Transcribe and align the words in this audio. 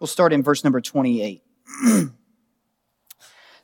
We'll 0.00 0.08
start 0.08 0.32
in 0.32 0.42
verse 0.42 0.64
number 0.64 0.80
28. 0.80 1.42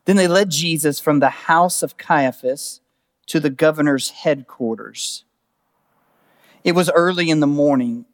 then 0.04 0.16
they 0.16 0.29
led 0.29 0.50
Jesus 0.50 1.00
from 1.00 1.18
the 1.18 1.30
house 1.30 1.82
of 1.82 1.96
Caiaphas 1.96 2.82
to 3.27 3.40
the 3.40 3.50
governor's 3.50 4.11
headquarters. 4.11 5.25
It 6.62 6.72
was 6.72 6.91
early 6.91 7.30
in 7.30 7.41
the 7.41 7.46
morning. 7.46 8.04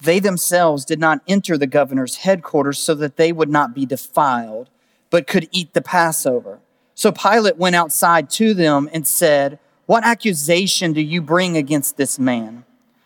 They 0.00 0.20
themselves 0.20 0.84
did 0.84 0.98
not 0.98 1.20
enter 1.28 1.58
the 1.58 1.66
governor's 1.66 2.16
headquarters 2.16 2.78
so 2.78 2.94
that 2.94 3.16
they 3.16 3.30
would 3.30 3.50
not 3.50 3.74
be 3.74 3.84
defiled, 3.84 4.70
but 5.10 5.26
could 5.26 5.48
eat 5.52 5.74
the 5.74 5.82
Passover. 5.82 6.60
So 6.94 7.12
Pilate 7.12 7.58
went 7.58 7.76
outside 7.76 8.30
to 8.30 8.54
them 8.54 8.88
and 8.92 9.06
said, 9.06 9.58
What 9.86 10.04
accusation 10.04 10.92
do 10.92 11.00
you 11.00 11.20
bring 11.20 11.56
against 11.56 11.96
this 11.96 12.18
man? 12.18 12.64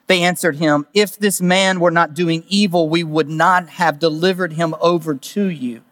They 0.09 0.22
answered 0.22 0.56
him, 0.56 0.86
If 0.95 1.18
this 1.18 1.40
man 1.40 1.80
were 1.80 1.90
not 1.90 2.14
doing 2.14 2.43
evil, 2.48 2.88
we 2.88 3.04
would 3.04 3.29
not 3.29 3.68
have 3.68 3.98
delivered 3.98 4.54
him 4.54 4.75
over 4.81 5.14
to 5.14 5.46
you. 5.46 5.82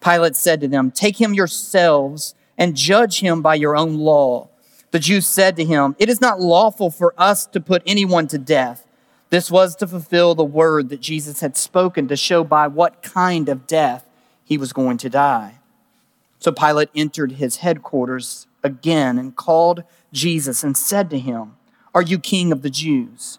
Pilate 0.00 0.36
said 0.36 0.60
to 0.60 0.68
them, 0.68 0.90
Take 0.90 1.20
him 1.20 1.34
yourselves 1.34 2.34
and 2.56 2.76
judge 2.76 3.20
him 3.20 3.42
by 3.42 3.54
your 3.54 3.74
own 3.74 3.96
law. 3.96 4.48
The 4.90 4.98
Jews 4.98 5.26
said 5.26 5.56
to 5.56 5.64
him, 5.64 5.96
It 5.98 6.08
is 6.08 6.20
not 6.20 6.40
lawful 6.40 6.90
for 6.90 7.14
us 7.18 7.46
to 7.46 7.60
put 7.60 7.82
anyone 7.86 8.28
to 8.28 8.38
death. 8.38 8.86
This 9.30 9.50
was 9.50 9.74
to 9.76 9.86
fulfill 9.86 10.34
the 10.34 10.44
word 10.44 10.90
that 10.90 11.00
Jesus 11.00 11.40
had 11.40 11.56
spoken 11.56 12.08
to 12.08 12.16
show 12.16 12.44
by 12.44 12.68
what 12.68 13.02
kind 13.02 13.48
of 13.48 13.66
death 13.66 14.06
he 14.44 14.56
was 14.56 14.72
going 14.72 14.98
to 14.98 15.10
die. 15.10 15.56
So 16.38 16.52
Pilate 16.52 16.90
entered 16.94 17.32
his 17.32 17.56
headquarters 17.56 18.46
again 18.62 19.18
and 19.18 19.34
called 19.34 19.82
Jesus 20.12 20.62
and 20.62 20.76
said 20.76 21.10
to 21.10 21.18
him, 21.18 21.56
Are 21.94 22.02
you 22.02 22.18
king 22.18 22.52
of 22.52 22.62
the 22.62 22.70
Jews? 22.70 23.38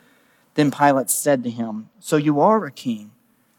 Then 0.55 0.71
Pilate 0.71 1.09
said 1.09 1.43
to 1.43 1.49
him, 1.49 1.89
So 1.99 2.17
you 2.17 2.39
are 2.39 2.65
a 2.65 2.71
king? 2.71 3.11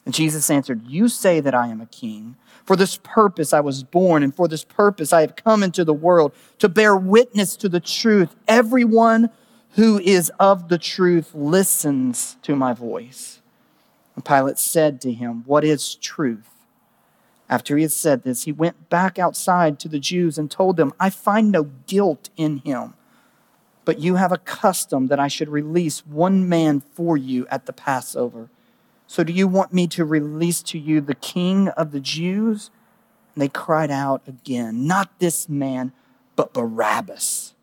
And 0.04 0.14
Jesus 0.14 0.50
answered, 0.50 0.82
You 0.86 1.08
say 1.08 1.40
that 1.40 1.54
I 1.54 1.68
am 1.68 1.80
a 1.80 1.86
king. 1.86 2.36
For 2.64 2.76
this 2.76 2.98
purpose 3.02 3.52
I 3.52 3.60
was 3.60 3.82
born, 3.82 4.22
and 4.22 4.34
for 4.34 4.48
this 4.48 4.64
purpose 4.64 5.12
I 5.12 5.20
have 5.20 5.36
come 5.36 5.62
into 5.62 5.84
the 5.84 5.94
world 5.94 6.32
to 6.58 6.68
bear 6.68 6.96
witness 6.96 7.56
to 7.56 7.68
the 7.68 7.80
truth. 7.80 8.34
Everyone 8.46 9.30
who 9.74 9.98
is 9.98 10.30
of 10.38 10.68
the 10.68 10.78
truth 10.78 11.34
listens 11.34 12.36
to 12.42 12.54
my 12.54 12.72
voice. 12.72 13.40
And 14.14 14.24
Pilate 14.24 14.58
said 14.58 15.00
to 15.02 15.12
him, 15.12 15.44
What 15.46 15.64
is 15.64 15.94
truth? 15.94 16.48
After 17.48 17.76
he 17.76 17.82
had 17.82 17.92
said 17.92 18.22
this, 18.22 18.44
he 18.44 18.52
went 18.52 18.88
back 18.88 19.18
outside 19.18 19.78
to 19.80 19.88
the 19.88 19.98
Jews 19.98 20.38
and 20.38 20.50
told 20.50 20.76
them, 20.76 20.92
I 20.98 21.10
find 21.10 21.50
no 21.50 21.64
guilt 21.86 22.30
in 22.36 22.58
him. 22.58 22.94
But 23.84 23.98
you 23.98 24.14
have 24.16 24.32
a 24.32 24.38
custom 24.38 25.08
that 25.08 25.18
I 25.18 25.28
should 25.28 25.48
release 25.48 26.06
one 26.06 26.48
man 26.48 26.80
for 26.80 27.16
you 27.16 27.46
at 27.48 27.66
the 27.66 27.72
Passover. 27.72 28.48
So 29.06 29.24
do 29.24 29.32
you 29.32 29.48
want 29.48 29.72
me 29.72 29.86
to 29.88 30.04
release 30.04 30.62
to 30.64 30.78
you 30.78 31.00
the 31.00 31.14
king 31.14 31.68
of 31.68 31.90
the 31.90 32.00
Jews? 32.00 32.70
And 33.34 33.42
they 33.42 33.48
cried 33.48 33.90
out 33.90 34.22
again, 34.26 34.86
Not 34.86 35.18
this 35.18 35.48
man, 35.48 35.92
but 36.36 36.52
Barabbas. 36.52 37.54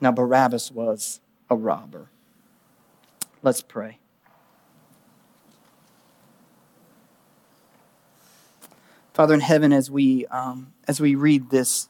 Now, 0.00 0.12
Barabbas 0.12 0.70
was 0.70 1.20
a 1.50 1.56
robber. 1.56 2.08
Let's 3.42 3.62
pray. 3.62 3.98
Father 9.12 9.34
in 9.34 9.40
heaven, 9.40 9.72
as 9.72 9.90
we, 9.90 10.26
um, 10.26 10.72
as 10.88 11.00
we 11.00 11.14
read 11.14 11.50
this, 11.50 11.88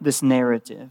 this 0.00 0.22
narrative, 0.22 0.90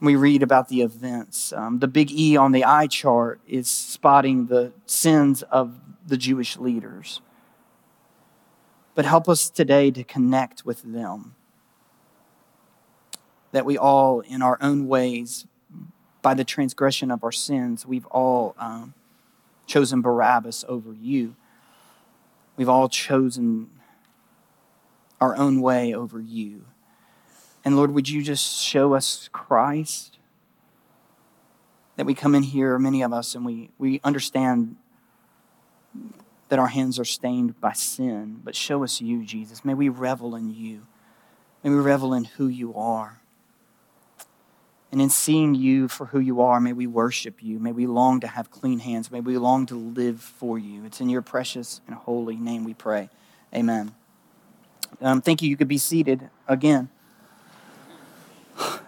we 0.00 0.16
read 0.16 0.42
about 0.42 0.68
the 0.68 0.82
events. 0.82 1.52
Um, 1.52 1.78
the 1.78 1.88
big 1.88 2.10
E 2.10 2.36
on 2.36 2.52
the 2.52 2.64
eye 2.64 2.86
chart 2.86 3.40
is 3.46 3.68
spotting 3.68 4.46
the 4.46 4.72
sins 4.84 5.42
of 5.44 5.80
the 6.06 6.16
Jewish 6.16 6.56
leaders. 6.56 7.20
But 8.94 9.04
help 9.04 9.28
us 9.28 9.50
today 9.50 9.90
to 9.90 10.04
connect 10.04 10.64
with 10.64 10.82
them. 10.82 11.34
That 13.52 13.64
we 13.64 13.78
all, 13.78 14.20
in 14.20 14.42
our 14.42 14.58
own 14.60 14.86
ways, 14.86 15.46
by 16.20 16.34
the 16.34 16.44
transgression 16.44 17.10
of 17.10 17.24
our 17.24 17.32
sins, 17.32 17.86
we've 17.86 18.06
all 18.06 18.54
um, 18.58 18.94
chosen 19.66 20.02
Barabbas 20.02 20.64
over 20.68 20.92
you. 20.92 21.36
We've 22.56 22.68
all 22.68 22.88
chosen 22.88 23.70
our 25.20 25.36
own 25.36 25.60
way 25.60 25.94
over 25.94 26.20
you. 26.20 26.64
And 27.66 27.74
Lord, 27.74 27.90
would 27.90 28.08
you 28.08 28.22
just 28.22 28.62
show 28.62 28.94
us 28.94 29.28
Christ? 29.32 30.18
That 31.96 32.06
we 32.06 32.14
come 32.14 32.36
in 32.36 32.44
here, 32.44 32.78
many 32.78 33.02
of 33.02 33.12
us, 33.12 33.34
and 33.34 33.44
we, 33.44 33.70
we 33.76 34.00
understand 34.04 34.76
that 36.48 36.60
our 36.60 36.68
hands 36.68 37.00
are 37.00 37.04
stained 37.04 37.60
by 37.60 37.72
sin, 37.72 38.40
but 38.44 38.54
show 38.54 38.84
us 38.84 39.00
you, 39.00 39.24
Jesus. 39.24 39.64
May 39.64 39.74
we 39.74 39.88
revel 39.88 40.36
in 40.36 40.54
you. 40.54 40.86
May 41.64 41.70
we 41.70 41.76
revel 41.76 42.14
in 42.14 42.22
who 42.24 42.46
you 42.46 42.72
are. 42.76 43.18
And 44.92 45.02
in 45.02 45.10
seeing 45.10 45.56
you 45.56 45.88
for 45.88 46.06
who 46.06 46.20
you 46.20 46.40
are, 46.40 46.60
may 46.60 46.72
we 46.72 46.86
worship 46.86 47.42
you. 47.42 47.58
May 47.58 47.72
we 47.72 47.88
long 47.88 48.20
to 48.20 48.28
have 48.28 48.48
clean 48.48 48.78
hands. 48.78 49.10
May 49.10 49.20
we 49.20 49.36
long 49.38 49.66
to 49.66 49.74
live 49.74 50.20
for 50.20 50.56
you. 50.56 50.84
It's 50.84 51.00
in 51.00 51.08
your 51.08 51.20
precious 51.20 51.80
and 51.88 51.96
holy 51.96 52.36
name 52.36 52.62
we 52.62 52.74
pray. 52.74 53.10
Amen. 53.52 53.92
Um, 55.00 55.20
thank 55.20 55.42
you. 55.42 55.50
You 55.50 55.56
could 55.56 55.66
be 55.66 55.78
seated 55.78 56.30
again 56.46 56.90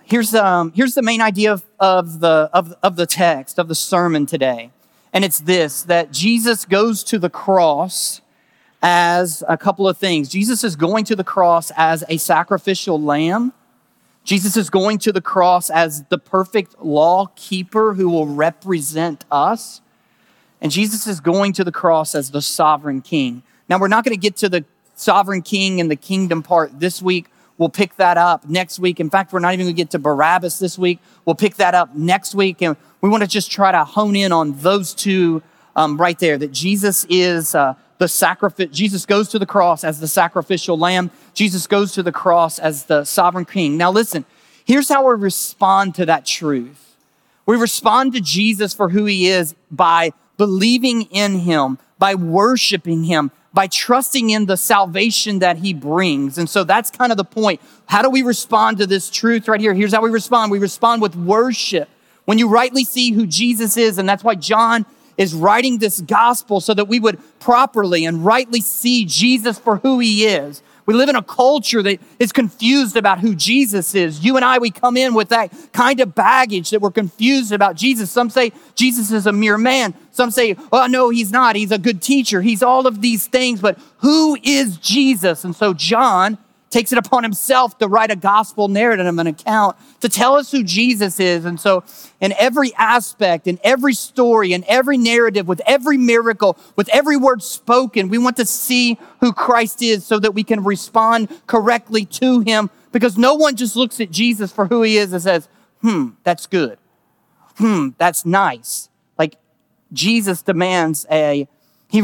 here's, 0.08 0.34
um, 0.34 0.72
here's 0.74 0.94
the 0.94 1.02
main 1.02 1.20
idea 1.20 1.52
of, 1.52 1.64
of, 1.78 2.20
the, 2.20 2.50
of, 2.52 2.74
of 2.82 2.96
the 2.96 3.06
text, 3.06 3.58
of 3.58 3.68
the 3.68 3.74
sermon 3.74 4.26
today. 4.26 4.70
And 5.12 5.24
it's 5.24 5.40
this 5.40 5.82
that 5.84 6.12
Jesus 6.12 6.64
goes 6.64 7.02
to 7.04 7.18
the 7.18 7.30
cross 7.30 8.20
as 8.82 9.42
a 9.48 9.56
couple 9.56 9.88
of 9.88 9.98
things. 9.98 10.28
Jesus 10.28 10.64
is 10.64 10.76
going 10.76 11.04
to 11.06 11.16
the 11.16 11.24
cross 11.24 11.70
as 11.76 12.04
a 12.08 12.16
sacrificial 12.16 13.00
lamb. 13.00 13.52
Jesus 14.24 14.56
is 14.56 14.68
going 14.68 14.98
to 14.98 15.12
the 15.12 15.20
cross 15.20 15.70
as 15.70 16.04
the 16.04 16.18
perfect 16.18 16.80
law 16.82 17.26
keeper 17.34 17.94
who 17.94 18.08
will 18.08 18.26
represent 18.26 19.24
us. 19.30 19.80
And 20.60 20.70
Jesus 20.70 21.06
is 21.06 21.20
going 21.20 21.52
to 21.54 21.64
the 21.64 21.72
cross 21.72 22.14
as 22.14 22.30
the 22.30 22.42
sovereign 22.42 23.00
king. 23.00 23.42
Now, 23.68 23.78
we're 23.78 23.88
not 23.88 24.04
going 24.04 24.14
to 24.14 24.20
get 24.20 24.36
to 24.38 24.48
the 24.48 24.64
sovereign 24.94 25.42
king 25.42 25.80
and 25.80 25.90
the 25.90 25.96
kingdom 25.96 26.42
part 26.42 26.78
this 26.78 27.00
week. 27.00 27.26
We'll 27.58 27.68
pick 27.68 27.96
that 27.96 28.16
up 28.16 28.48
next 28.48 28.78
week. 28.78 29.00
In 29.00 29.10
fact, 29.10 29.32
we're 29.32 29.40
not 29.40 29.52
even 29.52 29.66
going 29.66 29.74
to 29.74 29.76
get 29.76 29.90
to 29.90 29.98
Barabbas 29.98 30.58
this 30.60 30.78
week. 30.78 31.00
We'll 31.24 31.34
pick 31.34 31.56
that 31.56 31.74
up 31.74 31.94
next 31.94 32.34
week. 32.34 32.62
And 32.62 32.76
we 33.00 33.08
want 33.08 33.24
to 33.24 33.28
just 33.28 33.50
try 33.50 33.72
to 33.72 33.84
hone 33.84 34.16
in 34.16 34.32
on 34.32 34.52
those 34.60 34.94
two 34.94 35.42
um, 35.74 36.00
right 36.00 36.18
there 36.18 36.38
that 36.38 36.52
Jesus 36.52 37.04
is 37.08 37.54
uh, 37.54 37.74
the 37.98 38.08
sacrifice. 38.08 38.68
Jesus 38.70 39.04
goes 39.06 39.28
to 39.30 39.38
the 39.38 39.46
cross 39.46 39.84
as 39.84 40.00
the 40.00 40.08
sacrificial 40.08 40.78
lamb, 40.78 41.10
Jesus 41.34 41.66
goes 41.66 41.92
to 41.92 42.02
the 42.02 42.12
cross 42.12 42.58
as 42.58 42.84
the 42.84 43.04
sovereign 43.04 43.44
king. 43.44 43.76
Now, 43.76 43.90
listen, 43.90 44.24
here's 44.64 44.88
how 44.88 45.06
we 45.06 45.14
respond 45.14 45.94
to 45.96 46.06
that 46.06 46.24
truth. 46.24 46.96
We 47.46 47.56
respond 47.56 48.12
to 48.14 48.20
Jesus 48.20 48.74
for 48.74 48.90
who 48.90 49.04
he 49.04 49.28
is 49.28 49.54
by 49.70 50.12
believing 50.36 51.02
in 51.02 51.40
him, 51.40 51.78
by 51.98 52.14
worshiping 52.14 53.04
him, 53.04 53.30
by 53.52 53.66
trusting 53.66 54.30
in 54.30 54.46
the 54.46 54.56
salvation 54.56 55.38
that 55.38 55.58
he 55.58 55.72
brings. 55.72 56.38
And 56.38 56.48
so 56.48 56.64
that's 56.64 56.90
kind 56.90 57.10
of 57.12 57.18
the 57.18 57.24
point. 57.24 57.60
How 57.86 58.02
do 58.02 58.10
we 58.10 58.22
respond 58.22 58.78
to 58.78 58.86
this 58.86 59.10
truth 59.10 59.48
right 59.48 59.60
here? 59.60 59.74
Here's 59.74 59.92
how 59.92 60.02
we 60.02 60.10
respond. 60.10 60.52
We 60.52 60.58
respond 60.58 61.02
with 61.02 61.16
worship. 61.16 61.88
When 62.26 62.38
you 62.38 62.48
rightly 62.48 62.84
see 62.84 63.12
who 63.12 63.26
Jesus 63.26 63.76
is, 63.76 63.96
and 63.96 64.08
that's 64.08 64.22
why 64.22 64.34
John 64.34 64.84
is 65.16 65.34
writing 65.34 65.78
this 65.78 66.00
gospel 66.00 66.60
so 66.60 66.74
that 66.74 66.86
we 66.86 67.00
would 67.00 67.18
properly 67.40 68.04
and 68.04 68.24
rightly 68.24 68.60
see 68.60 69.04
Jesus 69.04 69.58
for 69.58 69.78
who 69.78 69.98
he 69.98 70.26
is. 70.26 70.62
We 70.88 70.94
live 70.94 71.10
in 71.10 71.16
a 71.16 71.22
culture 71.22 71.82
that 71.82 72.00
is 72.18 72.32
confused 72.32 72.96
about 72.96 73.18
who 73.18 73.34
Jesus 73.34 73.94
is. 73.94 74.24
You 74.24 74.36
and 74.36 74.44
I, 74.44 74.56
we 74.56 74.70
come 74.70 74.96
in 74.96 75.12
with 75.12 75.28
that 75.28 75.52
kind 75.74 76.00
of 76.00 76.14
baggage 76.14 76.70
that 76.70 76.80
we're 76.80 76.90
confused 76.90 77.52
about 77.52 77.76
Jesus. 77.76 78.10
Some 78.10 78.30
say 78.30 78.52
Jesus 78.74 79.12
is 79.12 79.26
a 79.26 79.32
mere 79.32 79.58
man. 79.58 79.92
Some 80.12 80.30
say, 80.30 80.56
oh, 80.72 80.86
no, 80.86 81.10
he's 81.10 81.30
not. 81.30 81.56
He's 81.56 81.72
a 81.72 81.78
good 81.78 82.00
teacher. 82.00 82.40
He's 82.40 82.62
all 82.62 82.86
of 82.86 83.02
these 83.02 83.26
things. 83.26 83.60
But 83.60 83.78
who 83.98 84.38
is 84.42 84.78
Jesus? 84.78 85.44
And 85.44 85.54
so 85.54 85.74
John 85.74 86.38
takes 86.70 86.92
it 86.92 86.98
upon 86.98 87.22
himself 87.22 87.78
to 87.78 87.88
write 87.88 88.10
a 88.10 88.16
gospel 88.16 88.68
narrative, 88.68 89.06
an 89.06 89.26
account 89.26 89.76
to 90.00 90.08
tell 90.08 90.36
us 90.36 90.52
who 90.52 90.62
Jesus 90.62 91.18
is. 91.18 91.44
And 91.44 91.58
so, 91.58 91.84
in 92.20 92.32
every 92.38 92.74
aspect, 92.74 93.46
in 93.46 93.58
every 93.64 93.94
story, 93.94 94.52
in 94.52 94.64
every 94.68 94.98
narrative, 94.98 95.48
with 95.48 95.62
every 95.66 95.96
miracle, 95.96 96.58
with 96.76 96.88
every 96.90 97.16
word 97.16 97.42
spoken, 97.42 98.08
we 98.08 98.18
want 98.18 98.36
to 98.36 98.44
see 98.46 98.98
who 99.20 99.32
Christ 99.32 99.82
is 99.82 100.04
so 100.04 100.18
that 100.18 100.32
we 100.32 100.44
can 100.44 100.64
respond 100.64 101.28
correctly 101.46 102.04
to 102.06 102.40
him. 102.40 102.70
Because 102.90 103.18
no 103.18 103.34
one 103.34 103.56
just 103.56 103.76
looks 103.76 104.00
at 104.00 104.10
Jesus 104.10 104.50
for 104.50 104.66
who 104.66 104.82
he 104.82 104.96
is 104.96 105.12
and 105.12 105.22
says, 105.22 105.48
hmm, 105.82 106.10
that's 106.24 106.46
good. 106.46 106.78
Hmm, 107.56 107.90
that's 107.98 108.24
nice. 108.24 108.88
Like 109.18 109.36
Jesus 109.92 110.42
demands 110.42 111.06
a 111.10 111.48
he 111.88 112.02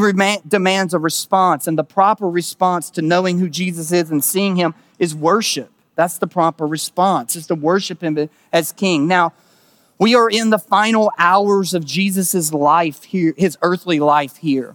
demands 0.48 0.94
a 0.94 0.98
response, 0.98 1.66
and 1.66 1.78
the 1.78 1.84
proper 1.84 2.28
response 2.28 2.90
to 2.90 3.02
knowing 3.02 3.38
who 3.38 3.48
Jesus 3.48 3.92
is 3.92 4.10
and 4.10 4.24
seeing 4.24 4.56
him 4.56 4.74
is 4.98 5.14
worship. 5.14 5.70
That's 5.94 6.18
the 6.18 6.26
proper 6.26 6.66
response, 6.66 7.36
is 7.36 7.46
to 7.48 7.54
worship 7.54 8.02
him 8.02 8.30
as 8.52 8.72
king. 8.72 9.06
Now, 9.06 9.34
we 9.98 10.14
are 10.14 10.28
in 10.28 10.50
the 10.50 10.58
final 10.58 11.12
hours 11.18 11.74
of 11.74 11.84
Jesus' 11.84 12.52
life 12.52 13.04
here, 13.04 13.34
his 13.36 13.56
earthly 13.62 14.00
life 14.00 14.36
here. 14.36 14.74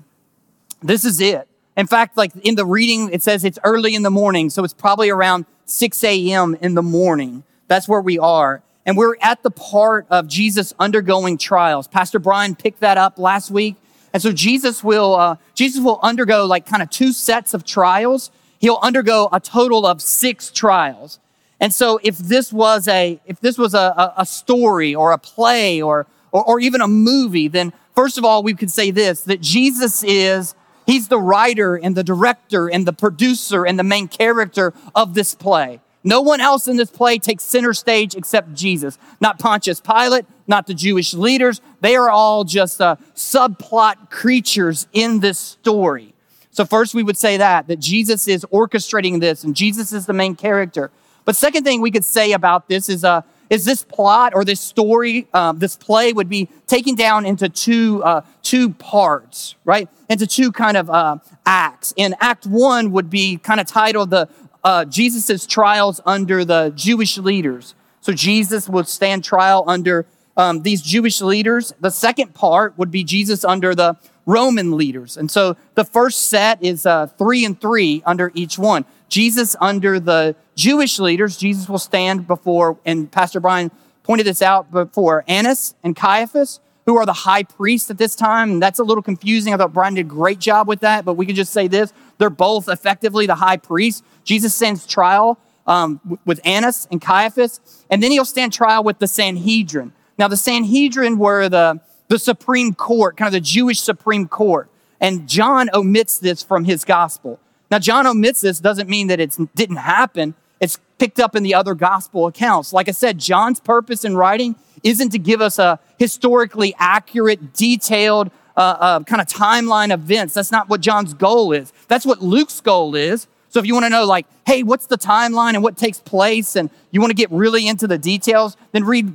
This 0.82 1.04
is 1.04 1.20
it. 1.20 1.48
In 1.76 1.88
fact, 1.88 2.16
like 2.16 2.36
in 2.38 2.56
the 2.56 2.66
reading, 2.66 3.10
it 3.12 3.24
says 3.24 3.44
it's 3.44 3.60
early 3.64 3.96
in 3.96 4.04
the 4.04 4.12
morning, 4.12 4.50
so 4.50 4.64
it's 4.64 4.74
probably 4.74 5.10
around 5.10 5.46
6 5.66 6.04
a.m. 6.04 6.56
in 6.62 6.76
the 6.76 6.84
morning. 6.84 7.44
That's 7.68 7.88
where 7.88 8.02
we 8.02 8.18
are. 8.20 8.62
And 8.86 8.96
we're 8.98 9.16
at 9.22 9.44
the 9.44 9.52
part 9.52 10.08
of 10.10 10.28
Jesus 10.28 10.74
undergoing 10.80 11.38
trials. 11.38 11.88
Pastor 11.88 12.20
Brian 12.20 12.56
picked 12.56 12.80
that 12.80 12.98
up 12.98 13.20
last 13.20 13.52
week 13.52 13.76
and 14.14 14.22
so 14.22 14.32
Jesus 14.32 14.84
will, 14.84 15.16
uh, 15.16 15.36
Jesus 15.54 15.82
will 15.82 16.00
undergo 16.02 16.46
like 16.46 16.66
kind 16.66 16.82
of 16.82 16.90
two 16.90 17.12
sets 17.12 17.54
of 17.54 17.64
trials. 17.64 18.32
He'll 18.60 18.80
undergo 18.82 19.30
a 19.32 19.40
total 19.40 19.86
of 19.86 20.02
six 20.02 20.52
trials. 20.52 21.20
And 21.60 21.74
so 21.74 22.00
if 22.04 22.18
this 22.18 22.54
was 22.54 22.88
a, 22.88 23.20
if 23.26 23.40
this 23.42 23.58
was 23.58 23.74
a, 23.74 24.14
a 24.18 24.26
story 24.26 24.96
or 24.96 25.12
a 25.12 25.18
play 25.18 25.82
or, 25.82 26.08
or, 26.32 26.44
or 26.44 26.60
even 26.60 26.82
a 26.82 26.88
movie, 26.88 27.48
then 27.48 27.74
first 27.96 28.18
of 28.18 28.26
all, 28.26 28.44
we 28.44 28.54
could 28.54 28.72
say 28.72 28.92
this, 28.92 29.22
that 29.22 29.42
Jesus 29.42 30.04
is, 30.04 30.56
he's 30.86 31.10
the 31.10 31.20
writer 31.20 31.76
and 31.76 31.96
the 31.96 32.04
director 32.04 32.70
and 32.70 32.86
the 32.86 32.94
producer 32.94 33.66
and 33.66 33.78
the 33.78 33.84
main 33.84 34.08
character 34.08 34.74
of 34.96 35.14
this 35.14 35.36
play. 35.36 35.82
No 36.04 36.22
one 36.22 36.40
else 36.40 36.68
in 36.68 36.78
this 36.78 36.90
play 36.90 37.18
takes 37.18 37.44
center 37.44 37.74
stage 37.74 38.16
except 38.16 38.54
Jesus. 38.54 38.98
Not 39.20 39.38
Pontius 39.38 39.82
Pilate, 39.82 40.26
not 40.50 40.68
the 40.68 40.74
Jewish 40.74 41.14
leaders. 41.14 41.62
They 41.80 41.96
are 41.96 42.10
all 42.10 42.44
just 42.44 42.82
uh, 42.82 42.98
subplot 43.16 44.10
creatures 44.10 44.88
in 44.92 45.20
this 45.20 45.40
story. 45.40 46.14
So, 46.52 46.66
first, 46.66 46.94
we 46.94 47.04
would 47.04 47.18
say 47.18 47.38
that, 47.38 47.68
that 47.68 47.80
Jesus 47.80 48.28
is 48.28 48.46
orchestrating 48.52 49.22
this 49.22 49.44
and 49.44 49.56
Jesus 49.56 49.94
is 49.94 50.08
the 50.08 50.14
main 50.14 50.36
character. 50.36 50.92
But, 51.24 51.36
second 51.36 51.64
thing 51.64 51.80
we 51.80 51.92
could 51.92 52.04
say 52.04 52.34
about 52.34 52.68
this 52.68 52.90
is, 52.90 53.06
uh, 53.06 53.22
is 53.50 53.64
this 53.64 53.84
plot 53.84 54.34
or 54.36 54.44
this 54.44 54.60
story, 54.60 55.28
um, 55.34 55.60
this 55.60 55.76
play 55.76 56.12
would 56.12 56.28
be 56.28 56.50
taken 56.68 56.96
down 56.96 57.26
into 57.26 57.48
two, 57.48 58.04
uh, 58.04 58.22
two 58.42 58.72
parts, 58.72 59.56
right? 59.64 59.88
Into 60.10 60.28
two 60.28 60.52
kind 60.52 60.76
of 60.76 60.90
uh, 60.90 61.18
acts. 61.46 61.94
And 61.98 62.16
Act 62.20 62.46
One 62.46 62.92
would 62.92 63.10
be 63.10 63.38
kind 63.38 63.60
of 63.60 63.68
titled 63.68 64.10
the 64.10 64.28
uh, 64.64 64.86
Jesus' 64.86 65.46
trials 65.46 66.02
under 66.06 66.44
the 66.44 66.74
Jewish 66.76 67.18
leaders. 67.18 67.76
So 68.02 68.14
Jesus 68.14 68.68
would 68.68 68.88
stand 68.88 69.24
trial 69.24 69.64
under 69.68 70.06
um, 70.40 70.62
these 70.62 70.82
Jewish 70.82 71.20
leaders. 71.20 71.74
The 71.82 71.90
second 71.90 72.34
part 72.34 72.78
would 72.78 72.90
be 72.90 73.04
Jesus 73.04 73.44
under 73.44 73.76
the 73.76 73.98
Roman 74.26 74.78
leaders. 74.78 75.18
And 75.18 75.30
so 75.30 75.58
the 75.76 75.84
first 75.84 76.28
set 76.28 76.64
is 76.64 76.86
uh, 76.86 77.08
three 77.08 77.44
and 77.44 77.60
three 77.60 78.02
under 78.06 78.32
each 78.34 78.58
one. 78.58 78.86
Jesus 79.10 79.56
under 79.60 80.00
the 80.00 80.36
Jewish 80.56 80.98
leaders, 80.98 81.36
Jesus 81.36 81.68
will 81.68 81.80
stand 81.80 82.26
before, 82.26 82.78
and 82.86 83.12
Pastor 83.12 83.40
Brian 83.40 83.70
pointed 84.04 84.26
this 84.26 84.42
out 84.42 84.72
before, 84.72 85.26
Annas 85.28 85.76
and 85.84 85.96
Caiaphas, 85.96 86.62
who 86.86 86.96
are 86.96 87.06
the 87.06 87.14
high 87.14 87.44
priests 87.44 87.90
at 87.90 87.98
this 87.98 88.16
time. 88.16 88.52
And 88.52 88.64
that's 88.64 88.80
a 88.80 88.84
little 88.84 89.04
confusing. 89.04 89.54
I 89.54 89.58
thought 89.58 89.74
Brian 89.74 89.96
did 89.96 90.06
a 90.06 90.10
great 90.10 90.40
job 90.40 90.68
with 90.68 90.80
that, 90.82 91.04
but 91.04 91.16
we 91.16 91.26
can 91.26 91.36
just 91.36 91.52
say 91.52 91.68
this. 91.68 91.92
They're 92.18 92.30
both 92.30 92.70
effectively 92.70 93.26
the 93.26 93.36
high 93.36 93.58
priests. 93.58 94.04
Jesus 94.24 94.56
stands 94.56 94.88
trial 94.88 95.38
um, 95.68 96.20
with 96.26 96.40
Annas 96.46 96.88
and 96.92 97.02
Caiaphas, 97.02 97.60
and 97.90 98.02
then 98.02 98.12
he'll 98.12 98.26
stand 98.26 98.54
trial 98.54 98.84
with 98.84 99.00
the 99.00 99.08
Sanhedrin. 99.08 99.92
Now, 100.20 100.28
the 100.28 100.38
Sanhedrin 100.38 101.18
were 101.18 101.48
the, 101.48 101.80
the 102.10 102.20
Supreme 102.20 102.74
Court, 102.74 103.16
kind 103.16 103.28
of 103.28 103.34
the 103.34 103.40
Jewish 103.40 103.80
Supreme 103.80 104.28
Court. 104.28 104.70
And 105.00 105.30
John 105.30 105.70
omits 105.74 106.20
this 106.20 106.44
from 106.44 106.66
his 106.66 106.84
gospel. 106.84 107.40
Now, 107.72 107.80
John 107.80 108.06
omits 108.06 108.42
this 108.42 108.60
doesn't 108.60 108.90
mean 108.90 109.08
that 109.08 109.22
it 109.22 109.38
didn't 109.56 109.78
happen. 109.78 110.36
It's 110.60 110.78
picked 110.98 111.22
up 111.22 111.38
in 111.38 111.44
the 111.44 111.56
other 111.56 111.74
gospel 111.74 112.28
accounts. 112.28 112.74
Like 112.74 112.90
I 112.90 112.92
said, 112.92 113.18
John's 113.18 113.62
purpose 113.62 114.04
in 114.04 114.18
writing 114.18 114.56
isn't 114.84 115.12
to 115.12 115.20
give 115.20 115.40
us 115.40 115.58
a 115.58 115.80
historically 115.98 116.76
accurate, 116.78 117.54
detailed 117.54 118.30
uh, 118.58 118.60
uh, 118.60 119.00
kind 119.04 119.22
of 119.22 119.28
timeline 119.28 119.94
events. 119.94 120.34
That's 120.34 120.52
not 120.52 120.68
what 120.68 120.82
John's 120.82 121.14
goal 121.14 121.54
is. 121.54 121.72
That's 121.88 122.06
what 122.06 122.22
Luke's 122.22 122.60
goal 122.60 122.94
is. 122.94 123.28
So 123.50 123.60
if 123.60 123.66
you 123.66 123.74
want 123.74 123.86
to 123.86 123.90
know, 123.90 124.06
like, 124.06 124.26
hey, 124.46 124.64
what's 124.64 124.86
the 124.86 124.98
timeline 124.98 125.56
and 125.56 125.64
what 125.64 125.76
takes 125.76 126.00
place, 126.00 126.56
and 126.56 126.70
you 126.92 127.02
want 127.02 127.12
to 127.12 127.16
get 127.16 127.32
really 127.32 127.68
into 127.68 127.88
the 127.88 127.98
details, 127.98 128.56
then 128.72 128.84
read 128.84 129.14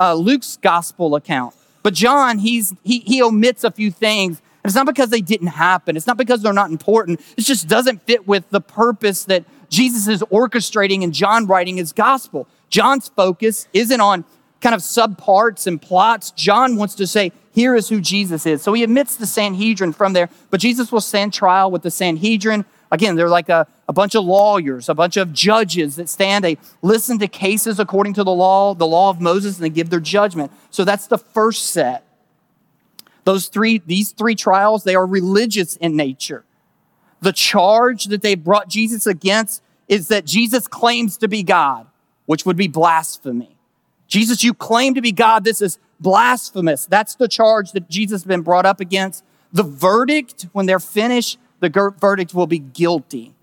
uh, 0.00 0.14
Luke's 0.14 0.56
gospel 0.56 1.14
account. 1.16 1.54
But 1.82 1.94
John, 1.94 2.38
he's 2.38 2.74
he 2.84 3.00
he 3.00 3.22
omits 3.22 3.64
a 3.64 3.70
few 3.70 3.90
things. 3.90 4.40
And 4.62 4.70
it's 4.70 4.76
not 4.76 4.86
because 4.86 5.10
they 5.10 5.20
didn't 5.20 5.48
happen. 5.48 5.96
It's 5.96 6.06
not 6.06 6.16
because 6.16 6.40
they're 6.40 6.52
not 6.52 6.70
important. 6.70 7.20
It 7.36 7.42
just 7.42 7.66
doesn't 7.66 8.02
fit 8.02 8.28
with 8.28 8.48
the 8.50 8.60
purpose 8.60 9.24
that 9.24 9.44
Jesus 9.68 10.06
is 10.06 10.22
orchestrating 10.30 11.02
and 11.02 11.12
John 11.12 11.46
writing 11.46 11.78
his 11.78 11.92
gospel. 11.92 12.46
John's 12.68 13.08
focus 13.08 13.66
isn't 13.72 14.00
on 14.00 14.24
kind 14.60 14.72
of 14.72 14.80
subparts 14.80 15.66
and 15.66 15.82
plots. 15.82 16.30
John 16.30 16.76
wants 16.76 16.94
to 16.94 17.08
say, 17.08 17.32
here 17.52 17.74
is 17.74 17.88
who 17.88 18.00
Jesus 18.00 18.46
is. 18.46 18.62
So 18.62 18.72
he 18.72 18.84
admits 18.84 19.16
the 19.16 19.26
Sanhedrin 19.26 19.92
from 19.92 20.12
there, 20.12 20.30
but 20.50 20.60
Jesus 20.60 20.92
will 20.92 21.00
stand 21.00 21.32
trial 21.32 21.68
with 21.70 21.82
the 21.82 21.90
Sanhedrin 21.90 22.64
Again, 22.92 23.16
they're 23.16 23.30
like 23.30 23.48
a, 23.48 23.66
a 23.88 23.92
bunch 23.94 24.14
of 24.14 24.24
lawyers, 24.24 24.90
a 24.90 24.94
bunch 24.94 25.16
of 25.16 25.32
judges 25.32 25.96
that 25.96 26.10
stand, 26.10 26.44
they 26.44 26.58
listen 26.82 27.18
to 27.20 27.26
cases 27.26 27.80
according 27.80 28.12
to 28.14 28.22
the 28.22 28.30
law, 28.30 28.74
the 28.74 28.86
law 28.86 29.08
of 29.08 29.18
Moses, 29.18 29.56
and 29.56 29.64
they 29.64 29.70
give 29.70 29.88
their 29.88 29.98
judgment. 29.98 30.52
So 30.70 30.84
that's 30.84 31.06
the 31.06 31.16
first 31.16 31.68
set. 31.68 32.04
Those 33.24 33.48
three, 33.48 33.82
these 33.86 34.12
three 34.12 34.34
trials, 34.34 34.84
they 34.84 34.94
are 34.94 35.06
religious 35.06 35.76
in 35.76 35.96
nature. 35.96 36.44
The 37.22 37.32
charge 37.32 38.06
that 38.06 38.20
they 38.20 38.34
brought 38.34 38.68
Jesus 38.68 39.06
against 39.06 39.62
is 39.88 40.08
that 40.08 40.26
Jesus 40.26 40.68
claims 40.68 41.16
to 41.18 41.28
be 41.28 41.42
God, 41.42 41.86
which 42.26 42.44
would 42.44 42.58
be 42.58 42.68
blasphemy. 42.68 43.56
Jesus, 44.06 44.44
you 44.44 44.52
claim 44.52 44.94
to 44.96 45.00
be 45.00 45.12
God. 45.12 45.44
This 45.44 45.62
is 45.62 45.78
blasphemous. 45.98 46.84
That's 46.84 47.14
the 47.14 47.28
charge 47.28 47.72
that 47.72 47.88
Jesus 47.88 48.20
has 48.22 48.26
been 48.26 48.42
brought 48.42 48.66
up 48.66 48.80
against. 48.80 49.24
The 49.50 49.62
verdict, 49.62 50.46
when 50.52 50.66
they're 50.66 50.78
finished, 50.78 51.38
the 51.62 51.94
verdict 51.98 52.34
will 52.34 52.48
be 52.48 52.58
guilty. 52.58 53.34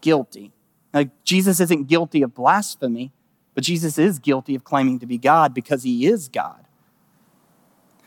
Guilty. 0.00 0.52
Now, 0.94 1.04
Jesus 1.24 1.58
isn't 1.58 1.88
guilty 1.88 2.22
of 2.22 2.34
blasphemy, 2.34 3.10
but 3.54 3.64
Jesus 3.64 3.98
is 3.98 4.20
guilty 4.20 4.54
of 4.54 4.62
claiming 4.62 5.00
to 5.00 5.06
be 5.06 5.18
God 5.18 5.52
because 5.52 5.82
he 5.82 6.06
is 6.06 6.28
God. 6.28 6.64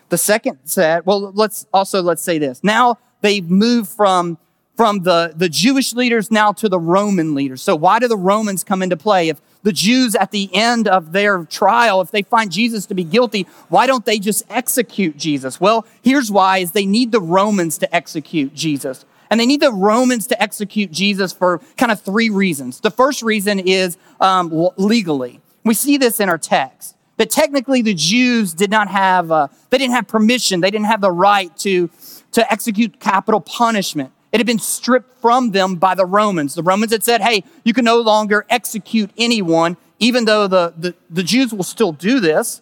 The 0.07 0.17
second 0.17 0.59
set, 0.63 1.05
well, 1.05 1.31
let's 1.33 1.67
also 1.73 2.01
let's 2.01 2.23
say 2.23 2.39
this. 2.39 2.63
Now 2.63 2.97
they've 3.21 3.47
moved 3.47 3.89
from 3.89 4.37
from 4.75 5.03
the, 5.03 5.33
the 5.35 5.49
Jewish 5.49 5.93
leaders 5.93 6.31
now 6.31 6.53
to 6.53 6.69
the 6.69 6.79
Roman 6.79 7.35
leaders. 7.35 7.61
So 7.61 7.75
why 7.75 7.99
do 7.99 8.07
the 8.07 8.17
Romans 8.17 8.63
come 8.63 8.81
into 8.81 8.95
play? 8.95 9.27
If 9.27 9.41
the 9.63 9.71
Jews 9.71 10.15
at 10.15 10.31
the 10.31 10.49
end 10.53 10.87
of 10.87 11.11
their 11.11 11.43
trial, 11.45 12.01
if 12.01 12.11
they 12.11 12.21
find 12.21 12.51
Jesus 12.51 12.85
to 12.87 12.93
be 12.93 13.03
guilty, 13.03 13.45
why 13.67 13.87
don't 13.87 14.05
they 14.05 14.19
just 14.19 14.43
execute 14.49 15.17
Jesus? 15.17 15.59
Well, 15.59 15.85
here's 16.01 16.31
why 16.31 16.59
is 16.59 16.71
they 16.71 16.85
need 16.85 17.11
the 17.11 17.21
Romans 17.21 17.77
to 17.79 17.95
execute 17.95 18.53
Jesus. 18.53 19.05
And 19.29 19.39
they 19.39 19.45
need 19.45 19.61
the 19.61 19.71
Romans 19.71 20.25
to 20.27 20.41
execute 20.41 20.91
Jesus 20.91 21.31
for 21.33 21.59
kind 21.77 21.91
of 21.91 22.01
three 22.01 22.29
reasons. 22.29 22.79
The 22.79 22.91
first 22.91 23.21
reason 23.21 23.59
is 23.59 23.97
um, 24.19 24.69
legally. 24.77 25.39
We 25.63 25.73
see 25.73 25.97
this 25.97 26.19
in 26.19 26.29
our 26.29 26.37
text 26.37 26.95
that 27.17 27.29
technically 27.29 27.81
the 27.81 27.93
Jews 27.93 28.53
did 28.53 28.71
not 28.71 28.87
have, 28.87 29.29
uh, 29.29 29.49
they 29.69 29.77
didn't 29.77 29.93
have 29.93 30.07
permission, 30.07 30.61
they 30.61 30.71
didn't 30.71 30.85
have 30.85 31.01
the 31.01 31.11
right 31.11 31.55
to, 31.57 31.89
to 32.31 32.51
execute 32.51 32.99
capital 33.01 33.41
punishment. 33.41 34.11
It 34.31 34.39
had 34.39 34.47
been 34.47 34.59
stripped 34.59 35.19
from 35.21 35.51
them 35.51 35.75
by 35.75 35.95
the 35.95 36.05
Romans. 36.05 36.53
The 36.53 36.63
Romans 36.63 36.91
had 36.91 37.03
said, 37.03 37.21
hey, 37.21 37.43
you 37.63 37.73
can 37.73 37.85
no 37.85 37.99
longer 37.99 38.45
execute 38.49 39.09
anyone, 39.17 39.75
even 39.97 40.25
though 40.25 40.47
the, 40.47 40.73
the, 40.77 40.95
the 41.09 41.23
Jews 41.23 41.53
will 41.53 41.63
still 41.63 41.91
do 41.91 42.19
this. 42.19 42.61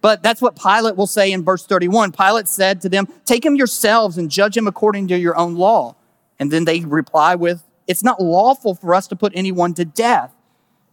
But 0.00 0.22
that's 0.22 0.42
what 0.42 0.56
Pilate 0.56 0.96
will 0.96 1.06
say 1.06 1.30
in 1.30 1.44
verse 1.44 1.64
31. 1.64 2.12
Pilate 2.12 2.48
said 2.48 2.80
to 2.80 2.88
them, 2.88 3.06
Take 3.24 3.46
him 3.46 3.54
yourselves 3.54 4.18
and 4.18 4.30
judge 4.30 4.56
him 4.56 4.66
according 4.66 5.08
to 5.08 5.18
your 5.18 5.36
own 5.36 5.54
law. 5.54 5.94
And 6.40 6.50
then 6.50 6.64
they 6.64 6.80
reply 6.80 7.36
with, 7.36 7.62
It's 7.86 8.02
not 8.02 8.20
lawful 8.20 8.74
for 8.74 8.94
us 8.94 9.06
to 9.08 9.16
put 9.16 9.32
anyone 9.34 9.74
to 9.74 9.84
death. 9.84 10.34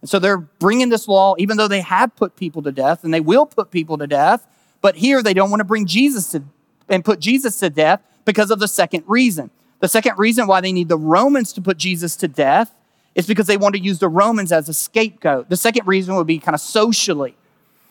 And 0.00 0.08
so 0.08 0.20
they're 0.20 0.38
bringing 0.38 0.90
this 0.90 1.08
law, 1.08 1.34
even 1.38 1.56
though 1.56 1.66
they 1.66 1.80
have 1.80 2.14
put 2.14 2.36
people 2.36 2.62
to 2.62 2.72
death 2.72 3.02
and 3.02 3.12
they 3.12 3.20
will 3.20 3.46
put 3.46 3.72
people 3.72 3.98
to 3.98 4.06
death. 4.06 4.46
But 4.80 4.96
here 4.96 5.22
they 5.22 5.34
don't 5.34 5.50
want 5.50 5.60
to 5.60 5.64
bring 5.64 5.86
Jesus 5.86 6.30
to, 6.30 6.44
and 6.88 7.04
put 7.04 7.18
Jesus 7.18 7.58
to 7.58 7.68
death 7.68 8.00
because 8.24 8.50
of 8.52 8.60
the 8.60 8.68
second 8.68 9.04
reason. 9.08 9.50
The 9.80 9.88
second 9.88 10.18
reason 10.18 10.46
why 10.46 10.60
they 10.60 10.72
need 10.72 10.88
the 10.88 10.98
Romans 10.98 11.52
to 11.54 11.60
put 11.60 11.78
Jesus 11.78 12.16
to 12.16 12.28
death 12.28 12.72
is 13.14 13.26
because 13.26 13.46
they 13.46 13.56
want 13.56 13.74
to 13.74 13.80
use 13.80 13.98
the 13.98 14.08
Romans 14.08 14.52
as 14.52 14.68
a 14.68 14.74
scapegoat. 14.74 15.48
The 15.48 15.56
second 15.56 15.86
reason 15.86 16.14
would 16.14 16.26
be 16.26 16.38
kind 16.38 16.54
of 16.54 16.60
socially. 16.60 17.34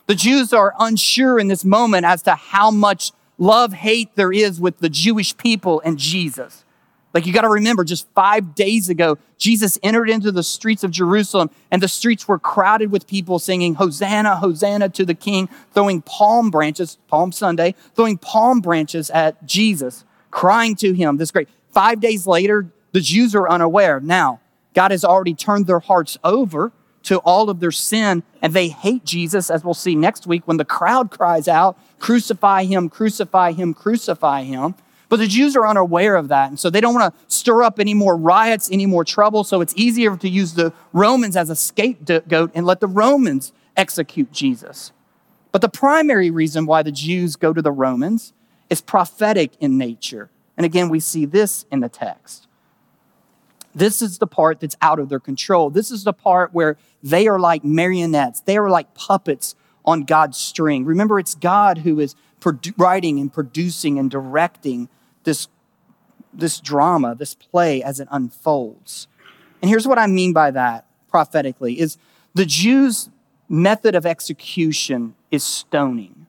The 0.08 0.16
Jews 0.16 0.54
are 0.54 0.74
unsure 0.80 1.40
in 1.40 1.48
this 1.48 1.66
moment 1.66 2.06
as 2.06 2.22
to 2.24 2.36
how 2.36 2.72
much 2.72 3.12
love 3.38 3.74
hate 3.74 4.16
there 4.16 4.32
is 4.32 4.60
with 4.60 4.80
the 4.80 4.90
Jewish 4.90 5.36
people 5.38 5.82
and 5.84 5.98
Jesus. 5.98 6.64
Like 7.14 7.26
you 7.26 7.34
got 7.34 7.42
to 7.42 7.50
remember, 7.50 7.84
just 7.84 8.08
five 8.14 8.54
days 8.54 8.88
ago, 8.90 9.18
Jesus 9.38 9.80
entered 9.82 10.10
into 10.10 10.32
the 10.32 10.44
streets 10.44 10.84
of 10.84 10.92
Jerusalem, 10.92 11.50
and 11.72 11.82
the 11.82 11.88
streets 11.88 12.28
were 12.28 12.38
crowded 12.38 12.92
with 12.92 13.08
people 13.08 13.40
singing, 13.40 13.76
Hosanna, 13.76 14.36
Hosanna 14.36 14.90
to 14.90 15.06
the 15.06 15.16
King, 15.16 15.50
throwing 15.74 16.04
palm 16.04 16.52
branches, 16.52 17.00
Palm 17.08 17.32
Sunday, 17.32 17.74
throwing 17.96 18.18
palm 18.18 18.60
branches 18.62 19.10
at 19.10 19.44
Jesus, 19.46 20.06
crying 20.30 20.76
to 20.76 20.94
him. 20.94 21.18
This 21.18 21.32
great. 21.32 21.50
Five 21.80 22.02
days 22.02 22.28
later, 22.28 22.66
the 22.92 23.00
Jews 23.00 23.34
are 23.34 23.50
unaware. 23.50 24.02
Now, 24.02 24.42
God 24.74 24.92
has 24.92 25.06
already 25.06 25.34
turned 25.34 25.66
their 25.66 25.80
hearts 25.80 26.18
over 26.26 26.74
to 27.04 27.20
all 27.20 27.50
of 27.50 27.62
their 27.62 27.72
sin, 27.72 28.24
and 28.42 28.54
they 28.54 28.68
hate 28.68 29.06
Jesus, 29.06 29.50
as 29.50 29.64
we'll 29.64 29.74
see 29.74 29.96
next 29.96 30.28
week 30.28 30.46
when 30.46 30.58
the 30.58 30.66
crowd 30.66 31.10
cries 31.18 31.48
out, 31.48 31.80
Crucify 31.98 32.66
him, 32.66 32.90
crucify 32.90 33.54
him, 33.54 33.74
crucify 33.74 34.44
him. 34.44 34.76
But 35.08 35.20
the 35.20 35.28
Jews 35.28 35.56
are 35.56 35.66
unaware 35.66 36.18
of 36.18 36.28
that. 36.28 36.50
And 36.50 36.60
so 36.60 36.70
they 36.70 36.82
don't 36.82 36.94
want 36.94 37.16
to 37.16 37.34
stir 37.34 37.64
up 37.64 37.80
any 37.80 37.94
more 37.94 38.18
riots, 38.18 38.70
any 38.70 38.86
more 38.86 39.06
trouble. 39.06 39.46
So 39.46 39.62
it's 39.62 39.74
easier 39.78 40.18
to 40.18 40.28
use 40.28 40.56
the 40.56 40.74
Romans 40.92 41.38
as 41.38 41.50
a 41.50 41.56
scapegoat 41.56 42.52
and 42.54 42.66
let 42.66 42.82
the 42.82 42.88
Romans 42.88 43.54
execute 43.78 44.34
Jesus. 44.34 44.92
But 45.54 45.62
the 45.62 45.70
primary 45.70 46.30
reason 46.30 46.66
why 46.66 46.84
the 46.84 46.92
Jews 46.92 47.38
go 47.38 47.54
to 47.54 47.62
the 47.62 47.72
Romans 47.72 48.34
is 48.70 48.82
prophetic 48.82 49.54
in 49.62 49.78
nature. 49.78 50.30
And 50.60 50.66
again, 50.66 50.90
we 50.90 51.00
see 51.00 51.24
this 51.24 51.66
in 51.72 51.80
the 51.80 51.88
text. 51.88 52.46
This 53.74 54.02
is 54.02 54.18
the 54.18 54.28
part 54.28 54.60
that's 54.60 54.76
out 54.82 55.00
of 55.00 55.08
their 55.08 55.22
control. 55.22 55.70
This 55.70 55.90
is 55.90 56.04
the 56.04 56.12
part 56.12 56.54
where 56.54 56.76
they 57.02 57.30
are 57.30 57.40
like 57.40 57.64
marionettes, 57.64 58.42
they 58.42 58.58
are 58.58 58.70
like 58.70 58.94
puppets 58.94 59.56
on 59.86 60.02
God's 60.02 60.38
string. 60.38 60.84
Remember, 60.84 61.18
it's 61.18 61.34
God 61.34 61.80
who 61.80 62.02
is 62.02 62.14
produ- 62.42 62.74
writing 62.78 63.22
and 63.22 63.32
producing 63.32 63.98
and 63.98 64.12
directing 64.12 64.90
this, 65.24 65.48
this 66.34 66.60
drama, 66.60 67.16
this 67.16 67.36
play 67.36 67.82
as 67.82 68.02
it 68.02 68.10
unfolds. 68.12 69.08
And 69.62 69.70
here's 69.70 69.88
what 69.88 69.98
I 69.98 70.08
mean 70.08 70.34
by 70.34 70.52
that 70.52 70.86
prophetically 71.08 71.80
is 71.80 71.98
the 72.34 72.46
Jews' 72.46 73.10
method 73.48 73.96
of 73.96 74.06
execution 74.06 75.16
is 75.32 75.42
stoning. 75.42 76.28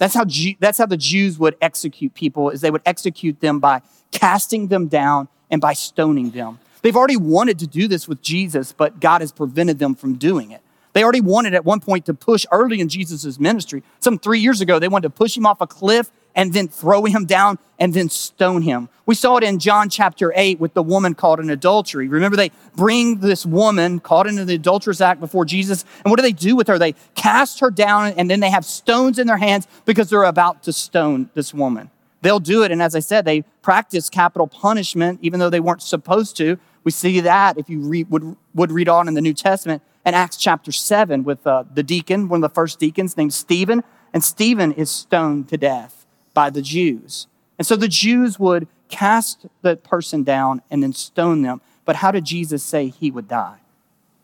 That's 0.00 0.14
how, 0.14 0.24
that's 0.60 0.78
how 0.78 0.86
the 0.86 0.96
Jews 0.96 1.38
would 1.38 1.56
execute 1.60 2.14
people 2.14 2.48
is 2.48 2.62
they 2.62 2.70
would 2.70 2.80
execute 2.86 3.40
them 3.40 3.60
by 3.60 3.82
casting 4.10 4.68
them 4.68 4.88
down 4.88 5.28
and 5.50 5.60
by 5.60 5.74
stoning 5.74 6.30
them. 6.30 6.58
They've 6.80 6.96
already 6.96 7.18
wanted 7.18 7.58
to 7.58 7.66
do 7.66 7.86
this 7.86 8.08
with 8.08 8.22
Jesus, 8.22 8.72
but 8.72 8.98
God 8.98 9.20
has 9.20 9.30
prevented 9.30 9.78
them 9.78 9.94
from 9.94 10.14
doing 10.14 10.52
it. 10.52 10.62
They 10.94 11.04
already 11.04 11.20
wanted 11.20 11.52
at 11.52 11.66
one 11.66 11.80
point 11.80 12.06
to 12.06 12.14
push 12.14 12.46
early 12.50 12.80
in 12.80 12.88
Jesus' 12.88 13.38
ministry. 13.38 13.82
Some 14.00 14.18
three 14.18 14.40
years 14.40 14.62
ago, 14.62 14.78
they 14.78 14.88
wanted 14.88 15.08
to 15.08 15.10
push 15.10 15.36
him 15.36 15.44
off 15.44 15.60
a 15.60 15.66
cliff 15.66 16.10
and 16.34 16.52
then 16.52 16.68
throw 16.68 17.04
him 17.04 17.24
down 17.24 17.58
and 17.78 17.94
then 17.94 18.08
stone 18.08 18.62
him. 18.62 18.88
We 19.06 19.14
saw 19.14 19.38
it 19.38 19.44
in 19.44 19.58
John 19.58 19.88
chapter 19.88 20.32
8 20.36 20.60
with 20.60 20.74
the 20.74 20.82
woman 20.82 21.14
caught 21.14 21.40
in 21.40 21.50
adultery. 21.50 22.06
Remember, 22.06 22.36
they 22.36 22.52
bring 22.76 23.18
this 23.18 23.44
woman 23.44 23.98
caught 23.98 24.26
into 24.26 24.44
the 24.44 24.54
adulterous 24.54 25.00
act 25.00 25.18
before 25.18 25.44
Jesus. 25.44 25.84
And 26.04 26.10
what 26.10 26.16
do 26.16 26.22
they 26.22 26.32
do 26.32 26.54
with 26.54 26.68
her? 26.68 26.78
They 26.78 26.94
cast 27.14 27.60
her 27.60 27.70
down 27.70 28.12
and 28.12 28.30
then 28.30 28.40
they 28.40 28.50
have 28.50 28.64
stones 28.64 29.18
in 29.18 29.26
their 29.26 29.38
hands 29.38 29.66
because 29.84 30.10
they're 30.10 30.24
about 30.24 30.62
to 30.64 30.72
stone 30.72 31.30
this 31.34 31.52
woman. 31.52 31.90
They'll 32.22 32.38
do 32.38 32.62
it. 32.62 32.70
And 32.70 32.82
as 32.82 32.94
I 32.94 33.00
said, 33.00 33.24
they 33.24 33.42
practice 33.62 34.10
capital 34.10 34.46
punishment 34.46 35.18
even 35.22 35.40
though 35.40 35.50
they 35.50 35.60
weren't 35.60 35.82
supposed 35.82 36.36
to. 36.36 36.58
We 36.84 36.92
see 36.92 37.20
that 37.20 37.58
if 37.58 37.68
you 37.68 37.80
read, 37.80 38.10
would, 38.10 38.36
would 38.54 38.70
read 38.70 38.88
on 38.88 39.08
in 39.08 39.14
the 39.14 39.20
New 39.20 39.34
Testament 39.34 39.82
in 40.04 40.14
Acts 40.14 40.36
chapter 40.36 40.70
7 40.70 41.24
with 41.24 41.46
uh, 41.46 41.64
the 41.74 41.82
deacon, 41.82 42.28
one 42.28 42.44
of 42.44 42.48
the 42.48 42.54
first 42.54 42.78
deacons 42.78 43.16
named 43.16 43.32
Stephen. 43.32 43.82
And 44.12 44.22
Stephen 44.22 44.72
is 44.72 44.90
stoned 44.90 45.48
to 45.48 45.56
death 45.56 45.99
by 46.40 46.48
the 46.48 46.62
Jews. 46.62 47.26
And 47.58 47.66
so 47.66 47.76
the 47.76 47.86
Jews 47.86 48.38
would 48.38 48.66
cast 48.88 49.44
the 49.60 49.76
person 49.76 50.22
down 50.22 50.62
and 50.70 50.82
then 50.82 50.94
stone 50.94 51.42
them. 51.42 51.60
But 51.84 51.96
how 51.96 52.10
did 52.12 52.24
Jesus 52.24 52.62
say 52.62 52.88
he 52.88 53.10
would 53.10 53.28
die? 53.28 53.58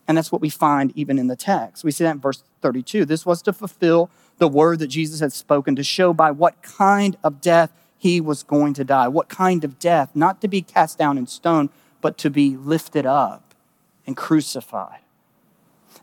And 0.07 0.17
that's 0.17 0.31
what 0.31 0.41
we 0.41 0.49
find 0.49 0.91
even 0.95 1.19
in 1.19 1.27
the 1.27 1.35
text. 1.35 1.83
We 1.83 1.91
see 1.91 2.05
that 2.05 2.15
in 2.15 2.19
verse 2.19 2.41
32. 2.63 3.05
This 3.05 3.23
was 3.23 3.43
to 3.43 3.53
fulfill 3.53 4.09
the 4.39 4.47
word 4.47 4.79
that 4.79 4.87
Jesus 4.87 5.19
had 5.19 5.31
spoken 5.31 5.75
to 5.75 5.83
show 5.83 6.11
by 6.11 6.31
what 6.31 6.63
kind 6.63 7.17
of 7.23 7.39
death 7.39 7.71
he 7.99 8.19
was 8.19 8.41
going 8.41 8.73
to 8.73 8.83
die. 8.83 9.07
What 9.07 9.29
kind 9.29 9.63
of 9.63 9.77
death? 9.77 10.09
Not 10.15 10.41
to 10.41 10.47
be 10.47 10.63
cast 10.63 10.97
down 10.97 11.19
and 11.19 11.29
stoned, 11.29 11.69
but 12.01 12.17
to 12.17 12.31
be 12.31 12.57
lifted 12.57 13.05
up 13.05 13.53
and 14.07 14.17
crucified. 14.17 15.01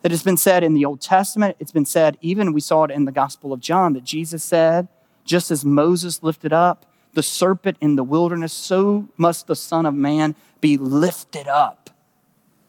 It 0.04 0.12
has 0.12 0.22
been 0.22 0.36
said 0.36 0.62
in 0.62 0.74
the 0.74 0.84
Old 0.84 1.00
Testament, 1.00 1.56
it's 1.58 1.72
been 1.72 1.84
said, 1.84 2.18
even 2.20 2.52
we 2.52 2.60
saw 2.60 2.84
it 2.84 2.92
in 2.92 3.04
the 3.04 3.10
Gospel 3.10 3.52
of 3.52 3.58
John, 3.58 3.94
that 3.94 4.04
Jesus 4.04 4.44
said, 4.44 4.86
just 5.24 5.50
as 5.50 5.64
Moses 5.64 6.22
lifted 6.22 6.52
up 6.52 6.86
the 7.14 7.22
serpent 7.22 7.76
in 7.80 7.96
the 7.96 8.04
wilderness, 8.04 8.52
so 8.52 9.08
must 9.16 9.46
the 9.46 9.56
Son 9.56 9.86
of 9.86 9.94
Man 9.94 10.34
be 10.60 10.76
lifted 10.76 11.48
up. 11.48 11.90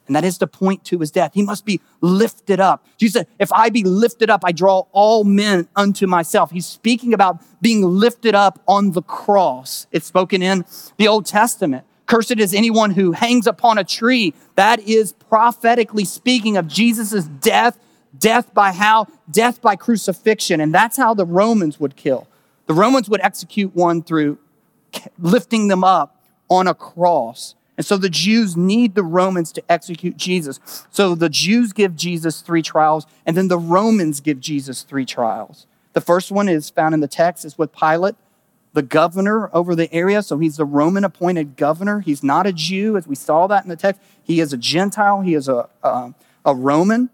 And 0.08 0.16
that 0.16 0.24
is 0.24 0.38
to 0.38 0.48
point 0.48 0.84
to 0.86 1.00
his 1.00 1.10
death. 1.10 1.32
He 1.34 1.42
must 1.42 1.66
be 1.66 1.82
lifted 2.00 2.60
up. 2.60 2.86
Jesus 2.98 3.14
said, 3.14 3.28
If 3.40 3.52
I 3.52 3.72
be 3.72 3.84
lifted 3.84 4.30
up, 4.30 4.42
I 4.46 4.52
draw 4.52 4.84
all 4.92 5.24
men 5.24 5.68
unto 5.76 6.06
myself. 6.06 6.52
He's 6.52 6.68
speaking 6.68 7.12
about 7.12 7.42
being 7.60 7.82
lifted 7.84 8.36
up 8.36 8.62
on 8.68 8.92
the 8.92 9.02
cross. 9.02 9.88
It's 9.92 10.06
spoken 10.06 10.44
in 10.44 10.64
the 10.98 11.08
Old 11.08 11.26
Testament. 11.26 11.86
Cursed 12.06 12.40
is 12.40 12.54
anyone 12.54 12.92
who 12.92 13.14
hangs 13.14 13.48
upon 13.48 13.80
a 13.80 13.84
tree. 13.84 14.36
That 14.54 14.80
is 14.82 15.14
prophetically 15.14 16.06
speaking 16.06 16.56
of 16.56 16.68
Jesus' 16.68 17.26
death. 17.26 17.80
Death 18.16 18.54
by 18.54 18.74
how? 18.74 19.08
Death 19.32 19.60
by 19.60 19.76
crucifixion. 19.76 20.62
And 20.62 20.72
that's 20.72 20.98
how 20.98 21.16
the 21.16 21.26
Romans 21.26 21.80
would 21.80 21.96
kill. 21.96 22.28
The 22.68 22.74
Romans 22.74 23.10
would 23.10 23.22
execute 23.22 23.76
one 23.76 24.02
through 24.02 24.38
lifting 25.20 25.68
them 25.68 25.84
up 25.84 26.22
on 26.50 26.68
a 26.68 26.74
cross. 26.74 27.56
And 27.78 27.86
so 27.86 27.98
the 27.98 28.10
Jews 28.10 28.56
need 28.56 28.96
the 28.96 29.04
Romans 29.04 29.52
to 29.54 29.64
execute 29.70 30.16
Jesus. 30.18 30.60
So 30.90 31.14
the 31.14 31.30
Jews 31.30 31.74
give 31.74 31.96
Jesus 31.96 32.42
three 32.42 32.62
trials, 32.62 33.06
and 33.26 33.36
then 33.36 33.50
the 33.50 33.58
Romans 33.58 34.22
give 34.22 34.40
Jesus 34.40 34.84
three 34.84 35.06
trials. 35.06 35.68
The 35.94 36.02
first 36.02 36.32
one 36.32 36.48
is 36.48 36.70
found 36.70 36.94
in 36.94 37.02
the 37.02 37.08
text, 37.08 37.44
is 37.46 37.58
with 37.58 37.74
Pilate 37.74 38.16
the 38.74 38.82
governor 38.82 39.50
over 39.54 39.74
the 39.74 39.92
area. 39.94 40.22
So 40.22 40.38
he's 40.38 40.58
the 40.58 40.66
Roman 40.66 41.04
appointed 41.04 41.56
governor. 41.56 42.02
He's 42.02 42.22
not 42.24 42.46
a 42.46 42.54
Jew, 42.54 42.98
as 42.98 43.08
we 43.08 43.16
saw 43.16 43.48
that 43.48 43.64
in 43.64 43.70
the 43.70 43.76
text. 43.76 44.02
He 44.22 44.40
is 44.40 44.54
a 44.54 44.58
Gentile, 44.58 45.22
he 45.22 45.34
is 45.34 45.48
a, 45.48 45.70
a, 45.82 46.14
a 46.44 46.54
Roman. 46.54 47.10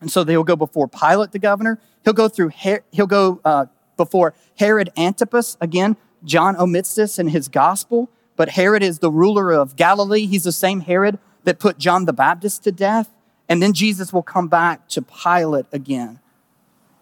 And 0.00 0.10
so 0.10 0.24
they'll 0.24 0.44
go 0.44 0.56
before 0.56 0.88
Pilate, 0.88 1.32
the 1.32 1.38
governor. 1.38 1.78
He'll 2.04 2.14
go 2.14 2.28
through, 2.28 2.50
he'll 2.90 3.06
go 3.06 3.40
uh, 3.44 3.66
before 4.00 4.32
Herod 4.58 4.90
Antipas. 4.96 5.58
Again, 5.60 5.94
John 6.24 6.56
omits 6.56 6.94
this 6.94 7.18
in 7.18 7.28
his 7.28 7.48
gospel, 7.48 8.08
but 8.34 8.48
Herod 8.48 8.82
is 8.82 9.00
the 9.00 9.10
ruler 9.10 9.52
of 9.52 9.76
Galilee. 9.76 10.24
He's 10.24 10.44
the 10.44 10.52
same 10.52 10.80
Herod 10.80 11.18
that 11.44 11.58
put 11.58 11.76
John 11.76 12.06
the 12.06 12.14
Baptist 12.14 12.64
to 12.64 12.72
death. 12.72 13.10
And 13.46 13.62
then 13.62 13.74
Jesus 13.74 14.10
will 14.10 14.22
come 14.22 14.48
back 14.48 14.88
to 14.88 15.02
Pilate 15.02 15.66
again. 15.70 16.18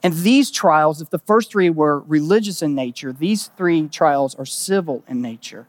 And 0.02 0.12
these 0.12 0.50
trials, 0.50 1.00
if 1.00 1.10
the 1.10 1.20
first 1.20 1.52
three 1.52 1.70
were 1.70 2.00
religious 2.00 2.62
in 2.62 2.74
nature, 2.74 3.12
these 3.12 3.46
three 3.56 3.86
trials 3.86 4.34
are 4.34 4.46
civil 4.46 5.04
in 5.06 5.22
nature. 5.22 5.68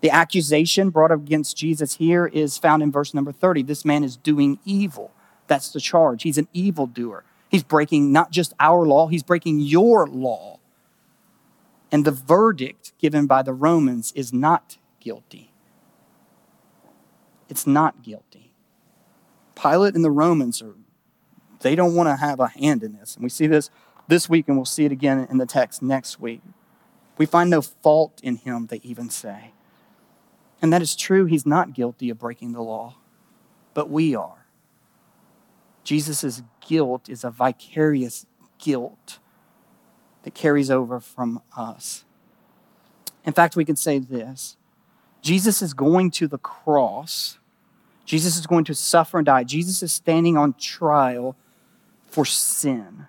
The 0.00 0.10
accusation 0.10 0.90
brought 0.90 1.12
against 1.12 1.56
Jesus 1.56 1.96
here 1.96 2.26
is 2.26 2.58
found 2.58 2.82
in 2.82 2.90
verse 2.90 3.14
number 3.14 3.30
30. 3.30 3.62
This 3.62 3.84
man 3.84 4.02
is 4.02 4.16
doing 4.16 4.58
evil. 4.64 5.12
That's 5.46 5.70
the 5.70 5.80
charge. 5.80 6.24
He's 6.24 6.38
an 6.38 6.48
evildoer. 6.52 7.22
He's 7.50 7.64
breaking 7.64 8.12
not 8.12 8.30
just 8.30 8.54
our 8.60 8.86
law, 8.86 9.08
he's 9.08 9.24
breaking 9.24 9.60
your 9.60 10.06
law. 10.06 10.60
And 11.92 12.04
the 12.04 12.12
verdict 12.12 12.92
given 12.98 13.26
by 13.26 13.42
the 13.42 13.52
Romans 13.52 14.12
is 14.12 14.32
not 14.32 14.78
guilty. 15.00 15.52
It's 17.48 17.66
not 17.66 18.02
guilty. 18.02 18.52
Pilate 19.60 19.96
and 19.96 20.04
the 20.04 20.10
Romans 20.10 20.62
are 20.62 20.76
they 21.60 21.74
don't 21.74 21.94
want 21.94 22.08
to 22.08 22.16
have 22.16 22.40
a 22.40 22.48
hand 22.48 22.82
in 22.82 22.94
this. 22.94 23.16
And 23.16 23.22
we 23.22 23.28
see 23.28 23.46
this 23.46 23.70
this 24.08 24.28
week, 24.28 24.48
and 24.48 24.56
we'll 24.56 24.64
see 24.64 24.84
it 24.84 24.92
again 24.92 25.26
in 25.30 25.38
the 25.38 25.46
text 25.46 25.82
next 25.82 26.20
week. 26.20 26.40
We 27.18 27.26
find 27.26 27.50
no 27.50 27.60
fault 27.60 28.20
in 28.22 28.36
him, 28.36 28.66
they 28.66 28.80
even 28.82 29.10
say. 29.10 29.52
And 30.62 30.72
that 30.72 30.82
is 30.82 30.96
true. 30.96 31.26
He's 31.26 31.44
not 31.44 31.74
guilty 31.74 32.08
of 32.10 32.18
breaking 32.18 32.52
the 32.52 32.62
law, 32.62 32.96
but 33.74 33.90
we 33.90 34.14
are. 34.14 34.39
Jesus' 35.84 36.42
guilt 36.66 37.08
is 37.08 37.24
a 37.24 37.30
vicarious 37.30 38.26
guilt 38.58 39.18
that 40.22 40.34
carries 40.34 40.70
over 40.70 41.00
from 41.00 41.40
us. 41.56 42.04
In 43.24 43.32
fact, 43.32 43.56
we 43.56 43.64
can 43.64 43.76
say 43.76 43.98
this 43.98 44.56
Jesus 45.22 45.62
is 45.62 45.74
going 45.74 46.10
to 46.12 46.26
the 46.26 46.38
cross. 46.38 47.38
Jesus 48.04 48.36
is 48.36 48.46
going 48.46 48.64
to 48.64 48.74
suffer 48.74 49.18
and 49.18 49.26
die. 49.26 49.44
Jesus 49.44 49.82
is 49.82 49.92
standing 49.92 50.36
on 50.36 50.54
trial 50.54 51.36
for 52.08 52.24
sin. 52.24 53.06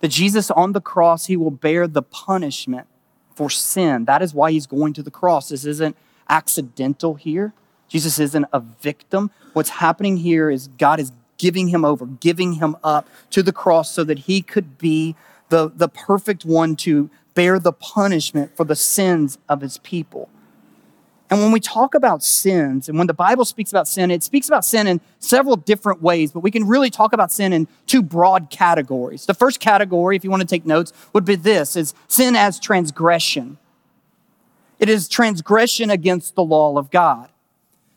That 0.00 0.08
Jesus 0.08 0.50
on 0.50 0.72
the 0.72 0.80
cross, 0.80 1.26
he 1.26 1.36
will 1.36 1.50
bear 1.50 1.88
the 1.88 2.02
punishment 2.02 2.86
for 3.34 3.50
sin. 3.50 4.04
That 4.04 4.22
is 4.22 4.34
why 4.34 4.52
he's 4.52 4.66
going 4.66 4.92
to 4.94 5.02
the 5.02 5.10
cross. 5.10 5.48
This 5.48 5.64
isn't 5.64 5.96
accidental 6.28 7.14
here. 7.14 7.52
Jesus 7.88 8.18
isn't 8.18 8.46
a 8.52 8.60
victim. 8.60 9.30
What's 9.52 9.70
happening 9.70 10.18
here 10.18 10.50
is 10.50 10.68
God 10.68 11.00
is 11.00 11.12
giving 11.42 11.66
him 11.66 11.84
over, 11.84 12.06
giving 12.06 12.52
him 12.52 12.76
up 12.84 13.08
to 13.28 13.42
the 13.42 13.52
cross 13.52 13.90
so 13.90 14.04
that 14.04 14.20
he 14.20 14.40
could 14.40 14.78
be 14.78 15.16
the, 15.48 15.68
the 15.74 15.88
perfect 15.88 16.44
one 16.44 16.76
to 16.76 17.10
bear 17.34 17.58
the 17.58 17.72
punishment 17.72 18.56
for 18.56 18.62
the 18.62 18.76
sins 18.76 19.38
of 19.48 19.60
his 19.60 19.78
people. 19.78 20.28
And 21.28 21.40
when 21.40 21.50
we 21.50 21.58
talk 21.58 21.96
about 21.96 22.22
sins, 22.22 22.88
and 22.88 22.96
when 22.96 23.08
the 23.08 23.14
Bible 23.14 23.44
speaks 23.44 23.72
about 23.72 23.88
sin, 23.88 24.12
it 24.12 24.22
speaks 24.22 24.46
about 24.46 24.64
sin 24.64 24.86
in 24.86 25.00
several 25.18 25.56
different 25.56 26.00
ways, 26.00 26.30
but 26.30 26.40
we 26.40 26.52
can 26.52 26.68
really 26.68 26.90
talk 26.90 27.12
about 27.12 27.32
sin 27.32 27.52
in 27.52 27.66
two 27.88 28.02
broad 28.02 28.48
categories. 28.48 29.26
The 29.26 29.34
first 29.34 29.58
category, 29.58 30.14
if 30.14 30.22
you 30.22 30.30
want 30.30 30.42
to 30.42 30.46
take 30.46 30.64
notes, 30.64 30.92
would 31.12 31.24
be 31.24 31.34
this 31.34 31.74
is 31.74 31.92
sin 32.06 32.36
as 32.36 32.60
transgression. 32.60 33.58
It 34.78 34.88
is 34.88 35.08
transgression 35.08 35.90
against 35.90 36.36
the 36.36 36.44
law 36.44 36.78
of 36.78 36.92
God. 36.92 37.30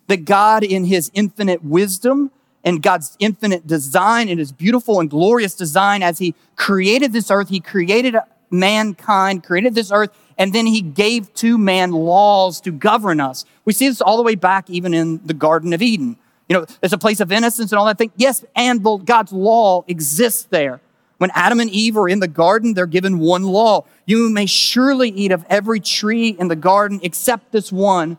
That 0.08 0.26
God, 0.26 0.64
in 0.64 0.86
his 0.86 1.12
infinite 1.14 1.64
wisdom 1.64 2.32
and 2.66 2.82
God's 2.82 3.16
infinite 3.20 3.68
design 3.68 4.28
and 4.28 4.40
his 4.40 4.52
beautiful 4.52 5.00
and 5.00 5.10
glorious 5.10 5.54
design, 5.54 6.04
as 6.04 6.18
he 6.18 6.34
created 6.56 7.14
this 7.14 7.30
earth, 7.30 7.48
he 7.48 7.60
created 7.60 8.16
mankind, 8.50 9.44
created 9.44 9.76
this 9.76 9.92
earth, 9.92 10.10
and 10.38 10.52
then 10.52 10.66
he 10.66 10.82
gave 10.82 11.34
to 11.36 11.58
man 11.58 11.92
laws 11.92 12.60
to 12.62 12.72
govern 12.72 13.22
us. 13.22 13.46
We 13.64 13.74
see 13.74 13.88
this 13.88 14.02
all 14.02 14.18
the 14.18 14.24
way 14.24 14.36
back 14.36 14.70
even 14.70 14.94
in 14.94 15.26
the 15.26 15.34
Garden 15.34 15.72
of 15.74 15.82
Eden. 15.82 16.18
You 16.50 16.58
know, 16.58 16.66
there's 16.82 16.94
a 16.94 16.98
place 16.98 17.20
of 17.20 17.32
innocence 17.32 17.72
and 17.72 17.80
all 17.80 17.86
that 17.86 17.98
thing. 17.98 18.12
Yes, 18.18 18.44
and 18.56 18.84
God's 19.06 19.32
law 19.32 19.84
exists 19.88 20.44
there. 20.50 20.82
When 21.18 21.32
Adam 21.34 21.60
and 21.60 21.70
Eve 21.70 21.96
are 21.98 22.10
in 22.10 22.20
the 22.20 22.28
garden, 22.28 22.74
they're 22.74 22.86
given 22.86 23.20
one 23.20 23.44
law. 23.44 23.86
You 24.06 24.30
may 24.30 24.46
surely 24.46 25.10
eat 25.10 25.32
of 25.32 25.46
every 25.50 25.80
tree 25.80 26.30
in 26.30 26.50
the 26.50 26.56
garden 26.56 27.00
except 27.04 27.52
this 27.52 27.72
one. 27.72 28.18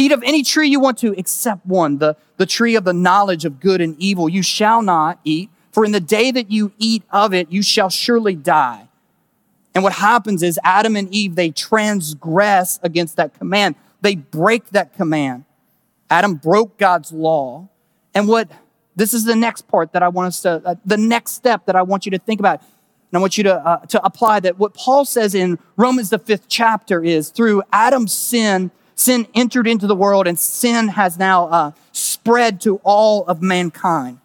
Eat 0.00 0.12
of 0.12 0.22
any 0.22 0.42
tree 0.42 0.66
you 0.66 0.80
want 0.80 0.96
to 0.98 1.12
except 1.18 1.66
one, 1.66 1.98
the, 1.98 2.16
the 2.38 2.46
tree 2.46 2.74
of 2.74 2.84
the 2.84 2.94
knowledge 2.94 3.44
of 3.44 3.60
good 3.60 3.82
and 3.82 3.94
evil. 3.98 4.30
You 4.30 4.42
shall 4.42 4.80
not 4.80 5.20
eat, 5.24 5.50
for 5.72 5.84
in 5.84 5.92
the 5.92 6.00
day 6.00 6.30
that 6.30 6.50
you 6.50 6.72
eat 6.78 7.02
of 7.10 7.34
it, 7.34 7.52
you 7.52 7.62
shall 7.62 7.90
surely 7.90 8.34
die. 8.34 8.88
And 9.74 9.84
what 9.84 9.92
happens 9.92 10.42
is 10.42 10.58
Adam 10.64 10.96
and 10.96 11.12
Eve, 11.12 11.34
they 11.34 11.50
transgress 11.50 12.80
against 12.82 13.16
that 13.16 13.34
command. 13.34 13.74
They 14.00 14.16
break 14.16 14.70
that 14.70 14.94
command. 14.94 15.44
Adam 16.08 16.36
broke 16.36 16.78
God's 16.78 17.12
law. 17.12 17.68
And 18.14 18.26
what, 18.26 18.50
this 18.96 19.12
is 19.12 19.26
the 19.26 19.36
next 19.36 19.68
part 19.68 19.92
that 19.92 20.02
I 20.02 20.08
want 20.08 20.28
us 20.28 20.40
to, 20.40 20.62
uh, 20.64 20.76
the 20.86 20.96
next 20.96 21.32
step 21.32 21.66
that 21.66 21.76
I 21.76 21.82
want 21.82 22.06
you 22.06 22.10
to 22.12 22.18
think 22.18 22.40
about. 22.40 22.60
And 22.60 23.18
I 23.18 23.20
want 23.20 23.36
you 23.36 23.44
to, 23.44 23.54
uh, 23.54 23.84
to 23.86 24.02
apply 24.02 24.40
that 24.40 24.58
what 24.58 24.72
Paul 24.72 25.04
says 25.04 25.34
in 25.34 25.58
Romans, 25.76 26.08
the 26.08 26.18
fifth 26.18 26.46
chapter, 26.48 27.04
is 27.04 27.28
through 27.28 27.62
Adam's 27.70 28.14
sin, 28.14 28.70
sin 29.00 29.26
entered 29.34 29.66
into 29.66 29.86
the 29.86 29.96
world 29.96 30.26
and 30.26 30.38
sin 30.38 30.88
has 30.88 31.18
now 31.18 31.46
uh, 31.48 31.72
spread 31.92 32.60
to 32.60 32.76
all 32.84 33.24
of 33.24 33.40
mankind. 33.40 34.18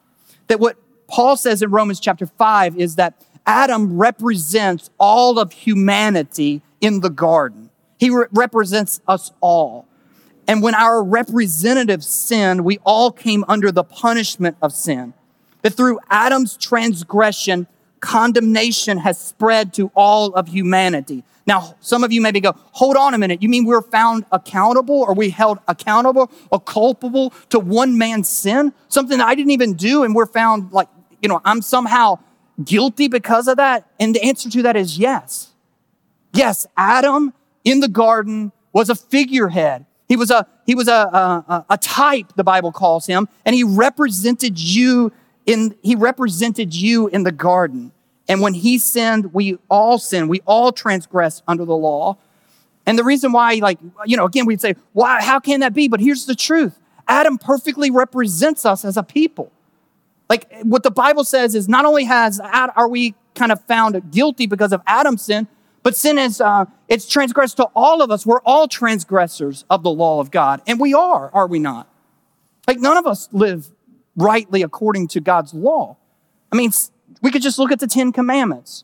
That 0.47 0.59
what 0.59 0.77
Paul 1.07 1.37
says 1.37 1.61
in 1.61 1.71
Romans 1.71 1.99
chapter 1.99 2.25
5 2.25 2.77
is 2.77 2.95
that 2.95 3.21
Adam 3.45 3.97
represents 3.97 4.89
all 4.99 5.39
of 5.39 5.51
humanity 5.53 6.61
in 6.81 6.99
the 6.99 7.09
garden. 7.09 7.69
He 7.99 8.09
re- 8.09 8.25
represents 8.31 8.99
us 9.07 9.31
all. 9.39 9.87
And 10.47 10.61
when 10.61 10.75
our 10.75 11.03
representative 11.03 12.03
sinned, 12.03 12.65
we 12.65 12.79
all 12.83 13.11
came 13.11 13.45
under 13.47 13.71
the 13.71 13.83
punishment 13.83 14.57
of 14.61 14.73
sin. 14.73 15.13
That 15.61 15.73
through 15.73 15.99
Adam's 16.09 16.57
transgression, 16.57 17.67
condemnation 18.05 18.99
has 18.99 19.19
spread 19.19 19.73
to 19.73 19.91
all 19.95 20.33
of 20.35 20.47
humanity. 20.47 21.23
Now, 21.47 21.75
some 21.79 22.03
of 22.03 22.11
you 22.11 22.21
maybe 22.21 22.39
go, 22.39 22.53
hold 22.71 22.95
on 22.95 23.13
a 23.13 23.17
minute. 23.17 23.41
You 23.41 23.49
mean 23.49 23.65
we're 23.65 23.81
found 23.81 24.25
accountable 24.31 25.01
or 25.01 25.13
we 25.13 25.29
held 25.29 25.59
accountable 25.67 26.31
or 26.51 26.59
culpable 26.59 27.33
to 27.49 27.59
one 27.59 27.97
man's 27.97 28.29
sin? 28.29 28.73
Something 28.87 29.17
that 29.17 29.27
I 29.27 29.35
didn't 29.35 29.51
even 29.51 29.73
do 29.73 30.03
and 30.03 30.15
we're 30.15 30.27
found 30.27 30.71
like, 30.71 30.87
you 31.21 31.27
know, 31.27 31.41
I'm 31.43 31.61
somehow 31.61 32.19
guilty 32.63 33.07
because 33.07 33.47
of 33.47 33.57
that? 33.57 33.87
And 33.99 34.15
the 34.15 34.23
answer 34.23 34.49
to 34.49 34.61
that 34.63 34.75
is 34.75 34.97
yes. 34.97 35.53
Yes, 36.33 36.67
Adam 36.77 37.33
in 37.63 37.79
the 37.79 37.87
garden 37.87 38.51
was 38.71 38.89
a 38.89 38.95
figurehead. 38.95 39.85
He 40.07 40.15
was 40.15 40.29
a, 40.29 40.47
he 40.65 40.75
was 40.75 40.87
a, 40.87 40.91
a, 40.91 41.65
a 41.71 41.77
type, 41.77 42.33
the 42.35 42.43
Bible 42.43 42.71
calls 42.71 43.07
him, 43.07 43.27
and 43.45 43.55
he 43.55 43.63
represented 43.63 44.59
you 44.59 45.11
in, 45.45 45.75
he 45.81 45.95
represented 45.95 46.75
you 46.75 47.07
in 47.07 47.23
the 47.23 47.31
garden. 47.31 47.91
And 48.27 48.41
when 48.41 48.53
he 48.53 48.77
sinned, 48.77 49.33
we 49.33 49.57
all 49.69 49.97
sinned. 49.97 50.29
We 50.29 50.41
all 50.45 50.71
transgressed 50.71 51.43
under 51.47 51.65
the 51.65 51.75
law. 51.75 52.17
And 52.85 52.97
the 52.97 53.03
reason 53.03 53.31
why, 53.31 53.55
like, 53.55 53.79
you 54.05 54.17
know, 54.17 54.25
again, 54.25 54.45
we'd 54.45 54.61
say, 54.61 54.75
why, 54.93 55.21
how 55.21 55.39
can 55.39 55.59
that 55.59 55.73
be? 55.73 55.87
But 55.87 55.99
here's 55.99 56.25
the 56.25 56.35
truth. 56.35 56.79
Adam 57.07 57.37
perfectly 57.37 57.91
represents 57.91 58.65
us 58.65 58.83
as 58.83 58.97
a 58.97 59.03
people. 59.03 59.51
Like 60.29 60.51
what 60.63 60.83
the 60.83 60.91
Bible 60.91 61.23
says 61.23 61.55
is 61.55 61.67
not 61.67 61.85
only 61.85 62.05
has 62.05 62.39
are 62.39 62.87
we 62.87 63.13
kind 63.35 63.51
of 63.51 63.61
found 63.65 64.11
guilty 64.11 64.47
because 64.47 64.73
of 64.73 64.81
Adam's 64.87 65.23
sin, 65.23 65.47
but 65.83 65.95
sin 65.95 66.17
is 66.17 66.41
uh, 66.41 66.65
it's 66.87 67.07
transgressed 67.07 67.57
to 67.57 67.65
all 67.75 68.01
of 68.01 68.09
us. 68.09 68.25
We're 68.25 68.41
all 68.41 68.67
transgressors 68.67 69.65
of 69.69 69.83
the 69.83 69.91
law 69.91 70.19
of 70.19 70.31
God, 70.31 70.61
and 70.65 70.79
we 70.79 70.95
are, 70.95 71.29
are 71.31 71.45
we 71.45 71.59
not? 71.59 71.87
Like 72.67 72.79
none 72.79 72.97
of 72.97 73.05
us 73.05 73.29
live 73.31 73.69
rightly 74.15 74.63
according 74.63 75.09
to 75.09 75.19
God's 75.19 75.53
law. 75.53 75.97
I 76.51 76.55
mean, 76.55 76.71
we 77.21 77.31
could 77.31 77.41
just 77.41 77.59
look 77.59 77.71
at 77.71 77.79
the 77.79 77.87
Ten 77.87 78.11
Commandments. 78.11 78.83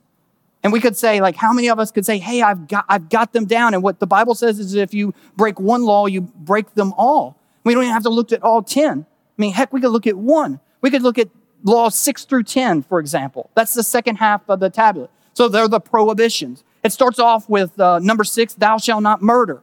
And 0.64 0.72
we 0.72 0.80
could 0.80 0.96
say, 0.96 1.22
like, 1.22 1.36
how 1.36 1.54
many 1.54 1.70
of 1.70 1.80
us 1.80 1.92
could 1.92 2.06
say, 2.06 2.20
hey, 2.20 2.42
I've 2.42 2.68
got, 2.68 2.86
I've 2.88 3.10
got 3.10 3.34
them 3.34 3.46
down. 3.46 3.74
And 3.74 3.82
what 3.82 4.00
the 4.00 4.06
Bible 4.06 4.36
says 4.36 4.60
is 4.60 4.76
if 4.76 4.94
you 4.94 5.14
break 5.36 5.60
one 5.60 5.84
law, 5.84 6.06
you 6.06 6.22
break 6.22 6.76
them 6.76 6.94
all. 6.98 7.36
We 7.64 7.74
don't 7.74 7.84
even 7.84 7.94
have 7.94 8.04
to 8.04 8.10
look 8.10 8.32
at 8.32 8.44
all 8.44 8.62
10. 8.62 9.00
I 9.00 9.06
mean, 9.38 9.54
heck, 9.54 9.74
we 9.74 9.82
could 9.82 9.90
look 9.90 10.06
at 10.06 10.16
one. 10.16 10.60
We 10.82 10.92
could 10.92 11.02
look 11.02 11.18
at 11.18 11.30
laws 11.64 11.98
6 11.98 12.26
through 12.26 12.44
10, 12.44 12.84
for 12.84 13.00
example. 13.00 13.50
That's 13.56 13.74
the 13.74 13.84
second 13.84 14.18
half 14.18 14.48
of 14.48 14.60
the 14.60 14.70
tablet. 14.70 15.10
So 15.34 15.48
they're 15.48 15.68
the 15.68 15.80
prohibitions. 15.80 16.64
It 16.84 16.92
starts 16.92 17.20
off 17.20 17.48
with 17.50 17.80
uh, 17.80 18.00
number 18.00 18.24
six, 18.24 18.54
thou 18.54 18.78
shalt 18.78 19.04
not 19.04 19.22
murder. 19.22 19.62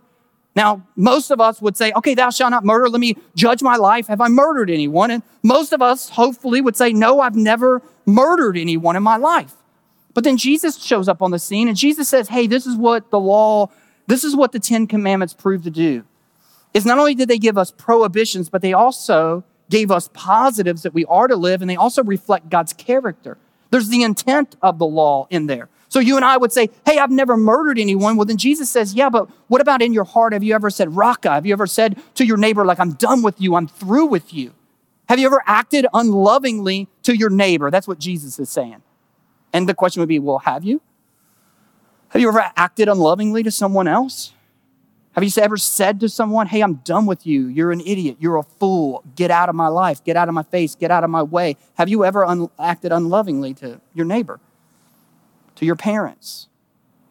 Now, 0.56 0.82
most 0.96 1.30
of 1.30 1.40
us 1.40 1.62
would 1.62 1.76
say, 1.76 1.92
okay, 1.94 2.14
thou 2.14 2.30
shalt 2.30 2.50
not 2.50 2.64
murder. 2.64 2.88
Let 2.88 3.00
me 3.00 3.16
judge 3.36 3.62
my 3.62 3.76
life. 3.76 4.08
Have 4.08 4.20
I 4.20 4.28
murdered 4.28 4.70
anyone? 4.70 5.10
And 5.10 5.22
most 5.42 5.72
of 5.72 5.80
us, 5.80 6.08
hopefully, 6.08 6.60
would 6.60 6.76
say, 6.76 6.92
no, 6.92 7.20
I've 7.20 7.36
never 7.36 7.80
murdered 8.06 8.56
anyone 8.56 8.96
in 8.96 9.02
my 9.02 9.16
life. 9.16 9.54
But 10.14 10.24
then 10.24 10.36
Jesus 10.36 10.82
shows 10.82 11.08
up 11.08 11.22
on 11.22 11.30
the 11.30 11.38
scene 11.38 11.68
and 11.68 11.76
Jesus 11.76 12.08
says, 12.08 12.28
hey, 12.28 12.48
this 12.48 12.66
is 12.66 12.74
what 12.74 13.10
the 13.10 13.20
law, 13.20 13.70
this 14.08 14.24
is 14.24 14.34
what 14.34 14.50
the 14.50 14.58
Ten 14.58 14.88
Commandments 14.88 15.32
prove 15.32 15.62
to 15.62 15.70
do. 15.70 16.04
Is 16.74 16.84
not 16.84 16.98
only 16.98 17.14
did 17.14 17.28
they 17.28 17.38
give 17.38 17.56
us 17.56 17.70
prohibitions, 17.70 18.48
but 18.48 18.60
they 18.60 18.72
also 18.72 19.44
gave 19.70 19.90
us 19.90 20.10
positives 20.12 20.82
that 20.82 20.94
we 20.94 21.04
are 21.04 21.28
to 21.28 21.36
live, 21.36 21.60
and 21.60 21.70
they 21.70 21.76
also 21.76 22.02
reflect 22.02 22.48
God's 22.50 22.72
character. 22.72 23.38
There's 23.70 23.88
the 23.88 24.02
intent 24.02 24.56
of 24.62 24.78
the 24.78 24.86
law 24.86 25.26
in 25.30 25.46
there. 25.46 25.68
So 25.88 26.00
you 26.00 26.16
and 26.16 26.24
I 26.24 26.36
would 26.36 26.52
say, 26.52 26.70
Hey, 26.84 26.98
I've 26.98 27.10
never 27.10 27.36
murdered 27.36 27.78
anyone. 27.78 28.16
Well, 28.16 28.26
then 28.26 28.36
Jesus 28.36 28.68
says, 28.70 28.94
Yeah, 28.94 29.08
but 29.08 29.28
what 29.48 29.60
about 29.60 29.82
in 29.82 29.92
your 29.92 30.04
heart? 30.04 30.32
Have 30.32 30.42
you 30.42 30.54
ever 30.54 30.70
said, 30.70 30.94
Raca? 30.94 31.30
Have 31.30 31.46
you 31.46 31.52
ever 31.52 31.66
said 31.66 32.00
to 32.14 32.24
your 32.24 32.36
neighbor, 32.36 32.64
like, 32.64 32.78
I'm 32.78 32.92
done 32.92 33.22
with 33.22 33.40
you, 33.40 33.54
I'm 33.54 33.68
through 33.68 34.06
with 34.06 34.32
you? 34.32 34.52
Have 35.08 35.18
you 35.18 35.26
ever 35.26 35.42
acted 35.46 35.86
unlovingly 35.94 36.88
to 37.02 37.16
your 37.16 37.30
neighbor? 37.30 37.70
That's 37.70 37.88
what 37.88 37.98
Jesus 37.98 38.38
is 38.38 38.50
saying. 38.50 38.82
And 39.52 39.68
the 39.68 39.74
question 39.74 40.00
would 40.00 40.08
be, 40.08 40.18
Well, 40.18 40.38
have 40.40 40.64
you? 40.64 40.82
Have 42.10 42.20
you 42.22 42.28
ever 42.28 42.50
acted 42.56 42.88
unlovingly 42.88 43.42
to 43.42 43.50
someone 43.50 43.88
else? 43.88 44.32
Have 45.12 45.24
you 45.24 45.42
ever 45.42 45.56
said 45.56 46.00
to 46.00 46.08
someone, 46.08 46.46
Hey, 46.46 46.60
I'm 46.60 46.74
done 46.74 47.06
with 47.06 47.26
you. 47.26 47.46
You're 47.46 47.72
an 47.72 47.80
idiot. 47.80 48.18
You're 48.20 48.36
a 48.36 48.42
fool. 48.42 49.02
Get 49.16 49.30
out 49.30 49.48
of 49.48 49.54
my 49.54 49.68
life. 49.68 50.04
Get 50.04 50.16
out 50.16 50.28
of 50.28 50.34
my 50.34 50.42
face. 50.42 50.74
Get 50.74 50.90
out 50.90 51.02
of 51.02 51.10
my 51.10 51.22
way. 51.22 51.56
Have 51.74 51.88
you 51.88 52.04
ever 52.04 52.24
un- 52.24 52.50
acted 52.58 52.92
unlovingly 52.92 53.54
to 53.54 53.80
your 53.94 54.06
neighbor, 54.06 54.40
to 55.58 55.66
your 55.66 55.76
parents, 55.76 56.48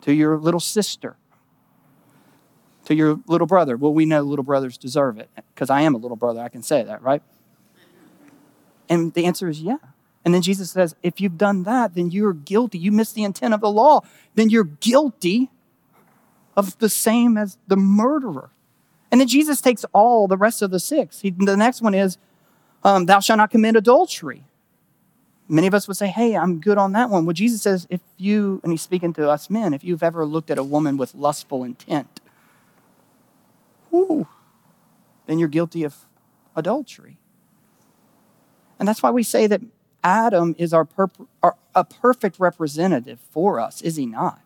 to 0.02 0.14
your 0.14 0.38
little 0.38 0.62
sister, 0.62 1.18
to 2.86 2.96
your 2.96 3.20
little 3.28 3.46
brother? 3.46 3.76
Well, 3.76 3.94
we 3.94 4.06
know 4.06 4.22
little 4.22 4.46
brothers 4.46 4.78
deserve 4.78 5.18
it 5.20 5.30
because 5.54 5.70
I 5.70 5.82
am 5.82 5.94
a 5.94 5.98
little 5.98 6.16
brother. 6.16 6.40
I 6.40 6.48
can 6.48 6.64
say 6.64 6.82
that, 6.84 7.02
right? 7.02 7.22
And 8.88 9.14
the 9.14 9.26
answer 9.26 9.50
is 9.50 9.62
yeah. 9.62 9.78
And 10.24 10.34
then 10.34 10.42
Jesus 10.42 10.72
says, 10.72 10.96
If 11.04 11.20
you've 11.20 11.38
done 11.38 11.64
that, 11.64 11.94
then 11.94 12.10
you're 12.10 12.34
guilty. 12.34 12.78
You 12.78 12.94
missed 12.94 13.16
the 13.16 13.24
intent 13.24 13.54
of 13.54 13.60
the 13.60 13.70
law. 13.70 14.02
Then 14.36 14.50
you're 14.50 14.64
guilty 14.64 15.50
of 16.56 16.78
the 16.80 16.90
same 16.90 17.38
as 17.38 17.58
the 17.68 17.76
murderer. 17.76 18.50
And 19.12 19.20
then 19.20 19.28
Jesus 19.28 19.60
takes 19.60 19.86
all 19.94 20.28
the 20.28 20.38
rest 20.38 20.62
of 20.62 20.72
the 20.72 20.80
six. 20.80 21.20
He, 21.20 21.32
the 21.32 21.58
next 21.58 21.82
one 21.82 21.94
is, 21.94 22.18
um, 22.84 23.08
Thou 23.08 23.20
shalt 23.20 23.40
not 23.40 23.52
commit 23.52 23.76
adultery. 23.76 24.46
Many 25.50 25.68
of 25.68 25.74
us 25.74 25.88
would 25.88 25.98
say, 25.98 26.08
Hey, 26.08 26.36
I'm 26.36 26.60
good 26.60 26.78
on 26.78 26.92
that 26.94 27.10
one. 27.10 27.26
Well, 27.26 27.34
Jesus 27.34 27.62
says, 27.62 27.88
If 27.90 28.02
you, 28.18 28.60
and 28.64 28.72
he's 28.72 28.82
speaking 28.82 29.14
to 29.14 29.30
us 29.30 29.50
men, 29.50 29.74
if 29.74 29.84
you've 29.84 30.04
ever 30.04 30.26
looked 30.26 30.52
at 30.52 30.58
a 30.58 30.64
woman 30.64 30.98
with 30.98 31.16
lustful 31.16 31.64
intent, 31.64 32.20
whoo, 33.92 34.28
then 35.26 35.40
you're 35.40 35.48
guilty 35.48 35.84
of 35.84 35.96
adultery. 36.56 37.18
And 38.80 38.88
that's 38.88 39.02
why 39.02 39.12
we 39.12 39.24
say 39.24 39.48
that 39.48 39.62
Adam 40.04 40.56
is 40.58 40.74
our, 40.74 40.86
perp- 40.86 41.28
our 41.42 41.56
a 41.76 41.84
perfect 41.84 42.40
representative 42.40 43.20
for 43.32 43.60
us, 43.60 43.82
is 43.82 43.96
he 43.96 44.06
not? 44.06 44.42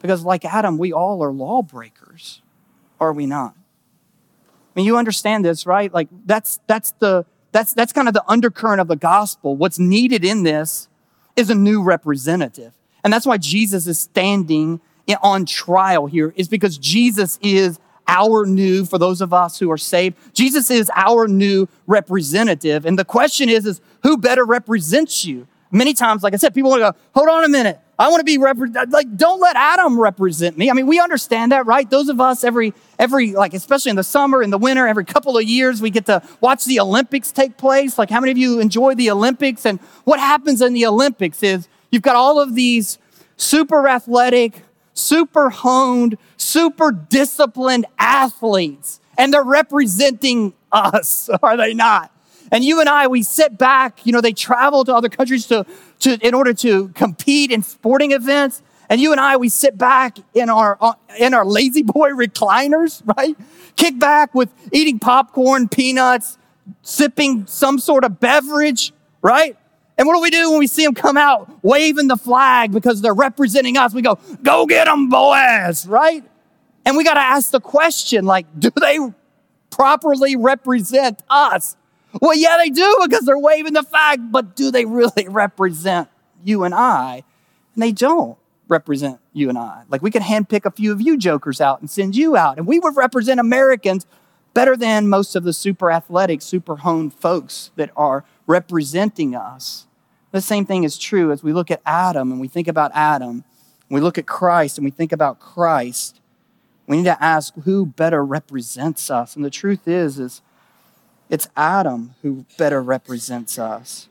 Because, 0.00 0.24
like 0.24 0.44
Adam, 0.44 0.78
we 0.78 0.92
all 0.92 1.22
are 1.22 1.32
lawbreakers, 1.32 2.42
are 3.00 3.12
we 3.12 3.26
not? 3.26 3.54
I 3.56 4.80
mean, 4.80 4.86
you 4.86 4.96
understand 4.96 5.44
this, 5.44 5.66
right? 5.66 5.92
Like 5.92 6.08
that's, 6.26 6.60
that's 6.66 6.90
the, 6.98 7.24
that's, 7.54 7.72
that's 7.72 7.92
kind 7.92 8.08
of 8.08 8.14
the 8.14 8.24
undercurrent 8.26 8.80
of 8.80 8.88
the 8.88 8.96
gospel. 8.96 9.54
What's 9.54 9.78
needed 9.78 10.24
in 10.24 10.42
this 10.42 10.88
is 11.36 11.50
a 11.50 11.54
new 11.54 11.84
representative. 11.84 12.72
And 13.04 13.12
that's 13.12 13.26
why 13.26 13.38
Jesus 13.38 13.86
is 13.86 13.96
standing 13.96 14.80
on 15.22 15.46
trial 15.46 16.06
here 16.06 16.34
is 16.34 16.48
because 16.48 16.76
Jesus 16.78 17.38
is 17.42 17.78
our 18.08 18.44
new, 18.44 18.84
for 18.84 18.98
those 18.98 19.20
of 19.20 19.32
us 19.32 19.56
who 19.60 19.70
are 19.70 19.78
saved, 19.78 20.16
Jesus 20.34 20.68
is 20.68 20.90
our 20.96 21.28
new 21.28 21.68
representative. 21.86 22.84
And 22.84 22.98
the 22.98 23.04
question 23.04 23.48
is, 23.48 23.66
is 23.66 23.80
who 24.02 24.16
better 24.16 24.44
represents 24.44 25.24
you? 25.24 25.46
Many 25.70 25.94
times, 25.94 26.24
like 26.24 26.34
I 26.34 26.38
said, 26.38 26.54
people 26.54 26.70
want 26.70 26.80
to 26.80 26.90
go, 26.90 26.98
hold 27.14 27.28
on 27.28 27.44
a 27.44 27.48
minute. 27.48 27.78
I 27.98 28.08
want 28.08 28.20
to 28.20 28.24
be. 28.24 28.38
Like, 28.38 29.16
don't 29.16 29.40
let 29.40 29.56
Adam 29.56 29.98
represent 30.00 30.58
me. 30.58 30.70
I 30.70 30.72
mean, 30.72 30.86
we 30.86 30.98
understand 31.00 31.52
that, 31.52 31.66
right? 31.66 31.88
Those 31.88 32.08
of 32.08 32.20
us 32.20 32.42
every, 32.42 32.74
every, 32.98 33.32
like, 33.32 33.54
especially 33.54 33.90
in 33.90 33.96
the 33.96 34.04
summer, 34.04 34.42
in 34.42 34.50
the 34.50 34.58
winter, 34.58 34.86
every 34.86 35.04
couple 35.04 35.36
of 35.38 35.44
years, 35.44 35.80
we 35.80 35.90
get 35.90 36.06
to 36.06 36.22
watch 36.40 36.64
the 36.64 36.80
Olympics 36.80 37.30
take 37.30 37.56
place. 37.56 37.98
Like, 37.98 38.10
how 38.10 38.20
many 38.20 38.32
of 38.32 38.38
you 38.38 38.60
enjoy 38.60 38.94
the 38.94 39.10
Olympics? 39.10 39.64
And 39.64 39.78
what 40.04 40.18
happens 40.18 40.60
in 40.60 40.72
the 40.72 40.86
Olympics 40.86 41.42
is 41.42 41.68
you've 41.90 42.02
got 42.02 42.16
all 42.16 42.40
of 42.40 42.54
these 42.54 42.98
super 43.36 43.88
athletic, 43.88 44.62
super 44.94 45.50
honed, 45.50 46.18
super 46.36 46.90
disciplined 46.90 47.86
athletes, 47.98 49.00
and 49.16 49.32
they're 49.32 49.44
representing 49.44 50.54
us, 50.72 51.28
are 51.42 51.56
they 51.56 51.74
not? 51.74 52.10
And 52.52 52.64
you 52.64 52.80
and 52.80 52.88
I, 52.88 53.06
we 53.06 53.22
sit 53.22 53.58
back, 53.58 54.04
you 54.06 54.12
know, 54.12 54.20
they 54.20 54.32
travel 54.32 54.84
to 54.84 54.94
other 54.94 55.08
countries 55.08 55.46
to, 55.46 55.66
to, 56.00 56.18
in 56.26 56.34
order 56.34 56.52
to 56.54 56.88
compete 56.88 57.50
in 57.50 57.62
sporting 57.62 58.12
events. 58.12 58.62
And 58.88 59.00
you 59.00 59.12
and 59.12 59.20
I, 59.20 59.36
we 59.36 59.48
sit 59.48 59.78
back 59.78 60.18
in 60.34 60.50
our, 60.50 60.76
uh, 60.80 60.92
in 61.18 61.34
our 61.34 61.44
La-Z-Boy 61.44 62.10
recliners, 62.10 63.02
right? 63.16 63.36
Kick 63.76 63.98
back 63.98 64.34
with 64.34 64.52
eating 64.72 64.98
popcorn, 64.98 65.68
peanuts, 65.68 66.38
sipping 66.82 67.46
some 67.46 67.78
sort 67.78 68.04
of 68.04 68.20
beverage, 68.20 68.92
right? 69.22 69.56
And 69.96 70.08
what 70.08 70.16
do 70.16 70.20
we 70.20 70.30
do 70.30 70.50
when 70.50 70.58
we 70.58 70.66
see 70.66 70.84
them 70.84 70.94
come 70.94 71.16
out 71.16 71.50
waving 71.62 72.08
the 72.08 72.16
flag 72.16 72.72
because 72.72 73.00
they're 73.00 73.14
representing 73.14 73.76
us? 73.76 73.94
We 73.94 74.02
go, 74.02 74.18
go 74.42 74.66
get 74.66 74.86
them, 74.86 75.08
boys, 75.08 75.86
right? 75.86 76.24
And 76.84 76.96
we 76.96 77.04
got 77.04 77.14
to 77.14 77.20
ask 77.20 77.50
the 77.50 77.60
question 77.60 78.24
like, 78.24 78.46
do 78.58 78.70
they 78.80 78.98
properly 79.70 80.36
represent 80.36 81.22
us? 81.28 81.76
Well, 82.20 82.34
yeah, 82.34 82.56
they 82.58 82.70
do 82.70 82.98
because 83.04 83.22
they're 83.24 83.38
waving 83.38 83.72
the 83.72 83.82
flag, 83.82 84.30
but 84.30 84.56
do 84.56 84.70
they 84.70 84.84
really 84.84 85.26
represent 85.28 86.08
you 86.42 86.64
and 86.64 86.74
I? 86.74 87.24
And 87.74 87.82
they 87.82 87.92
don't 87.92 88.38
represent 88.68 89.20
you 89.32 89.48
and 89.48 89.58
I. 89.58 89.82
Like, 89.88 90.02
we 90.02 90.10
could 90.10 90.22
handpick 90.22 90.64
a 90.64 90.70
few 90.70 90.92
of 90.92 91.00
you 91.00 91.16
jokers 91.16 91.60
out 91.60 91.80
and 91.80 91.90
send 91.90 92.16
you 92.16 92.36
out, 92.36 92.58
and 92.58 92.66
we 92.66 92.78
would 92.78 92.96
represent 92.96 93.40
Americans 93.40 94.06
better 94.54 94.76
than 94.76 95.08
most 95.08 95.34
of 95.34 95.42
the 95.42 95.52
super 95.52 95.90
athletic, 95.90 96.40
super 96.40 96.76
honed 96.76 97.12
folks 97.12 97.72
that 97.76 97.90
are 97.96 98.24
representing 98.46 99.34
us. 99.34 99.86
The 100.30 100.40
same 100.40 100.64
thing 100.64 100.84
is 100.84 100.96
true 100.96 101.32
as 101.32 101.42
we 101.42 101.52
look 101.52 101.70
at 101.70 101.82
Adam 101.84 102.30
and 102.32 102.40
we 102.40 102.48
think 102.48 102.68
about 102.68 102.92
Adam, 102.94 103.44
we 103.90 104.00
look 104.00 104.18
at 104.18 104.26
Christ 104.26 104.78
and 104.78 104.84
we 104.84 104.90
think 104.90 105.12
about 105.12 105.38
Christ. 105.38 106.20
We 106.86 106.96
need 106.96 107.04
to 107.04 107.22
ask 107.22 107.54
who 107.64 107.86
better 107.86 108.24
represents 108.24 109.10
us. 109.10 109.36
And 109.36 109.44
the 109.44 109.50
truth 109.50 109.86
is, 109.86 110.18
is 110.18 110.42
it's 111.34 111.48
Adam 111.56 112.14
who 112.22 112.46
better 112.56 112.80
represents 112.80 113.58
us. 113.58 114.08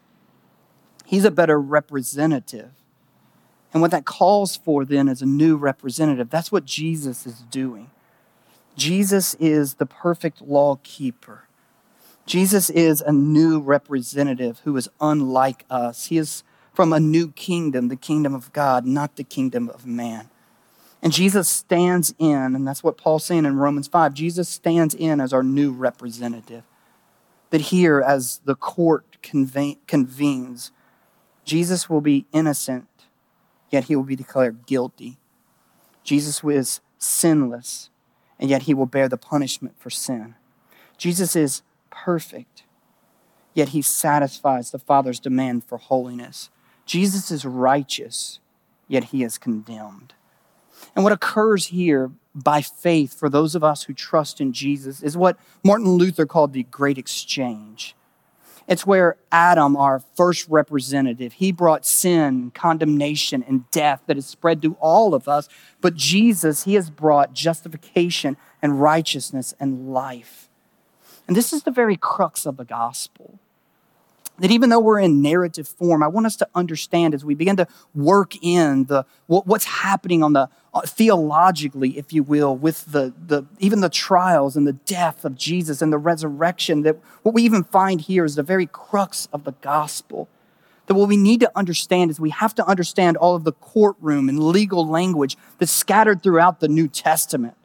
He's 1.05 1.23
a 1.23 1.31
better 1.31 1.57
representative. 1.57 2.71
And 3.71 3.81
what 3.81 3.91
that 3.91 4.03
calls 4.03 4.57
for 4.57 4.83
then 4.83 5.07
is 5.07 5.21
a 5.21 5.25
new 5.25 5.55
representative. 5.55 6.29
That's 6.29 6.51
what 6.51 6.65
Jesus 6.65 7.25
is 7.25 7.39
doing. 7.43 7.89
Jesus 8.75 9.35
is 9.35 9.75
the 9.75 9.85
perfect 9.85 10.41
law 10.41 10.79
keeper. 10.83 11.45
Jesus 12.25 12.69
is 12.69 12.99
a 12.99 13.13
new 13.13 13.61
representative 13.61 14.59
who 14.65 14.75
is 14.75 14.89
unlike 14.99 15.63
us. 15.69 16.07
He 16.07 16.17
is 16.17 16.43
from 16.73 16.91
a 16.91 16.99
new 16.99 17.29
kingdom, 17.31 17.87
the 17.87 17.95
kingdom 17.95 18.35
of 18.35 18.51
God, 18.51 18.85
not 18.85 19.15
the 19.15 19.23
kingdom 19.23 19.69
of 19.69 19.85
man. 19.85 20.29
And 21.01 21.13
Jesus 21.13 21.47
stands 21.47 22.13
in, 22.19 22.53
and 22.53 22.67
that's 22.67 22.83
what 22.83 22.97
Paul's 22.97 23.23
saying 23.23 23.45
in 23.45 23.55
Romans 23.55 23.87
5 23.87 24.13
Jesus 24.13 24.49
stands 24.49 24.93
in 24.93 25.21
as 25.21 25.31
our 25.31 25.41
new 25.41 25.71
representative. 25.71 26.65
That 27.53 27.61
here, 27.61 28.01
as 28.01 28.41
the 28.45 28.55
court 28.55 29.21
convenes, 29.21 30.71
Jesus 31.45 31.87
will 31.87 32.01
be 32.01 32.25
innocent, 32.33 32.87
yet 33.69 33.83
he 33.83 33.95
will 33.95 34.03
be 34.03 34.15
declared 34.15 34.65
guilty. 34.65 35.19
Jesus 36.03 36.43
is 36.43 36.81
sinless, 36.97 37.91
and 38.39 38.49
yet 38.49 38.63
he 38.63 38.73
will 38.73 38.87
bear 38.87 39.07
the 39.07 39.17
punishment 39.17 39.75
for 39.77 39.91
sin. 39.91 40.33
Jesus 40.97 41.35
is 41.35 41.61
perfect, 41.91 42.63
yet 43.53 43.69
he 43.69 43.83
satisfies 43.83 44.71
the 44.71 44.79
Father's 44.79 45.19
demand 45.19 45.63
for 45.63 45.77
holiness. 45.77 46.49
Jesus 46.87 47.29
is 47.29 47.45
righteous, 47.45 48.39
yet 48.87 49.03
he 49.03 49.21
is 49.21 49.37
condemned. 49.37 50.15
And 50.95 51.03
what 51.03 51.13
occurs 51.13 51.67
here 51.67 52.11
by 52.35 52.61
faith 52.61 53.13
for 53.13 53.29
those 53.29 53.55
of 53.55 53.63
us 53.63 53.83
who 53.83 53.93
trust 53.93 54.41
in 54.41 54.53
Jesus 54.53 55.03
is 55.03 55.15
what 55.15 55.37
Martin 55.63 55.89
Luther 55.89 56.25
called 56.25 56.53
the 56.53 56.63
great 56.63 56.97
exchange. 56.97 57.95
It's 58.67 58.85
where 58.85 59.17
Adam, 59.31 59.75
our 59.75 59.99
first 59.99 60.47
representative, 60.47 61.33
he 61.33 61.51
brought 61.51 61.85
sin, 61.85 62.51
condemnation, 62.55 63.43
and 63.43 63.69
death 63.71 64.01
that 64.07 64.17
is 64.17 64.25
spread 64.25 64.61
to 64.61 64.77
all 64.79 65.13
of 65.13 65.27
us. 65.27 65.49
But 65.81 65.95
Jesus, 65.95 66.63
he 66.63 66.75
has 66.75 66.89
brought 66.89 67.33
justification 67.33 68.37
and 68.61 68.81
righteousness 68.81 69.53
and 69.59 69.93
life. 69.93 70.49
And 71.27 71.35
this 71.35 71.51
is 71.51 71.63
the 71.63 71.71
very 71.71 71.97
crux 71.97 72.45
of 72.45 72.57
the 72.57 72.65
gospel. 72.65 73.39
That 74.39 74.49
even 74.49 74.69
though 74.69 74.79
we're 74.79 74.99
in 74.99 75.21
narrative 75.21 75.67
form, 75.67 76.01
I 76.01 76.07
want 76.07 76.25
us 76.25 76.35
to 76.37 76.47
understand 76.55 77.13
as 77.13 77.23
we 77.23 77.35
begin 77.35 77.55
to 77.57 77.67
work 77.93 78.33
in 78.41 78.85
the 78.85 79.05
what's 79.27 79.65
happening 79.65 80.23
on 80.23 80.33
the 80.33 80.49
uh, 80.73 80.81
theologically, 80.81 81.99
if 81.99 82.11
you 82.11 82.23
will, 82.23 82.55
with 82.55 82.91
the, 82.91 83.13
the 83.27 83.43
even 83.59 83.81
the 83.81 83.89
trials 83.89 84.57
and 84.57 84.65
the 84.65 84.73
death 84.73 85.23
of 85.23 85.35
Jesus 85.35 85.83
and 85.83 85.93
the 85.93 85.99
resurrection, 85.99 86.81
that 86.81 86.97
what 87.21 87.35
we 87.35 87.43
even 87.43 87.63
find 87.63 88.01
here 88.01 88.25
is 88.25 88.35
the 88.35 88.43
very 88.43 88.65
crux 88.65 89.27
of 89.31 89.43
the 89.43 89.51
gospel. 89.61 90.27
That 90.87 90.95
what 90.95 91.07
we 91.07 91.15
need 91.15 91.39
to 91.41 91.51
understand 91.55 92.09
is 92.09 92.19
we 92.19 92.31
have 92.31 92.55
to 92.55 92.67
understand 92.67 93.17
all 93.17 93.35
of 93.35 93.43
the 93.43 93.53
courtroom 93.53 94.29
and 94.29 94.43
legal 94.43 94.85
language 94.85 95.37
that's 95.59 95.71
scattered 95.71 96.23
throughout 96.23 96.59
the 96.59 96.67
New 96.67 96.87
Testament 96.87 97.55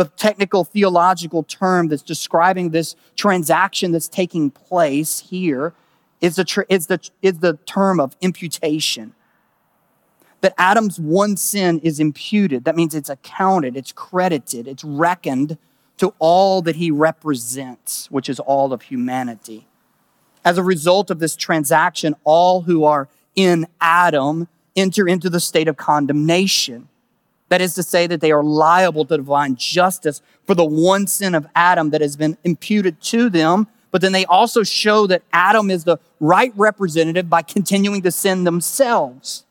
the 0.00 0.06
technical 0.16 0.64
theological 0.64 1.42
term 1.42 1.88
that's 1.88 2.00
describing 2.02 2.70
this 2.70 2.96
transaction 3.16 3.92
that's 3.92 4.08
taking 4.08 4.50
place 4.50 5.20
here 5.28 5.74
is 6.20 6.36
the, 6.36 6.66
is 6.68 6.86
the, 6.86 7.10
is 7.22 7.38
the 7.38 7.58
term 7.66 8.00
of 8.00 8.16
imputation. 8.20 9.14
That 10.40 10.54
Adam's 10.56 10.98
one 10.98 11.36
sin 11.36 11.80
is 11.80 12.00
imputed. 12.00 12.64
That 12.64 12.76
means 12.76 12.94
it's 12.94 13.10
accounted, 13.10 13.76
it's 13.76 13.92
credited, 13.92 14.66
it's 14.66 14.84
reckoned 14.84 15.58
to 15.98 16.14
all 16.18 16.62
that 16.62 16.76
he 16.76 16.90
represents, 16.90 18.10
which 18.10 18.28
is 18.28 18.40
all 18.40 18.72
of 18.72 18.82
humanity. 18.82 19.66
As 20.44 20.56
a 20.56 20.62
result 20.62 21.10
of 21.10 21.18
this 21.18 21.36
transaction, 21.36 22.14
all 22.24 22.62
who 22.62 22.84
are 22.84 23.08
in 23.36 23.66
Adam 23.80 24.48
enter 24.74 25.06
into 25.06 25.28
the 25.28 25.40
state 25.40 25.68
of 25.68 25.76
condemnation. 25.76 26.88
That 27.50 27.60
is 27.60 27.74
to 27.74 27.82
say, 27.82 28.06
that 28.06 28.20
they 28.20 28.32
are 28.32 28.42
liable 28.42 29.04
to 29.06 29.16
divine 29.16 29.56
justice 29.56 30.22
for 30.46 30.54
the 30.54 30.64
one 30.64 31.06
sin 31.06 31.34
of 31.34 31.46
Adam 31.54 31.90
that 31.90 32.00
has 32.00 32.16
been 32.16 32.38
imputed 32.44 33.00
to 33.02 33.28
them. 33.28 33.66
But 33.90 34.00
then 34.00 34.12
they 34.12 34.24
also 34.24 34.62
show 34.62 35.06
that 35.08 35.22
Adam 35.32 35.70
is 35.70 35.84
the 35.84 35.98
right 36.20 36.52
representative 36.56 37.28
by 37.28 37.42
continuing 37.42 38.02
to 38.02 38.10
sin 38.10 38.44
themselves. 38.44 39.44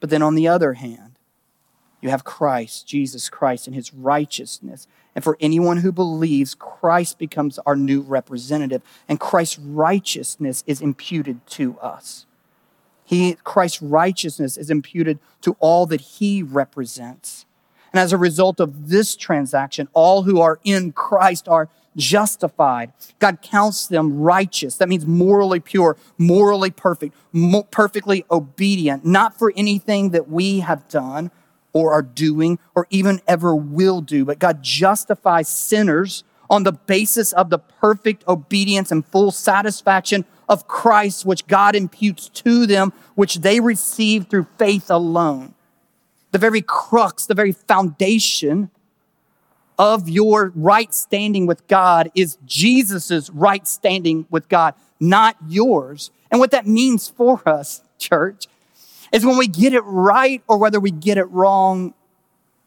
But 0.00 0.10
then 0.10 0.22
on 0.22 0.34
the 0.34 0.48
other 0.48 0.74
hand, 0.74 1.12
you 2.02 2.10
have 2.10 2.24
Christ, 2.24 2.86
Jesus 2.86 3.30
Christ, 3.30 3.66
and 3.66 3.74
his 3.74 3.94
righteousness. 3.94 4.86
And 5.14 5.24
for 5.24 5.38
anyone 5.40 5.78
who 5.78 5.92
believes, 5.92 6.54
Christ 6.54 7.18
becomes 7.18 7.58
our 7.60 7.76
new 7.76 8.02
representative, 8.02 8.82
and 9.08 9.18
Christ's 9.18 9.58
righteousness 9.58 10.62
is 10.66 10.82
imputed 10.82 11.46
to 11.48 11.78
us. 11.78 12.26
He, 13.04 13.36
Christ's 13.44 13.80
righteousness 13.80 14.58
is 14.58 14.70
imputed 14.70 15.18
to 15.42 15.56
all 15.60 15.86
that 15.86 16.00
he 16.00 16.42
represents. 16.42 17.46
And 17.92 18.00
as 18.00 18.12
a 18.12 18.18
result 18.18 18.60
of 18.60 18.88
this 18.88 19.14
transaction, 19.14 19.88
all 19.92 20.24
who 20.24 20.40
are 20.40 20.58
in 20.64 20.92
Christ 20.92 21.48
are 21.48 21.68
justified. 21.96 22.92
God 23.18 23.40
counts 23.42 23.86
them 23.86 24.20
righteous. 24.20 24.76
That 24.76 24.88
means 24.88 25.06
morally 25.06 25.60
pure, 25.60 25.96
morally 26.18 26.70
perfect, 26.70 27.14
mo- 27.32 27.64
perfectly 27.64 28.24
obedient, 28.30 29.04
not 29.04 29.38
for 29.38 29.52
anything 29.56 30.10
that 30.10 30.28
we 30.28 30.60
have 30.60 30.88
done 30.88 31.30
or 31.72 31.92
are 31.92 32.02
doing 32.02 32.58
or 32.74 32.86
even 32.90 33.20
ever 33.26 33.54
will 33.54 34.00
do, 34.00 34.24
but 34.24 34.38
God 34.38 34.62
justifies 34.62 35.48
sinners 35.48 36.24
on 36.48 36.62
the 36.62 36.72
basis 36.72 37.32
of 37.32 37.50
the 37.50 37.58
perfect 37.58 38.26
obedience 38.28 38.92
and 38.92 39.04
full 39.06 39.30
satisfaction 39.30 40.24
of 40.48 40.68
Christ, 40.68 41.24
which 41.24 41.46
God 41.46 41.74
imputes 41.74 42.28
to 42.28 42.66
them, 42.66 42.92
which 43.14 43.36
they 43.36 43.60
receive 43.60 44.28
through 44.28 44.46
faith 44.58 44.90
alone. 44.90 45.54
The 46.32 46.38
very 46.38 46.62
crux, 46.62 47.26
the 47.26 47.34
very 47.34 47.52
foundation 47.52 48.70
of 49.78 50.08
your 50.08 50.52
right 50.54 50.92
standing 50.94 51.46
with 51.46 51.66
God 51.68 52.10
is 52.14 52.38
Jesus's 52.46 53.30
right 53.30 53.66
standing 53.66 54.26
with 54.30 54.48
God, 54.48 54.74
not 55.00 55.36
yours. 55.48 56.10
And 56.30 56.40
what 56.40 56.50
that 56.52 56.66
means 56.66 57.08
for 57.08 57.46
us, 57.48 57.82
church, 57.98 58.46
is 59.12 59.24
when 59.24 59.36
we 59.36 59.46
get 59.46 59.72
it 59.72 59.82
right 59.82 60.42
or 60.48 60.58
whether 60.58 60.80
we 60.80 60.90
get 60.90 61.18
it 61.18 61.24
wrong, 61.24 61.94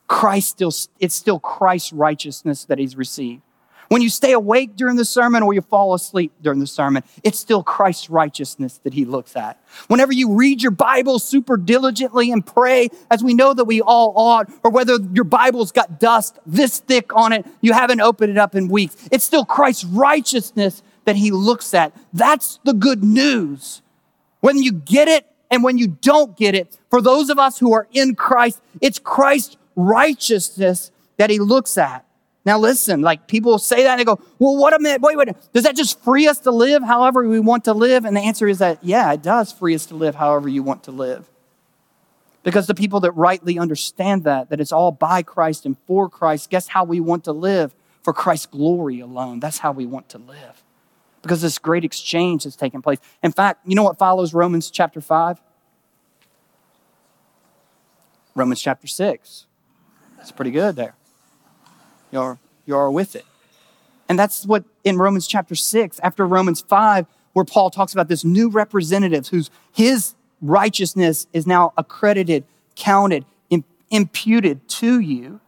Christ 0.08 0.50
still, 0.50 0.72
it's 1.00 1.16
still 1.16 1.40
Christ's 1.40 1.94
righteousness 1.94 2.66
that 2.66 2.80
he's 2.80 2.96
received. 2.96 3.42
When 3.90 4.02
you 4.02 4.10
stay 4.10 4.34
awake 4.34 4.76
during 4.76 4.98
the 4.98 5.06
sermon 5.06 5.44
or 5.44 5.54
you 5.54 5.62
fall 5.62 5.94
asleep 5.94 6.34
during 6.42 6.60
the 6.60 6.68
sermon, 6.68 7.04
it's 7.24 7.40
still 7.40 7.64
Christ's 7.64 8.10
righteousness 8.10 8.80
that 8.84 8.94
he 8.94 9.06
looks 9.06 9.36
at. 9.36 9.62
Whenever 9.88 10.12
you 10.12 10.34
read 10.34 10.62
your 10.62 10.72
Bible 10.72 11.20
super 11.20 11.58
diligently 11.58 12.32
and 12.32 12.46
pray, 12.46 12.90
as 13.10 13.24
we 13.24 13.34
know 13.34 13.54
that 13.54 13.66
we 13.66 13.82
all 13.82 14.14
ought, 14.16 14.52
or 14.64 14.72
whether 14.72 14.98
your 15.14 15.24
Bible's 15.24 15.72
got 15.72 16.00
dust 16.00 16.38
this 16.46 16.80
thick 16.80 17.16
on 17.16 17.32
it, 17.32 17.46
you 17.62 17.74
haven't 17.74 18.02
opened 18.02 18.32
it 18.32 18.38
up 18.38 18.56
in 18.56 18.68
weeks, 18.68 19.08
it's 19.12 19.24
still 19.24 19.46
Christ's 19.46 19.86
righteousness 19.86 20.84
that 21.06 21.16
he 21.16 21.32
looks 21.32 21.74
at. 21.74 21.94
That's 22.12 22.60
the 22.66 22.74
good 22.74 23.04
news. 23.04 23.82
When 24.42 24.58
you 24.62 24.74
get 24.74 25.08
it 25.08 25.26
and 25.50 25.64
when 25.64 25.78
you 25.78 25.88
don't 25.88 26.36
get 26.36 26.56
it, 26.56 26.78
for 26.90 27.02
those 27.02 27.30
of 27.30 27.40
us 27.40 27.58
who 27.58 27.74
are 27.74 27.88
in 27.94 28.16
Christ, 28.16 28.62
it's 28.82 29.00
Christ's 29.00 29.56
righteousness 29.76 30.92
that 31.18 31.30
he 31.30 31.40
looks 31.40 31.78
at. 31.78 32.07
Now 32.48 32.58
listen, 32.58 33.02
like 33.02 33.28
people 33.28 33.60
say 33.60 33.84
that 33.84 33.90
and 33.90 34.00
they 34.00 34.06
go, 34.06 34.22
well, 34.40 34.56
what 34.56 34.74
a 34.74 34.80
minute, 34.80 35.02
wait, 35.02 35.18
wait, 35.18 35.28
does 35.52 35.66
that 35.66 35.76
just 35.76 36.02
free 36.02 36.30
us 36.30 36.40
to 36.40 36.52
live 36.52 36.82
however 36.82 37.28
we 37.28 37.42
want 37.42 37.66
to 37.66 37.74
live? 37.74 38.06
And 38.06 38.16
the 38.16 38.22
answer 38.22 38.48
is 38.48 38.60
that, 38.60 38.82
yeah, 38.82 39.12
it 39.12 39.22
does 39.22 39.52
free 39.52 39.76
us 39.76 39.86
to 39.88 39.96
live 39.96 40.16
however 40.16 40.48
you 40.48 40.64
want 40.64 40.84
to 40.84 40.92
live. 40.92 41.30
Because 42.44 42.66
the 42.66 42.74
people 42.74 43.02
that 43.02 43.12
rightly 43.12 43.60
understand 43.60 44.24
that, 44.24 44.50
that 44.50 44.62
it's 44.62 44.72
all 44.72 44.94
by 44.94 45.24
Christ 45.24 45.66
and 45.66 45.76
for 45.88 46.08
Christ, 46.08 46.50
guess 46.50 46.70
how 46.70 46.86
we 46.86 47.02
want 47.02 47.26
to 47.26 47.34
live? 47.34 47.76
For 48.02 48.14
Christ's 48.14 48.46
glory 48.46 49.02
alone. 49.02 49.42
That's 49.42 49.58
how 49.58 49.74
we 49.74 49.86
want 49.86 50.08
to 50.10 50.18
live. 50.18 50.64
Because 51.22 51.42
this 51.42 51.60
great 51.60 51.84
exchange 51.84 52.46
has 52.46 52.56
taken 52.56 52.82
place. 52.82 53.00
In 53.22 53.34
fact, 53.34 53.68
you 53.68 53.76
know 53.76 53.84
what 53.84 53.98
follows 53.98 54.34
Romans 54.34 54.72
chapter 54.72 55.02
5? 55.02 55.42
Romans 58.36 58.62
chapter 58.62 58.88
6. 58.88 59.48
It's 60.22 60.32
pretty 60.32 60.52
good 60.52 60.78
there. 60.78 60.96
You're, 62.12 62.40
you're 62.66 62.92
with 62.92 63.16
it. 63.16 63.26
And 64.10 64.18
that's 64.18 64.46
what 64.46 64.64
in 64.84 64.98
Romans 64.98 65.28
chapter 65.28 65.56
6, 65.56 66.00
after 66.02 66.26
Romans 66.26 66.62
5, 66.62 67.06
where 67.34 67.46
Paul 67.46 67.70
talks 67.70 67.94
about 67.94 68.08
this 68.08 68.24
new 68.24 68.50
representative 68.50 69.28
whose 69.28 69.50
his 69.74 70.16
righteousness 70.42 71.28
is 71.34 71.46
now 71.46 71.74
accredited, 71.78 72.46
counted, 72.76 73.26
imputed 73.90 74.68
to 74.68 75.00
you. 75.00 75.40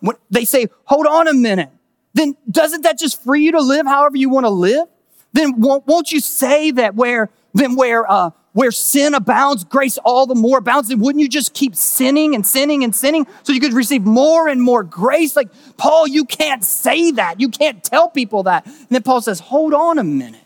When 0.00 0.16
they 0.30 0.44
say, 0.44 0.66
hold 0.84 1.06
on 1.06 1.28
a 1.28 1.34
minute, 1.34 1.70
then 2.14 2.36
doesn't 2.50 2.82
that 2.82 2.98
just 2.98 3.22
free 3.22 3.44
you 3.44 3.52
to 3.52 3.60
live 3.60 3.86
however 3.86 4.16
you 4.16 4.28
want 4.28 4.44
to 4.44 4.50
live? 4.50 4.86
Then 5.32 5.60
won't, 5.60 5.86
won't 5.86 6.12
you 6.12 6.20
say 6.20 6.70
that 6.72 6.94
where, 6.94 7.30
then 7.54 7.76
where, 7.76 8.10
uh, 8.10 8.30
where 8.56 8.70
sin 8.70 9.12
abounds, 9.12 9.64
grace 9.64 9.98
all 9.98 10.24
the 10.24 10.34
more 10.34 10.56
abounds. 10.56 10.88
And 10.88 11.02
wouldn't 11.02 11.20
you 11.20 11.28
just 11.28 11.52
keep 11.52 11.76
sinning 11.76 12.34
and 12.34 12.46
sinning 12.46 12.84
and 12.84 12.96
sinning 12.96 13.26
so 13.42 13.52
you 13.52 13.60
could 13.60 13.74
receive 13.74 14.06
more 14.06 14.48
and 14.48 14.62
more 14.62 14.82
grace? 14.82 15.36
Like, 15.36 15.50
Paul, 15.76 16.06
you 16.06 16.24
can't 16.24 16.64
say 16.64 17.10
that. 17.10 17.38
You 17.38 17.50
can't 17.50 17.84
tell 17.84 18.08
people 18.08 18.44
that. 18.44 18.64
And 18.64 18.88
then 18.88 19.02
Paul 19.02 19.20
says, 19.20 19.40
hold 19.40 19.74
on 19.74 19.98
a 19.98 20.04
minute. 20.04 20.40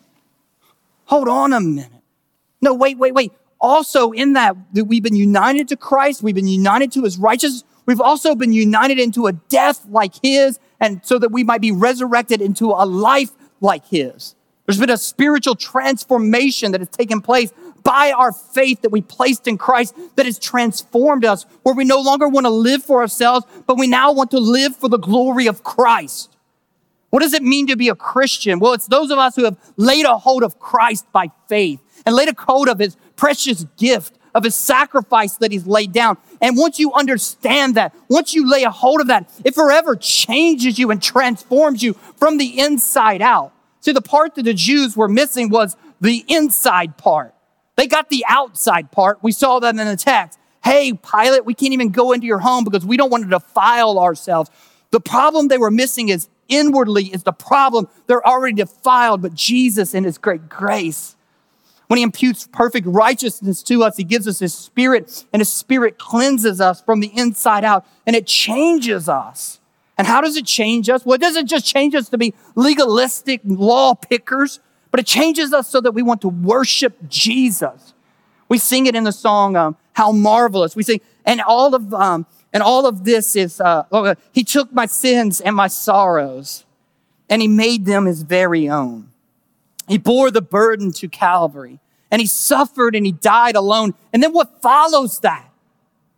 Hold 1.05 1.29
on 1.29 1.53
a 1.53 1.61
minute. 1.61 2.03
No, 2.61 2.75
wait, 2.75 2.99
wait, 2.99 3.15
wait. 3.15 3.31
Also, 3.61 4.11
in 4.11 4.33
that, 4.33 4.57
that 4.73 4.87
we've 4.87 5.05
been 5.05 5.15
united 5.15 5.69
to 5.69 5.77
Christ, 5.77 6.21
we've 6.21 6.35
been 6.35 6.49
united 6.49 6.91
to 6.93 7.05
his 7.05 7.17
righteousness, 7.17 7.63
we've 7.87 8.01
also 8.01 8.35
been 8.35 8.53
united 8.53 8.99
into 8.99 9.29
a 9.29 9.33
death 9.33 9.87
like 9.89 10.15
his, 10.21 10.59
and 10.81 11.01
so 11.05 11.17
that 11.21 11.31
we 11.31 11.45
might 11.45 11.61
be 11.61 11.71
resurrected 11.71 12.43
into 12.43 12.73
a 12.73 12.85
life 12.85 13.31
like 13.61 13.87
his. 13.87 14.35
There's 14.71 14.79
been 14.79 14.91
a 14.91 14.99
spiritual 14.99 15.57
transformation 15.57 16.71
that 16.71 16.81
has 16.81 16.89
taken 16.91 17.21
place 17.21 17.53
by 17.83 18.13
our 18.13 18.33
faith 18.33 18.83
that 18.83 18.91
we 18.91 19.01
placed 19.01 19.47
in 19.47 19.59
Christ 19.59 19.95
that 20.17 20.27
has 20.27 20.39
transformed 20.39 21.25
us, 21.25 21.45
where 21.63 21.75
we 21.75 21.85
no 21.85 22.01
longer 22.01 22.29
want 22.29 22.47
to 22.47 22.51
live 22.51 22.83
for 22.83 23.01
ourselves, 23.01 23.47
but 23.67 23.79
we 23.79 23.87
now 23.87 24.13
want 24.13 24.31
to 24.33 24.39
live 24.39 24.77
for 24.77 24.89
the 24.89 24.99
glory 24.99 25.47
of 25.47 25.63
Christ. 25.63 26.37
What 27.11 27.21
does 27.21 27.35
it 27.35 27.43
mean 27.43 27.67
to 27.67 27.77
be 27.77 27.89
a 27.89 27.95
Christian? 27.95 28.61
Well, 28.61 28.73
it's 28.73 28.87
those 28.87 29.11
of 29.11 29.19
us 29.19 29.35
who 29.37 29.45
have 29.45 29.59
laid 29.77 30.07
a 30.07 30.17
hold 30.17 30.43
of 30.43 30.59
Christ 30.59 31.11
by 31.13 31.31
faith 31.49 31.81
and 32.07 32.15
laid 32.15 32.29
a 32.29 32.35
hold 32.39 32.69
of 32.69 32.79
his 32.79 32.97
precious 33.17 33.65
gift, 33.77 34.17
of 34.35 34.45
his 34.45 34.55
sacrifice 34.55 35.37
that 35.39 35.51
he's 35.51 35.67
laid 35.67 35.93
down. 35.93 36.17
And 36.41 36.57
once 36.57 36.79
you 36.79 36.93
understand 36.93 37.75
that, 37.75 37.95
once 38.09 38.33
you 38.33 38.49
lay 38.49 38.63
a 38.63 38.71
hold 38.71 39.01
of 39.01 39.09
that, 39.09 39.29
it 39.45 39.55
forever 39.55 39.97
changes 39.97 40.79
you 40.79 40.91
and 40.91 41.03
transforms 41.03 41.83
you 41.83 41.95
from 42.17 42.39
the 42.39 42.61
inside 42.61 43.23
out. 43.23 43.53
See, 43.81 43.93
the 43.93 44.01
part 44.01 44.37
that 44.37 44.45
the 44.45 44.55
Jews 44.55 44.97
were 44.97 45.09
missing 45.09 45.49
was 45.49 45.77
the 46.01 46.25
inside 46.29 46.97
part. 46.97 47.35
They 47.81 47.87
got 47.87 48.11
the 48.11 48.27
outside 48.29 48.93
part. 48.93 49.23
We 49.23 49.33
saw 49.33 49.59
that 49.59 49.71
in 49.71 49.77
the 49.79 49.97
text. 49.97 50.39
Hey, 50.63 50.93
Pilate, 50.93 51.47
we 51.47 51.55
can't 51.55 51.73
even 51.73 51.89
go 51.89 52.13
into 52.13 52.27
your 52.27 52.41
home 52.41 52.63
because 52.63 52.85
we 52.85 52.99
don't 52.99 53.09
want 53.09 53.25
to 53.25 53.31
defile 53.31 53.99
ourselves. 53.99 54.51
The 54.91 55.01
problem 55.01 55.49
they 55.49 55.57
were 55.57 55.71
missing 55.71 56.11
is 56.11 56.29
inwardly 56.51 57.05
is 57.05 57.23
the 57.23 57.33
problem. 57.33 57.89
They're 58.07 58.27
already 58.27 58.57
defiled, 58.57 59.23
but 59.23 59.33
Jesus 59.33 59.95
in 59.95 60.05
his 60.05 60.19
great 60.19 60.51
grace, 60.51 61.17
when 61.87 61.97
he 61.97 62.03
imputes 62.03 62.47
perfect 62.53 62.87
righteousness 62.87 63.63
to 63.63 63.83
us, 63.83 63.97
he 63.97 64.05
gives 64.05 64.29
us 64.29 64.41
his 64.41 64.53
spirit 64.53 65.25
and 65.33 65.41
his 65.41 65.51
spirit 65.51 65.97
cleanses 65.97 66.61
us 66.61 66.83
from 66.83 67.01
the 67.01 67.11
inside 67.17 67.65
out 67.65 67.87
and 68.07 68.15
it 68.15 68.27
changes 68.27 69.09
us. 69.09 69.59
And 69.97 70.07
how 70.07 70.21
does 70.21 70.37
it 70.37 70.45
change 70.45 70.91
us? 70.91 71.07
Well, 71.07 71.15
it 71.15 71.23
doesn't 71.23 71.47
just 71.47 71.65
change 71.65 71.95
us 71.95 72.11
to 72.11 72.19
be 72.19 72.35
legalistic 72.57 73.41
law 73.43 73.95
pickers 73.95 74.61
but 74.91 75.01
it 75.01 75.07
changes 75.07 75.53
us 75.53 75.69
so 75.69 75.81
that 75.81 75.93
we 75.93 76.03
want 76.03 76.21
to 76.23 76.29
worship 76.29 76.97
Jesus. 77.09 77.95
We 78.49 78.59
sing 78.59 78.87
it 78.87 78.97
in 78.97 79.05
the 79.05 79.13
song, 79.13 79.57
um, 79.57 79.77
How 79.93 80.13
Marvelous. 80.13 80.75
We 80.75 80.83
sing, 80.83 81.01
and 81.25 81.41
all 81.41 81.75
of, 81.75 81.95
um, 81.95 82.27
and 82.53 82.63
all 82.63 82.87
of 82.87 83.05
this 83.05 83.37
is, 83.37 83.61
uh, 83.61 83.85
oh, 83.93 84.15
He 84.33 84.43
took 84.43 84.73
my 84.73 84.87
sins 84.87 85.41
and 85.41 85.55
my 85.55 85.69
sorrows, 85.69 86.65
and 87.29 87.41
He 87.41 87.49
made 87.49 87.85
them 87.85 88.07
His 88.07 88.23
very 88.23 88.69
own. 88.69 89.11
He 89.87 89.99
bore 89.99 90.31
the 90.31 90.43
burden 90.43 90.93
to 90.93 91.09
Calvary, 91.09 91.79
and 92.11 92.21
He 92.21 92.27
suffered 92.27 92.97
and 92.97 93.07
He 93.07 93.13
died 93.13 93.55
alone. 93.55 93.95
And 94.13 94.23
then 94.23 94.33
what 94.33 94.61
follows 94.61 95.21
that? 95.21 95.49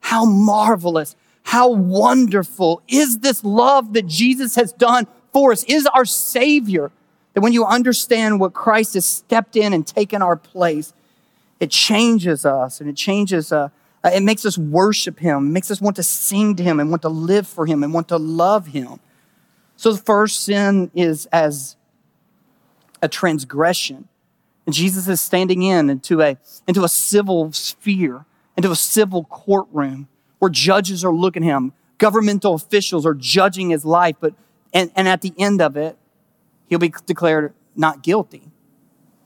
How 0.01 0.25
marvelous, 0.25 1.15
how 1.43 1.71
wonderful 1.71 2.83
is 2.89 3.19
this 3.19 3.45
love 3.45 3.93
that 3.93 4.07
Jesus 4.07 4.55
has 4.57 4.73
done 4.73 5.07
for 5.33 5.53
us, 5.53 5.65
is 5.65 5.87
our 5.87 6.05
Savior 6.05 6.91
that 7.35 7.41
when 7.41 7.53
you 7.53 7.65
understand 7.65 8.41
what 8.41 8.53
Christ 8.53 8.95
has 8.95 9.07
stepped 9.07 9.57
in 9.57 9.73
and 9.73 9.87
taken 9.87 10.23
our 10.23 10.37
place, 10.37 10.93
it 11.61 11.71
changes 11.71 12.45
us 12.45 12.81
and 12.81 12.91
it 12.91 12.97
changes, 12.97 13.53
uh, 13.53 13.69
uh, 14.05 14.11
it 14.13 14.23
makes 14.23 14.45
us 14.45 14.59
worship 14.59 15.19
Him, 15.19 15.53
makes 15.53 15.71
us 15.71 15.81
want 15.81 15.97
to 15.97 16.03
sing 16.03 16.57
to 16.57 16.63
Him 16.63 16.81
and 16.81 16.91
want 16.91 17.03
to 17.03 17.09
live 17.09 17.47
for 17.47 17.67
Him 17.67 17.83
and 17.83 17.95
want 17.95 18.09
to 18.09 18.17
love 18.17 18.69
Him. 18.69 19.01
So 19.77 19.93
the 19.93 20.03
first 20.03 20.45
sin 20.45 20.91
is 20.95 21.27
as 21.27 21.77
a 23.01 23.09
transgression. 23.09 24.09
And 24.67 24.75
Jesus 24.75 25.09
is 25.09 25.21
standing 25.21 25.63
in 25.63 25.91
into 25.91 26.21
a, 26.21 26.37
into 26.69 26.85
a 26.85 26.89
civil 26.89 27.53
sphere, 27.53 28.25
into 28.57 28.71
a 28.71 28.77
civil 28.77 29.25
courtroom 29.25 30.09
where 30.39 30.51
judges 30.51 31.05
are 31.05 31.13
looking 31.13 31.45
at 31.45 31.47
him, 31.47 31.73
governmental 31.99 32.55
officials 32.55 33.07
are 33.07 33.15
judging 33.15 33.71
his 33.71 33.85
life, 33.85 34.17
but 34.21 34.35
and, 34.73 34.91
and 34.97 35.07
at 35.07 35.21
the 35.21 35.33
end 35.39 35.61
of 35.61 35.77
it, 35.77 35.97
he'll 36.73 36.79
be 36.79 36.95
declared 37.05 37.53
not 37.77 38.03
guilty 38.03 38.51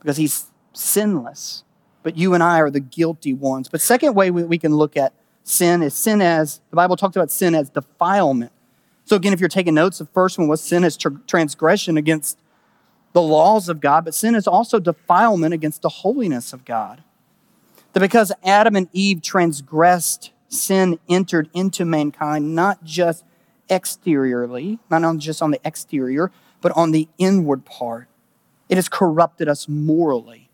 because 0.01 0.17
he's 0.17 0.47
sinless. 0.73 1.63
But 2.03 2.17
you 2.17 2.35
and 2.35 2.43
I 2.43 2.59
are 2.59 2.71
the 2.71 2.81
guilty 2.81 3.35
ones. 3.35 3.69
But 3.69 3.81
second 3.81 4.15
way 4.15 4.33
we, 4.33 4.59
can 4.59 4.75
look 4.75 4.97
at 4.97 5.13
sin 5.45 5.81
is 5.81 5.95
sin 5.95 6.21
as 6.21 6.61
the 6.71 6.77
Bible 6.77 6.97
talks 6.97 7.15
about 7.15 7.31
sin 7.31 7.55
as 7.55 7.71
defilement. 7.71 8.51
So 9.05 9.15
again, 9.15 9.33
if 9.33 9.39
you're 9.39 9.49
taking 9.49 9.75
notes, 9.75 9.99
the 9.99 10.07
first 10.07 10.39
one 10.39 10.49
was 10.49 10.61
sin 10.61 10.83
as 10.83 10.97
tr- 10.97 11.21
transgression 11.29 11.97
against 11.97 12.41
the 13.13 13.23
laws 13.23 13.69
of 13.69 13.81
God, 13.81 14.05
but 14.05 14.13
sin 14.13 14.35
is 14.35 14.49
also 14.49 14.81
defilement 14.81 15.55
against 15.55 15.83
the 15.83 15.89
holiness 15.89 16.53
of 16.53 16.65
God. 16.65 17.05
That 17.93 18.01
because 18.01 18.33
Adam 18.43 18.75
and 18.75 18.89
Eve 18.93 19.23
transgressed, 19.23 20.33
sin 20.49 20.99
entered 21.09 21.49
into 21.55 21.85
mankind, 21.85 22.57
not 22.57 22.83
just 22.83 23.25
exteriorly, 23.71 24.81
not 24.91 25.05
on 25.05 25.21
just 25.21 25.41
on 25.41 25.53
the 25.53 25.61
exterior, 25.65 26.33
but 26.67 26.77
on 26.77 26.91
the 26.91 27.07
inward 27.17 27.65
part. 27.65 28.09
It 28.69 28.75
has 28.75 28.89
corrupted 28.89 29.49
us 29.49 29.69
morally. 29.69 30.51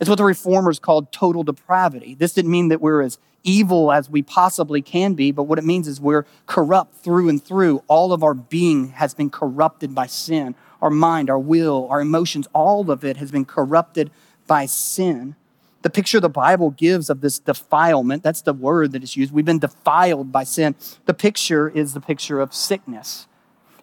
It's 0.00 0.08
what 0.08 0.16
the 0.16 0.24
reformers 0.24 0.78
called 0.78 1.12
total 1.12 1.44
depravity. 1.44 2.14
This 2.14 2.32
didn't 2.32 2.50
mean 2.50 2.68
that 2.68 2.80
we're 2.80 3.02
as 3.02 3.18
evil 3.44 3.92
as 3.92 4.08
we 4.08 4.22
possibly 4.22 4.80
can 4.80 5.12
be, 5.12 5.32
but 5.32 5.42
what 5.42 5.58
it 5.58 5.64
means 5.66 5.88
is 5.88 6.00
we're 6.00 6.24
corrupt 6.46 6.94
through 6.94 7.28
and 7.28 7.44
through. 7.44 7.82
All 7.86 8.14
of 8.14 8.22
our 8.22 8.32
being 8.32 8.92
has 8.92 9.12
been 9.12 9.28
corrupted 9.28 9.94
by 9.94 10.06
sin. 10.06 10.54
Our 10.80 10.88
mind, 10.88 11.28
our 11.28 11.38
will, 11.38 11.86
our 11.90 12.00
emotions, 12.00 12.48
all 12.54 12.90
of 12.90 13.04
it 13.04 13.18
has 13.18 13.30
been 13.30 13.44
corrupted 13.44 14.10
by 14.46 14.64
sin. 14.64 15.36
The 15.82 15.90
picture 15.90 16.18
the 16.18 16.30
Bible 16.30 16.70
gives 16.70 17.10
of 17.10 17.20
this 17.20 17.38
defilement, 17.38 18.22
that's 18.22 18.40
the 18.40 18.54
word 18.54 18.92
that 18.92 19.02
is 19.02 19.18
used. 19.18 19.34
We've 19.34 19.44
been 19.44 19.58
defiled 19.58 20.32
by 20.32 20.44
sin. 20.44 20.76
The 21.04 21.12
picture 21.12 21.68
is 21.68 21.92
the 21.92 22.00
picture 22.00 22.40
of 22.40 22.54
sickness 22.54 23.26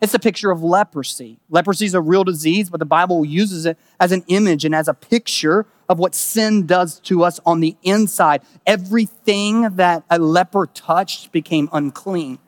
It's 0.04 0.14
a 0.14 0.20
picture 0.20 0.52
of 0.52 0.62
leprosy. 0.62 1.40
Leprosy 1.50 1.86
is 1.86 1.94
a 1.94 2.02
real 2.02 2.26
disease, 2.26 2.70
but 2.70 2.82
the 2.82 2.86
Bible 2.86 3.24
uses 3.24 3.66
it 3.66 3.78
as 4.02 4.12
an 4.12 4.26
image 4.28 4.66
and 4.66 4.76
as 4.76 4.90
a 4.90 4.94
picture 4.94 5.66
of 5.88 5.98
what 5.98 6.14
sin 6.14 6.66
does 6.66 7.00
to 7.02 7.24
us 7.24 7.40
on 7.46 7.62
the 7.62 7.78
inside. 7.84 8.42
Everything 8.68 9.62
that 9.78 10.04
a 10.10 10.20
leper 10.20 10.66
touched 10.66 11.32
became 11.32 11.70
unclean. 11.72 12.40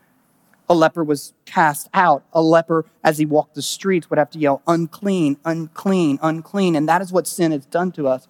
A 0.67 0.75
leper 0.75 1.01
was 1.01 1.31
cast 1.45 1.87
out. 1.93 2.25
A 2.33 2.41
leper, 2.41 2.87
as 3.05 3.19
he 3.19 3.25
walked 3.25 3.55
the 3.55 3.61
streets, 3.61 4.09
would 4.09 4.19
have 4.19 4.31
to 4.31 4.39
yell, 4.39 4.61
unclean, 4.67 5.37
unclean, 5.45 6.19
unclean. 6.21 6.75
And 6.75 6.89
that 6.89 7.01
is 7.01 7.13
what 7.13 7.25
sin 7.25 7.53
has 7.53 7.65
done 7.65 7.93
to 7.93 8.09
us. 8.09 8.27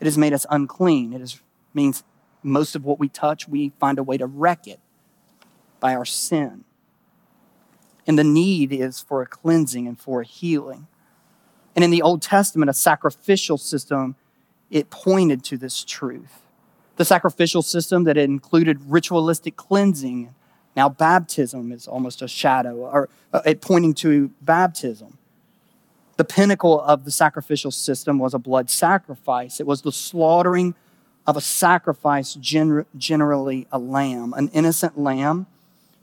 It 0.00 0.06
has 0.06 0.16
made 0.16 0.32
us 0.32 0.46
unclean. 0.48 1.12
It 1.12 1.20
is, 1.20 1.38
means 1.74 2.02
most 2.42 2.74
of 2.74 2.82
what 2.82 2.98
we 2.98 3.10
touch, 3.10 3.46
we 3.46 3.72
find 3.78 3.98
a 3.98 4.02
way 4.02 4.16
to 4.16 4.24
wreck 4.24 4.66
it 4.66 4.80
by 5.80 5.94
our 5.94 6.06
sin. 6.06 6.64
And 8.08 8.18
the 8.18 8.24
need 8.24 8.72
is 8.72 9.00
for 9.00 9.20
a 9.20 9.26
cleansing 9.26 9.86
and 9.86 10.00
for 10.00 10.22
a 10.22 10.24
healing. 10.24 10.86
And 11.76 11.84
in 11.84 11.90
the 11.90 12.02
Old 12.02 12.22
Testament, 12.22 12.70
a 12.70 12.74
sacrificial 12.74 13.58
system, 13.58 14.16
it 14.70 14.88
pointed 14.88 15.44
to 15.44 15.58
this 15.58 15.84
truth. 15.84 16.40
The 16.96 17.04
sacrificial 17.04 17.62
system 17.62 18.04
that 18.04 18.16
included 18.16 18.80
ritualistic 18.86 19.56
cleansing. 19.56 20.34
Now, 20.74 20.88
baptism 20.88 21.70
is 21.70 21.86
almost 21.86 22.22
a 22.22 22.28
shadow, 22.28 22.76
or 22.76 23.08
uh, 23.32 23.42
it 23.44 23.60
pointing 23.60 23.92
to 23.94 24.30
baptism. 24.40 25.18
The 26.16 26.24
pinnacle 26.24 26.80
of 26.80 27.04
the 27.04 27.10
sacrificial 27.10 27.70
system 27.70 28.18
was 28.18 28.32
a 28.34 28.38
blood 28.38 28.70
sacrifice. 28.70 29.60
It 29.60 29.66
was 29.66 29.82
the 29.82 29.92
slaughtering 29.92 30.74
of 31.26 31.36
a 31.36 31.40
sacrifice, 31.42 32.34
generally 32.34 33.66
a 33.70 33.78
lamb, 33.78 34.32
an 34.34 34.48
innocent 34.48 34.98
lamb 34.98 35.46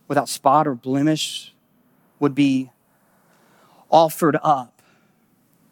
without 0.08 0.30
spot 0.30 0.68
or 0.68 0.76
blemish, 0.76 1.55
would 2.20 2.36
be 2.36 2.72
offered 3.92 4.38
up. 4.44 4.82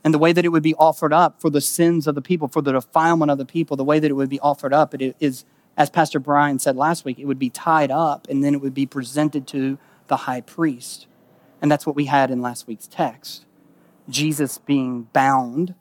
And 0.03 0.13
the 0.13 0.19
way 0.19 0.33
that 0.33 0.43
it 0.43 0.49
would 0.49 0.63
be 0.63 0.75
offered 0.75 1.13
up 1.13 1.39
for 1.39 1.49
the 1.49 1.61
sins 1.61 2.07
of 2.07 2.15
the 2.15 2.21
people, 2.21 2.47
for 2.47 2.61
the 2.61 2.73
defilement 2.73 3.31
of 3.31 3.37
the 3.37 3.45
people, 3.45 3.77
the 3.77 3.83
way 3.83 3.99
that 3.99 4.11
it 4.11 4.15
would 4.15 4.29
be 4.29 4.39
offered 4.39 4.73
up, 4.73 4.93
it 4.93 5.15
is, 5.19 5.45
as 5.77 5.89
Pastor 5.89 6.19
Brian 6.19 6.59
said 6.59 6.75
last 6.75 7.05
week, 7.05 7.19
it 7.19 7.25
would 7.25 7.39
be 7.39 7.49
tied 7.49 7.91
up 7.91 8.27
and 8.29 8.43
then 8.43 8.53
it 8.53 8.61
would 8.61 8.73
be 8.73 8.85
presented 8.85 9.47
to 9.47 9.77
the 10.07 10.17
high 10.17 10.41
priest. 10.41 11.07
And 11.61 11.71
that's 11.71 11.85
what 11.85 11.95
we 11.95 12.05
had 12.05 12.29
in 12.29 12.41
last 12.41 12.67
week's 12.67 12.87
text. 12.87 13.45
Jesus 14.09 14.57
being 14.57 15.03
bound 15.13 15.75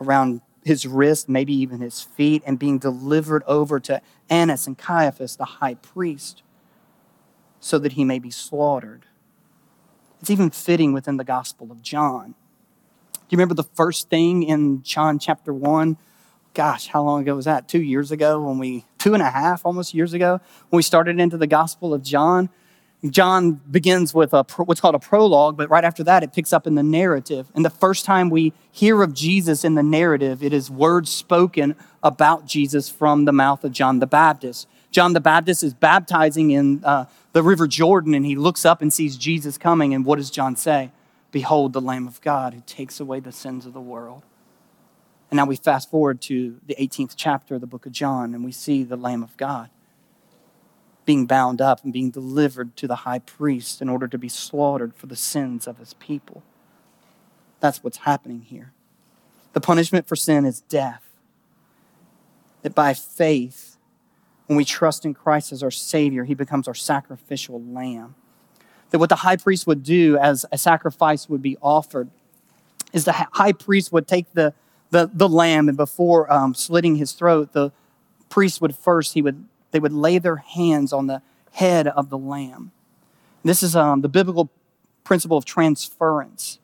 around 0.00 0.40
his 0.64 0.86
wrist, 0.86 1.28
maybe 1.28 1.52
even 1.54 1.80
his 1.80 2.00
feet, 2.00 2.42
and 2.46 2.58
being 2.58 2.78
delivered 2.78 3.42
over 3.46 3.80
to 3.80 4.00
Annas 4.30 4.66
and 4.66 4.78
Caiaphas, 4.78 5.34
the 5.34 5.44
high 5.44 5.74
priest, 5.74 6.42
so 7.58 7.78
that 7.78 7.92
he 7.92 8.04
may 8.04 8.18
be 8.18 8.30
slaughtered. 8.30 9.06
It's 10.20 10.30
even 10.30 10.50
fitting 10.50 10.92
within 10.92 11.16
the 11.16 11.24
Gospel 11.24 11.70
of 11.70 11.82
John. 11.82 12.34
Do 13.12 13.34
you 13.34 13.36
remember 13.36 13.54
the 13.54 13.68
first 13.74 14.08
thing 14.08 14.42
in 14.42 14.82
John 14.82 15.18
chapter 15.18 15.52
1? 15.52 15.96
Gosh, 16.54 16.88
how 16.88 17.02
long 17.02 17.22
ago 17.22 17.36
was 17.36 17.44
that? 17.44 17.68
Two 17.68 17.82
years 17.82 18.10
ago 18.10 18.40
when 18.40 18.58
we, 18.58 18.84
two 18.98 19.14
and 19.14 19.22
a 19.22 19.30
half 19.30 19.64
almost 19.64 19.94
years 19.94 20.12
ago, 20.12 20.40
when 20.70 20.78
we 20.78 20.82
started 20.82 21.20
into 21.20 21.36
the 21.36 21.46
Gospel 21.46 21.94
of 21.94 22.02
John. 22.02 22.48
John 23.08 23.60
begins 23.70 24.12
with 24.12 24.34
a, 24.34 24.44
what's 24.56 24.80
called 24.80 24.96
a 24.96 24.98
prologue, 24.98 25.56
but 25.56 25.70
right 25.70 25.84
after 25.84 26.02
that, 26.02 26.24
it 26.24 26.32
picks 26.32 26.52
up 26.52 26.66
in 26.66 26.74
the 26.74 26.82
narrative. 26.82 27.46
And 27.54 27.64
the 27.64 27.70
first 27.70 28.04
time 28.04 28.28
we 28.28 28.52
hear 28.72 29.02
of 29.02 29.14
Jesus 29.14 29.64
in 29.64 29.76
the 29.76 29.84
narrative, 29.84 30.42
it 30.42 30.52
is 30.52 30.68
words 30.68 31.10
spoken 31.10 31.76
about 32.02 32.46
Jesus 32.46 32.88
from 32.88 33.24
the 33.24 33.32
mouth 33.32 33.62
of 33.62 33.70
John 33.70 34.00
the 34.00 34.06
Baptist. 34.08 34.66
John 34.90 35.12
the 35.12 35.20
Baptist 35.20 35.62
is 35.62 35.74
baptizing 35.74 36.50
in 36.50 36.82
uh, 36.84 37.04
the 37.38 37.44
river 37.44 37.68
Jordan 37.68 38.14
and 38.14 38.26
he 38.26 38.34
looks 38.34 38.64
up 38.64 38.82
and 38.82 38.92
sees 38.92 39.16
Jesus 39.16 39.56
coming. 39.56 39.94
And 39.94 40.04
what 40.04 40.16
does 40.16 40.28
John 40.28 40.56
say? 40.56 40.90
Behold, 41.30 41.72
the 41.72 41.80
Lamb 41.80 42.08
of 42.08 42.20
God 42.20 42.52
who 42.52 42.64
takes 42.66 42.98
away 42.98 43.20
the 43.20 43.30
sins 43.30 43.64
of 43.64 43.72
the 43.72 43.80
world. 43.80 44.24
And 45.30 45.36
now 45.36 45.44
we 45.44 45.54
fast 45.54 45.88
forward 45.88 46.20
to 46.22 46.58
the 46.66 46.74
18th 46.74 47.12
chapter 47.14 47.54
of 47.54 47.60
the 47.60 47.68
book 47.68 47.86
of 47.86 47.92
John 47.92 48.34
and 48.34 48.44
we 48.44 48.50
see 48.50 48.82
the 48.82 48.96
Lamb 48.96 49.22
of 49.22 49.36
God 49.36 49.70
being 51.04 51.26
bound 51.26 51.60
up 51.60 51.84
and 51.84 51.92
being 51.92 52.10
delivered 52.10 52.74
to 52.78 52.88
the 52.88 52.96
high 52.96 53.20
priest 53.20 53.80
in 53.80 53.88
order 53.88 54.08
to 54.08 54.18
be 54.18 54.28
slaughtered 54.28 54.92
for 54.96 55.06
the 55.06 55.14
sins 55.14 55.68
of 55.68 55.78
his 55.78 55.94
people. 55.94 56.42
That's 57.60 57.84
what's 57.84 57.98
happening 57.98 58.40
here. 58.40 58.72
The 59.52 59.60
punishment 59.60 60.08
for 60.08 60.16
sin 60.16 60.44
is 60.44 60.62
death. 60.62 61.04
That 62.62 62.74
by 62.74 62.94
faith, 62.94 63.77
when 64.48 64.56
we 64.56 64.64
trust 64.64 65.04
in 65.04 65.14
Christ 65.14 65.52
as 65.52 65.62
our 65.62 65.70
Savior, 65.70 66.24
He 66.24 66.34
becomes 66.34 66.66
our 66.66 66.74
sacrificial 66.74 67.62
lamb. 67.62 68.14
That 68.90 68.98
what 68.98 69.10
the 69.10 69.16
high 69.16 69.36
priest 69.36 69.66
would 69.66 69.84
do 69.84 70.16
as 70.16 70.46
a 70.50 70.58
sacrifice 70.58 71.28
would 71.28 71.42
be 71.42 71.58
offered 71.60 72.08
is 72.92 73.04
the 73.04 73.12
high 73.12 73.52
priest 73.52 73.92
would 73.92 74.08
take 74.08 74.32
the, 74.32 74.54
the, 74.90 75.10
the 75.12 75.28
lamb 75.28 75.68
and 75.68 75.76
before 75.76 76.32
um, 76.32 76.54
slitting 76.54 76.96
his 76.96 77.12
throat, 77.12 77.52
the 77.52 77.70
priest 78.30 78.62
would 78.62 78.74
first, 78.74 79.12
he 79.12 79.20
would, 79.20 79.44
they 79.70 79.78
would 79.78 79.92
lay 79.92 80.16
their 80.18 80.36
hands 80.36 80.94
on 80.94 81.06
the 81.06 81.20
head 81.52 81.86
of 81.86 82.08
the 82.08 82.16
lamb. 82.16 82.70
This 83.44 83.62
is 83.62 83.76
um, 83.76 84.00
the 84.00 84.08
biblical 84.08 84.50
principle 85.04 85.36
of 85.36 85.44
transference. 85.44 86.58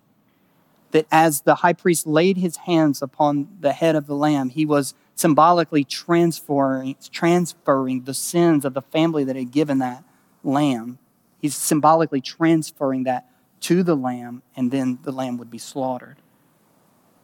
That 0.92 1.06
as 1.12 1.42
the 1.42 1.56
high 1.56 1.72
priest 1.74 2.06
laid 2.06 2.38
his 2.38 2.56
hands 2.56 3.02
upon 3.02 3.48
the 3.60 3.72
head 3.72 3.94
of 3.94 4.06
the 4.06 4.14
lamb, 4.14 4.48
he 4.48 4.64
was 4.64 4.94
symbolically 5.14 5.84
transferring, 5.84 6.96
transferring 7.10 8.02
the 8.02 8.14
sins 8.14 8.64
of 8.64 8.74
the 8.74 8.82
family 8.82 9.24
that 9.24 9.36
had 9.36 9.50
given 9.50 9.78
that 9.78 10.04
lamb. 10.42 10.98
He's 11.38 11.54
symbolically 11.54 12.20
transferring 12.20 13.04
that 13.04 13.28
to 13.60 13.82
the 13.82 13.94
lamb, 13.94 14.42
and 14.56 14.70
then 14.70 14.98
the 15.02 15.12
lamb 15.12 15.38
would 15.38 15.50
be 15.50 15.58
slaughtered. 15.58 16.18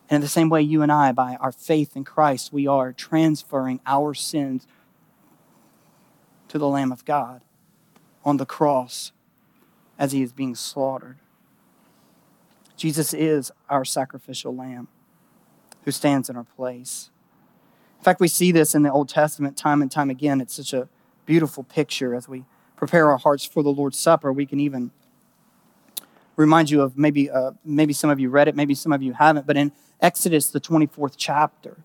And 0.09 0.17
in 0.17 0.21
the 0.23 0.29
same 0.29 0.49
way, 0.49 0.63
you 0.63 0.83
and 0.83 0.91
I, 0.91 1.13
by 1.13 1.37
our 1.37 1.53
faith 1.53 1.97
in 1.97 2.05
Christ, 2.05 2.53
we 2.53 2.67
are 2.67 2.93
transferring 2.93 3.81
our 3.87 4.15
sins 4.15 4.67
to 6.49 6.59
the 6.59 6.67
Lamb 6.67 6.91
of 6.91 7.05
God 7.05 7.43
on 8.25 8.37
the 8.37 8.47
cross 8.47 9.13
as 9.99 10.13
he 10.13 10.23
is 10.23 10.33
being 10.33 10.55
slaughtered. 10.55 11.19
Jesus 12.77 13.15
is 13.15 13.53
our 13.69 13.85
sacrificial 13.85 14.57
lamb 14.57 14.89
who 15.85 15.91
stands 15.91 16.29
in 16.29 16.37
our 16.37 16.45
place. 16.45 17.11
In 18.01 18.05
fact, 18.05 18.19
we 18.19 18.29
see 18.29 18.51
this 18.51 18.75
in 18.75 18.83
the 18.83 18.91
Old 18.91 19.11
Testament 19.11 19.59
time 19.59 19.83
and 19.83 19.91
time 19.91 20.09
again. 20.09 20.41
It's 20.41 20.55
such 20.55 20.73
a 20.73 20.89
beautiful 21.27 21.65
picture 21.65 22.15
as 22.15 22.27
we 22.27 22.47
prepare 22.75 23.11
our 23.11 23.19
hearts 23.19 23.45
for 23.45 23.63
the 23.63 23.69
Lord's 23.69 23.99
Supper. 23.99 24.33
We 24.33 24.47
can 24.47 24.59
even 24.59 24.91
remind 26.35 26.71
you 26.71 26.81
of 26.81 26.97
maybe, 26.97 27.31
uh, 27.31 27.51
maybe 27.63 27.93
some 27.93 28.09
of 28.09 28.19
you 28.19 28.31
read 28.31 28.49
it, 28.49 28.57
maybe 28.57 28.75
some 28.75 28.91
of 28.91 29.03
you 29.03 29.13
haven't, 29.13 29.47
but 29.47 29.59
in 29.59 29.71
Exodus, 30.01 30.49
the 30.49 30.61
24th 30.61 31.13
chapter, 31.19 31.77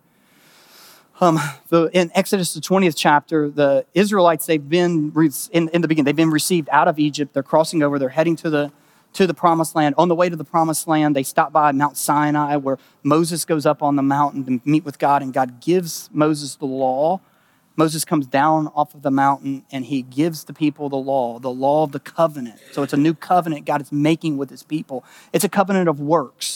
um, 1.19 1.37
the, 1.67 1.89
in 1.91 2.09
Exodus, 2.15 2.53
the 2.53 2.61
20th 2.61 2.95
chapter, 2.95 3.49
the 3.49 3.85
Israelites, 3.93 4.45
they've 4.45 4.69
been, 4.69 5.11
in, 5.51 5.67
in 5.67 5.81
the 5.81 5.87
beginning, 5.89 6.05
they've 6.05 6.15
been 6.15 6.31
received 6.31 6.69
out 6.71 6.87
of 6.87 6.97
Egypt. 6.97 7.33
They're 7.33 7.43
crossing 7.43 7.83
over, 7.83 7.99
they're 7.99 8.07
heading 8.07 8.37
to 8.37 8.49
the 8.49 8.71
to 9.15 9.25
the 9.25 9.33
promised 9.33 9.75
land. 9.75 9.95
On 9.97 10.07
the 10.07 10.15
way 10.15 10.29
to 10.29 10.35
the 10.35 10.43
promised 10.43 10.87
land, 10.87 11.15
they 11.15 11.23
stop 11.23 11.51
by 11.51 11.71
Mount 11.71 11.97
Sinai 11.97 12.57
where 12.57 12.77
Moses 13.01 13.45
goes 13.45 13.65
up 13.65 13.81
on 13.81 13.95
the 13.95 14.03
mountain 14.03 14.43
to 14.45 14.69
meet 14.69 14.85
with 14.85 14.99
God, 14.99 15.21
and 15.21 15.33
God 15.33 15.61
gives 15.61 16.09
Moses 16.13 16.55
the 16.55 16.65
law. 16.65 17.21
Moses 17.77 18.05
comes 18.05 18.25
down 18.25 18.67
off 18.67 18.93
of 18.95 19.01
the 19.01 19.11
mountain 19.11 19.65
and 19.69 19.83
he 19.83 20.01
gives 20.01 20.45
the 20.45 20.53
people 20.53 20.87
the 20.87 20.95
law, 20.95 21.39
the 21.39 21.51
law 21.51 21.83
of 21.83 21.91
the 21.91 21.99
covenant. 21.99 22.59
So 22.71 22.83
it's 22.83 22.93
a 22.93 22.97
new 22.97 23.13
covenant 23.13 23.65
God 23.65 23.81
is 23.81 23.91
making 23.91 24.37
with 24.37 24.49
his 24.49 24.63
people. 24.63 25.03
It's 25.33 25.43
a 25.43 25.49
covenant 25.49 25.89
of 25.89 25.99
works. 25.99 26.54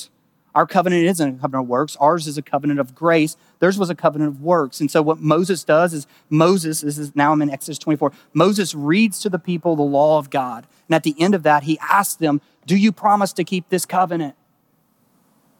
Our 0.60 0.68
covenant 0.68 1.06
isn't 1.06 1.36
a 1.38 1.40
covenant 1.40 1.64
of 1.64 1.70
works. 1.70 1.96
Ours 2.02 2.28
is 2.28 2.38
a 2.38 2.42
covenant 2.42 2.82
of 2.82 2.94
grace. 2.94 3.38
Theirs 3.60 3.80
was 3.80 3.90
a 3.90 3.96
covenant 3.96 4.28
of 4.28 4.42
works. 4.42 4.82
And 4.82 4.92
so 4.92 5.02
what 5.02 5.18
Moses 5.18 5.64
does 5.64 5.94
is 5.94 6.06
Moses, 6.30 6.82
this 6.82 6.98
is 6.98 7.16
now 7.16 7.32
I'm 7.32 7.42
in 7.42 7.50
Exodus 7.50 7.78
24, 7.78 8.12
Moses 8.34 8.76
reads 8.76 9.22
to 9.22 9.30
the 9.30 9.40
people 9.40 9.78
the 9.78 9.84
law 9.84 10.20
of 10.20 10.30
God. 10.30 10.68
And 10.90 10.96
at 10.96 11.04
the 11.04 11.16
end 11.18 11.34
of 11.34 11.44
that, 11.44 11.64
he 11.64 11.80
asks 11.80 12.16
them, 12.16 12.42
Do 12.66 12.76
you 12.76 12.92
promise 12.92 13.32
to 13.34 13.46
keep 13.46 13.70
this 13.70 13.86
covenant? 13.86 14.36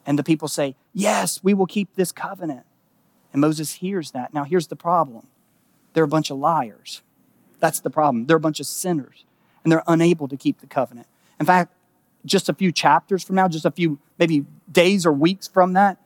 And 0.06 0.20
the 0.20 0.24
people 0.24 0.50
say, 0.50 0.76
Yes, 0.94 1.42
we 1.42 1.54
will 1.54 1.66
keep 1.66 1.96
this 1.96 2.12
covenant. 2.12 2.66
And 3.32 3.40
Moses 3.40 3.76
hears 3.76 4.12
that. 4.12 4.34
Now, 4.34 4.44
here's 4.44 4.68
the 4.68 4.76
problem 4.76 5.28
they're 5.94 6.04
a 6.04 6.10
bunch 6.10 6.30
of 6.30 6.38
liars. 6.40 7.04
That's 7.60 7.80
the 7.80 7.90
problem. 7.90 8.26
They're 8.26 8.36
a 8.36 8.42
bunch 8.42 8.60
of 8.60 8.66
sinners, 8.66 9.24
and 9.64 9.72
they're 9.72 9.84
unable 9.88 10.28
to 10.28 10.36
keep 10.36 10.60
the 10.60 10.68
covenant. 10.68 11.08
In 11.40 11.46
fact, 11.46 11.72
just 12.30 12.50
a 12.50 12.54
few 12.54 12.72
chapters 12.72 13.24
from 13.24 13.36
now, 13.36 13.48
just 13.48 13.66
a 13.66 13.72
few 13.72 14.00
maybe 14.18 14.46
days 14.72 15.06
or 15.06 15.12
weeks 15.12 15.48
from 15.48 15.74
that, 15.74 15.98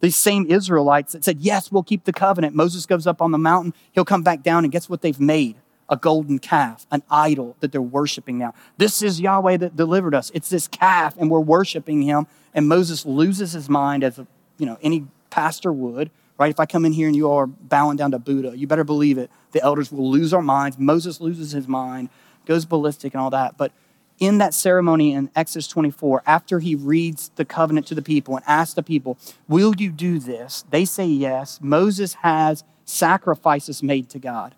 these 0.00 0.16
same 0.16 0.46
Israelites 0.50 1.12
that 1.12 1.24
said, 1.24 1.40
Yes, 1.40 1.72
we'll 1.72 1.82
keep 1.82 2.04
the 2.04 2.12
covenant. 2.12 2.54
Moses 2.54 2.86
goes 2.86 3.06
up 3.06 3.22
on 3.22 3.30
the 3.30 3.38
mountain, 3.38 3.74
he'll 3.92 4.04
come 4.04 4.22
back 4.22 4.42
down, 4.42 4.64
and 4.64 4.72
guess 4.72 4.88
what 4.88 5.02
they've 5.02 5.20
made? 5.20 5.56
A 5.88 5.96
golden 5.96 6.40
calf, 6.40 6.86
an 6.90 7.02
idol 7.10 7.56
that 7.60 7.70
they're 7.70 7.80
worshiping 7.80 8.38
now. 8.38 8.54
This 8.76 9.02
is 9.02 9.20
Yahweh 9.20 9.58
that 9.58 9.76
delivered 9.76 10.14
us. 10.14 10.32
It's 10.34 10.50
this 10.50 10.66
calf, 10.66 11.14
and 11.16 11.30
we're 11.30 11.40
worshiping 11.40 12.02
him. 12.02 12.26
And 12.54 12.68
Moses 12.68 13.06
loses 13.06 13.52
his 13.52 13.68
mind 13.68 14.02
as 14.02 14.18
a, 14.18 14.26
you 14.58 14.66
know, 14.66 14.78
any 14.82 15.06
pastor 15.30 15.72
would, 15.72 16.10
right? 16.38 16.50
If 16.50 16.58
I 16.58 16.66
come 16.66 16.84
in 16.84 16.92
here 16.92 17.06
and 17.06 17.14
you 17.14 17.28
all 17.30 17.36
are 17.36 17.46
bowing 17.46 17.96
down 17.96 18.10
to 18.10 18.18
Buddha, 18.18 18.56
you 18.56 18.66
better 18.66 18.84
believe 18.84 19.16
it. 19.16 19.30
The 19.52 19.62
elders 19.62 19.92
will 19.92 20.10
lose 20.10 20.32
our 20.32 20.42
minds. 20.42 20.76
Moses 20.76 21.20
loses 21.20 21.52
his 21.52 21.68
mind, 21.68 22.08
goes 22.46 22.64
ballistic 22.64 23.14
and 23.14 23.20
all 23.20 23.30
that. 23.30 23.56
But 23.56 23.72
in 24.18 24.38
that 24.38 24.54
ceremony 24.54 25.12
in 25.12 25.30
Exodus 25.36 25.68
24, 25.68 26.22
after 26.26 26.60
he 26.60 26.74
reads 26.74 27.30
the 27.36 27.44
covenant 27.44 27.86
to 27.88 27.94
the 27.94 28.02
people 28.02 28.36
and 28.36 28.44
asks 28.46 28.74
the 28.74 28.82
people, 28.82 29.18
Will 29.48 29.74
you 29.76 29.90
do 29.90 30.18
this? 30.18 30.64
They 30.70 30.84
say 30.84 31.06
yes. 31.06 31.58
Moses 31.62 32.14
has 32.14 32.64
sacrifices 32.84 33.82
made 33.82 34.08
to 34.10 34.18
God. 34.18 34.54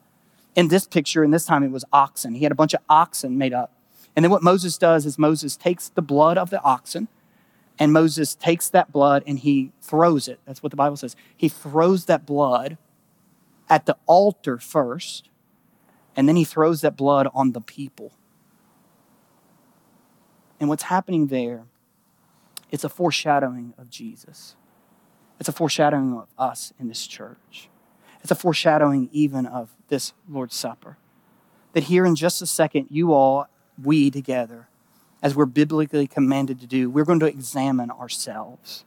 In 0.55 0.69
this 0.69 0.87
picture, 0.87 1.25
in 1.25 1.31
this 1.31 1.45
time, 1.45 1.63
it 1.63 1.71
was 1.71 1.85
oxen. 1.93 2.35
He 2.35 2.45
had 2.45 2.53
a 2.53 2.57
bunch 2.57 2.75
of 2.75 2.81
oxen 2.89 3.39
made 3.39 3.53
up. 3.53 3.73
And 4.15 4.25
then 4.25 4.31
what 4.31 4.43
Moses 4.43 4.77
does 4.79 5.07
is 5.07 5.19
Moses 5.19 5.57
takes 5.57 5.89
the 5.89 6.03
blood 6.03 6.39
of 6.39 6.51
the 6.51 6.61
oxen, 6.63 7.09
and 7.79 7.93
Moses 7.93 8.35
takes 8.35 8.69
that 8.71 8.91
blood 8.91 9.23
and 9.27 9.39
he 9.39 9.71
throws 9.81 10.27
it. 10.27 10.41
That's 10.45 10.63
what 10.63 10.71
the 10.71 10.77
Bible 10.77 10.97
says. 10.97 11.15
He 11.37 11.49
throws 11.49 12.07
that 12.07 12.27
blood 12.27 12.77
at 13.71 13.87
the 13.87 13.97
altar 14.07 14.59
first, 14.59 15.29
and 16.17 16.29
then 16.29 16.37
he 16.37 16.45
throws 16.45 16.81
that 16.81 16.97
blood 16.97 17.29
on 17.33 17.53
the 17.53 17.61
people. 17.61 18.13
And 20.61 20.69
what's 20.69 20.85
happening 20.85 21.29
there, 21.29 21.65
it's 22.71 22.85
a 22.85 22.89
foreshadowing 22.89 23.75
of 23.79 23.91
Jesus. 23.91 24.57
It's 25.39 25.49
a 25.49 25.53
foreshadowing 25.53 26.19
of 26.19 26.29
us 26.39 26.73
in 26.79 26.89
this 26.89 27.07
church. 27.07 27.69
It's 28.23 28.31
a 28.31 28.35
foreshadowing 28.35 29.09
even 29.13 29.47
of 29.47 29.71
this 29.89 30.13
Lord's 30.29 30.57
Supper. 30.57 30.99
That 31.73 31.85
here 31.85 32.05
in 32.05 32.17
just 32.17 32.43
a 32.43 32.47
second, 32.47 32.89
you 32.91 33.13
all, 33.13 33.47
we 33.83 34.11
together, 34.11 34.69
as 35.23 35.35
we're 35.35 35.47
biblically 35.47 36.07
commanded 36.07 36.61
to 36.61 36.67
do, 36.67 36.91
we're 36.91 37.05
going 37.05 37.21
to 37.21 37.27
examine 37.27 37.91
ourselves. 37.91 38.85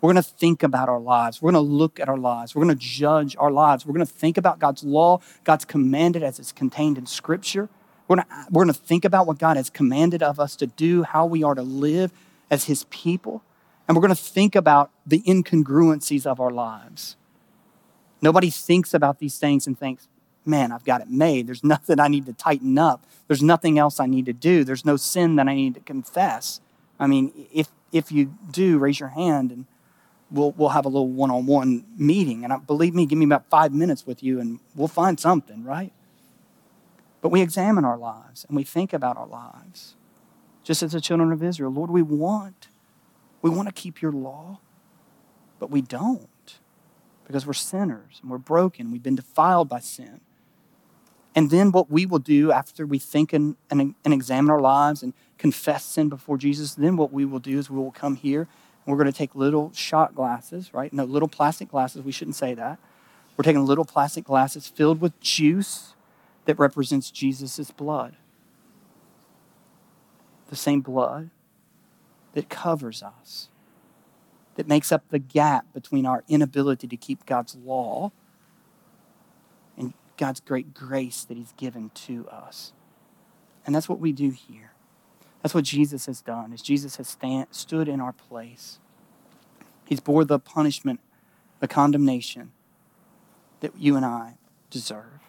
We're 0.00 0.12
going 0.12 0.22
to 0.22 0.30
think 0.30 0.62
about 0.62 0.88
our 0.88 1.00
lives. 1.00 1.40
We're 1.40 1.52
going 1.52 1.64
to 1.64 1.70
look 1.72 2.00
at 2.00 2.08
our 2.08 2.16
lives. 2.16 2.54
We're 2.54 2.64
going 2.64 2.76
to 2.76 2.84
judge 2.84 3.36
our 3.38 3.50
lives. 3.50 3.84
We're 3.84 3.92
going 3.92 4.06
to 4.06 4.12
think 4.12 4.38
about 4.38 4.58
God's 4.58 4.82
law, 4.82 5.20
God's 5.44 5.64
commanded 5.64 6.22
as 6.22 6.38
it's 6.38 6.52
contained 6.52 6.98
in 6.98 7.06
Scripture. 7.06 7.68
We're 8.10 8.16
going, 8.16 8.26
to, 8.26 8.46
we're 8.50 8.64
to 8.64 8.72
think 8.72 9.04
about 9.04 9.28
what 9.28 9.38
God 9.38 9.56
has 9.56 9.70
commanded 9.70 10.20
of 10.20 10.40
us 10.40 10.56
to 10.56 10.66
do, 10.66 11.04
how 11.04 11.26
we 11.26 11.44
are 11.44 11.54
to 11.54 11.62
live 11.62 12.10
as 12.50 12.64
His 12.64 12.82
people. 12.90 13.44
And 13.86 13.96
we're 13.96 14.00
going 14.00 14.16
to 14.16 14.20
think 14.20 14.56
about 14.56 14.90
the 15.06 15.20
incongruencies 15.20 16.26
of 16.26 16.40
our 16.40 16.50
lives. 16.50 17.14
Nobody 18.20 18.50
thinks 18.50 18.94
about 18.94 19.20
these 19.20 19.38
things 19.38 19.68
and 19.68 19.78
thinks, 19.78 20.08
man, 20.44 20.72
I've 20.72 20.82
got 20.82 21.00
it 21.00 21.08
made. 21.08 21.46
There's 21.46 21.62
nothing 21.74 22.00
I 22.00 22.08
need 22.08 22.26
to 22.26 22.32
tighten 22.32 22.78
up. 22.78 23.06
There's 23.28 23.44
nothing 23.44 23.78
else 23.78 24.00
I 24.00 24.06
need 24.06 24.26
to 24.26 24.32
do. 24.32 24.64
There's 24.64 24.84
no 24.84 24.96
sin 24.96 25.36
that 25.36 25.46
I 25.46 25.54
need 25.54 25.74
to 25.74 25.80
confess. 25.80 26.60
I 26.98 27.06
mean, 27.06 27.46
if, 27.52 27.68
if 27.92 28.10
you 28.10 28.36
do, 28.50 28.78
raise 28.78 28.98
your 28.98 29.10
hand 29.10 29.52
and 29.52 29.66
we'll, 30.32 30.50
we'll 30.50 30.70
have 30.70 30.84
a 30.84 30.88
little 30.88 31.06
one 31.06 31.30
on 31.30 31.46
one 31.46 31.84
meeting. 31.96 32.42
And 32.42 32.52
I, 32.52 32.56
believe 32.56 32.92
me, 32.92 33.06
give 33.06 33.18
me 33.18 33.24
about 33.24 33.48
five 33.48 33.72
minutes 33.72 34.04
with 34.04 34.20
you 34.20 34.40
and 34.40 34.58
we'll 34.74 34.88
find 34.88 35.20
something, 35.20 35.62
right? 35.62 35.92
But 37.20 37.30
we 37.30 37.42
examine 37.42 37.84
our 37.84 37.98
lives 37.98 38.44
and 38.48 38.56
we 38.56 38.64
think 38.64 38.92
about 38.92 39.16
our 39.16 39.26
lives. 39.26 39.94
Just 40.64 40.82
as 40.82 40.92
the 40.92 41.00
children 41.00 41.32
of 41.32 41.42
Israel, 41.42 41.70
Lord, 41.70 41.90
we 41.90 42.02
want, 42.02 42.68
we 43.42 43.50
want 43.50 43.68
to 43.68 43.74
keep 43.74 44.00
your 44.00 44.12
law, 44.12 44.60
but 45.58 45.70
we 45.70 45.80
don't 45.82 46.58
because 47.26 47.46
we're 47.46 47.52
sinners 47.52 48.18
and 48.22 48.30
we're 48.30 48.38
broken. 48.38 48.90
We've 48.90 49.02
been 49.02 49.16
defiled 49.16 49.68
by 49.68 49.80
sin. 49.80 50.20
And 51.34 51.50
then 51.50 51.70
what 51.70 51.90
we 51.90 52.06
will 52.06 52.18
do 52.18 52.50
after 52.50 52.84
we 52.84 52.98
think 52.98 53.32
and, 53.32 53.56
and, 53.70 53.94
and, 54.04 54.12
examine 54.12 54.50
our 54.50 54.60
lives 54.60 55.02
and 55.02 55.12
confess 55.38 55.84
sin 55.84 56.08
before 56.08 56.36
Jesus, 56.36 56.74
then 56.74 56.96
what 56.96 57.12
we 57.12 57.24
will 57.24 57.38
do 57.38 57.56
is 57.56 57.70
we 57.70 57.78
will 57.78 57.92
come 57.92 58.16
here 58.16 58.40
and 58.40 58.48
we're 58.86 58.96
going 58.96 59.12
to 59.12 59.16
take 59.16 59.36
little 59.36 59.70
shot 59.72 60.14
glasses, 60.14 60.74
right? 60.74 60.92
No, 60.92 61.04
little 61.04 61.28
plastic 61.28 61.68
glasses. 61.68 62.02
We 62.02 62.10
shouldn't 62.10 62.34
say 62.34 62.54
that. 62.54 62.80
We're 63.36 63.44
taking 63.44 63.64
little 63.64 63.84
plastic 63.84 64.24
glasses 64.24 64.66
filled 64.66 65.00
with 65.00 65.18
juice 65.20 65.94
that 66.44 66.58
represents 66.58 67.10
Jesus' 67.10 67.70
blood. 67.70 68.16
The 70.48 70.56
same 70.56 70.80
blood 70.80 71.30
that 72.32 72.48
covers 72.48 73.02
us, 73.02 73.48
that 74.56 74.68
makes 74.68 74.92
up 74.92 75.04
the 75.08 75.18
gap 75.18 75.66
between 75.72 76.06
our 76.06 76.24
inability 76.28 76.88
to 76.88 76.96
keep 76.96 77.26
God's 77.26 77.54
law 77.54 78.12
and 79.76 79.94
God's 80.16 80.40
great 80.40 80.74
grace 80.74 81.24
that 81.24 81.36
He's 81.36 81.52
given 81.52 81.90
to 81.94 82.28
us. 82.28 82.72
And 83.64 83.74
that's 83.74 83.88
what 83.88 84.00
we 84.00 84.12
do 84.12 84.30
here. 84.30 84.72
That's 85.42 85.54
what 85.54 85.64
Jesus 85.64 86.06
has 86.06 86.20
done, 86.20 86.52
is 86.52 86.62
Jesus 86.62 86.96
has 86.96 87.08
stand, 87.08 87.48
stood 87.50 87.88
in 87.88 88.00
our 88.00 88.12
place. 88.12 88.78
He's 89.84 90.00
bore 90.00 90.24
the 90.24 90.38
punishment, 90.38 91.00
the 91.60 91.68
condemnation 91.68 92.52
that 93.60 93.76
you 93.76 93.96
and 93.96 94.04
I 94.04 94.34
deserve. 94.70 95.20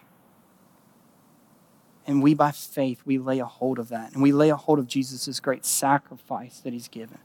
And 2.06 2.22
we, 2.22 2.34
by 2.34 2.50
faith, 2.50 3.02
we 3.04 3.18
lay 3.18 3.38
a 3.38 3.44
hold 3.44 3.78
of 3.78 3.88
that. 3.88 4.12
And 4.12 4.22
we 4.22 4.32
lay 4.32 4.50
a 4.50 4.56
hold 4.56 4.78
of 4.78 4.88
Jesus' 4.88 5.38
great 5.40 5.64
sacrifice 5.64 6.58
that 6.60 6.72
he's 6.72 6.88
given. 6.88 7.18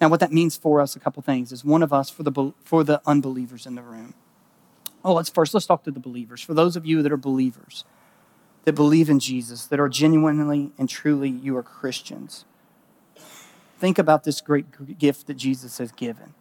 Now, 0.00 0.08
what 0.08 0.20
that 0.20 0.32
means 0.32 0.56
for 0.56 0.80
us, 0.80 0.94
a 0.94 1.00
couple 1.00 1.22
things, 1.22 1.52
is 1.52 1.64
one 1.64 1.82
of 1.82 1.92
us 1.92 2.10
for 2.10 2.22
the, 2.22 2.52
for 2.62 2.84
the 2.84 3.00
unbelievers 3.06 3.66
in 3.66 3.74
the 3.74 3.82
room. 3.82 4.14
Oh, 5.04 5.14
let's 5.14 5.30
first, 5.30 5.54
let's 5.54 5.66
talk 5.66 5.84
to 5.84 5.90
the 5.90 6.00
believers. 6.00 6.42
For 6.42 6.54
those 6.54 6.76
of 6.76 6.84
you 6.84 7.02
that 7.02 7.12
are 7.12 7.16
believers, 7.16 7.84
that 8.64 8.74
believe 8.74 9.08
in 9.08 9.20
Jesus, 9.20 9.66
that 9.66 9.80
are 9.80 9.88
genuinely 9.88 10.72
and 10.78 10.88
truly 10.88 11.30
you 11.30 11.56
are 11.56 11.62
Christians, 11.62 12.44
think 13.78 13.98
about 13.98 14.24
this 14.24 14.40
great 14.40 14.98
gift 14.98 15.26
that 15.28 15.34
Jesus 15.34 15.78
has 15.78 15.92
given. 15.92 16.34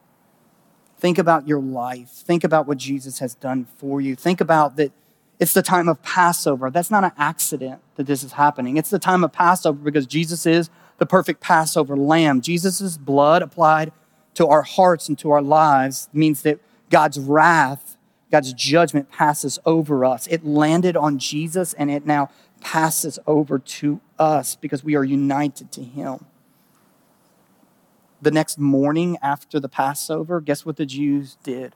Think 0.98 1.18
about 1.18 1.48
your 1.48 1.62
life. 1.62 2.10
Think 2.10 2.44
about 2.44 2.68
what 2.68 2.78
Jesus 2.78 3.20
has 3.20 3.36
done 3.36 3.68
for 3.78 4.02
you. 4.02 4.16
Think 4.16 4.42
about 4.42 4.76
that 4.78 4.92
it's 5.40 5.54
the 5.54 5.62
time 5.62 5.90
of 5.90 6.02
Passover. 6.02 6.70
That's 6.70 6.92
not 6.92 7.04
an 7.04 7.12
accident 7.18 7.82
that 7.96 8.08
this 8.08 8.24
is 8.24 8.34
happening. 8.34 8.78
It's 8.78 8.90
the 8.90 9.00
time 9.00 9.24
of 9.24 9.32
Passover 9.34 9.80
because 9.80 10.06
Jesus 10.06 10.46
is 10.46 10.70
the 10.98 11.06
perfect 11.06 11.42
Passover 11.42 11.98
lamb. 11.98 12.42
Jesus' 12.42 12.98
blood 12.98 13.42
applied 13.42 13.92
to 14.36 14.48
our 14.48 14.62
hearts 14.62 15.10
and 15.10 15.18
to 15.20 15.32
our 15.32 15.42
lives 15.42 16.10
means 16.14 16.42
that 16.44 16.60
God's 16.90 17.20
wrath, 17.20 17.98
God's 18.32 18.54
judgment 18.54 19.12
passes 19.12 19.60
over 19.66 20.06
us. 20.06 20.28
It 20.28 20.46
landed 20.46 20.96
on 20.96 21.20
Jesus 21.20 21.74
and 21.74 21.92
it 21.92 22.06
now 22.06 22.30
passes 22.62 23.20
over 23.28 23.60
to 23.60 24.00
us 24.18 24.56
because 24.56 24.84
we 24.84 24.96
are 24.96 25.04
united 25.04 25.72
to 25.74 25.84
Him. 25.84 26.26
The 28.22 28.32
next 28.32 28.58
morning 28.58 29.18
after 29.22 29.60
the 29.60 29.70
Passover, 29.70 30.40
guess 30.40 30.66
what 30.66 30.78
the 30.78 30.86
Jews 30.86 31.38
did? 31.44 31.76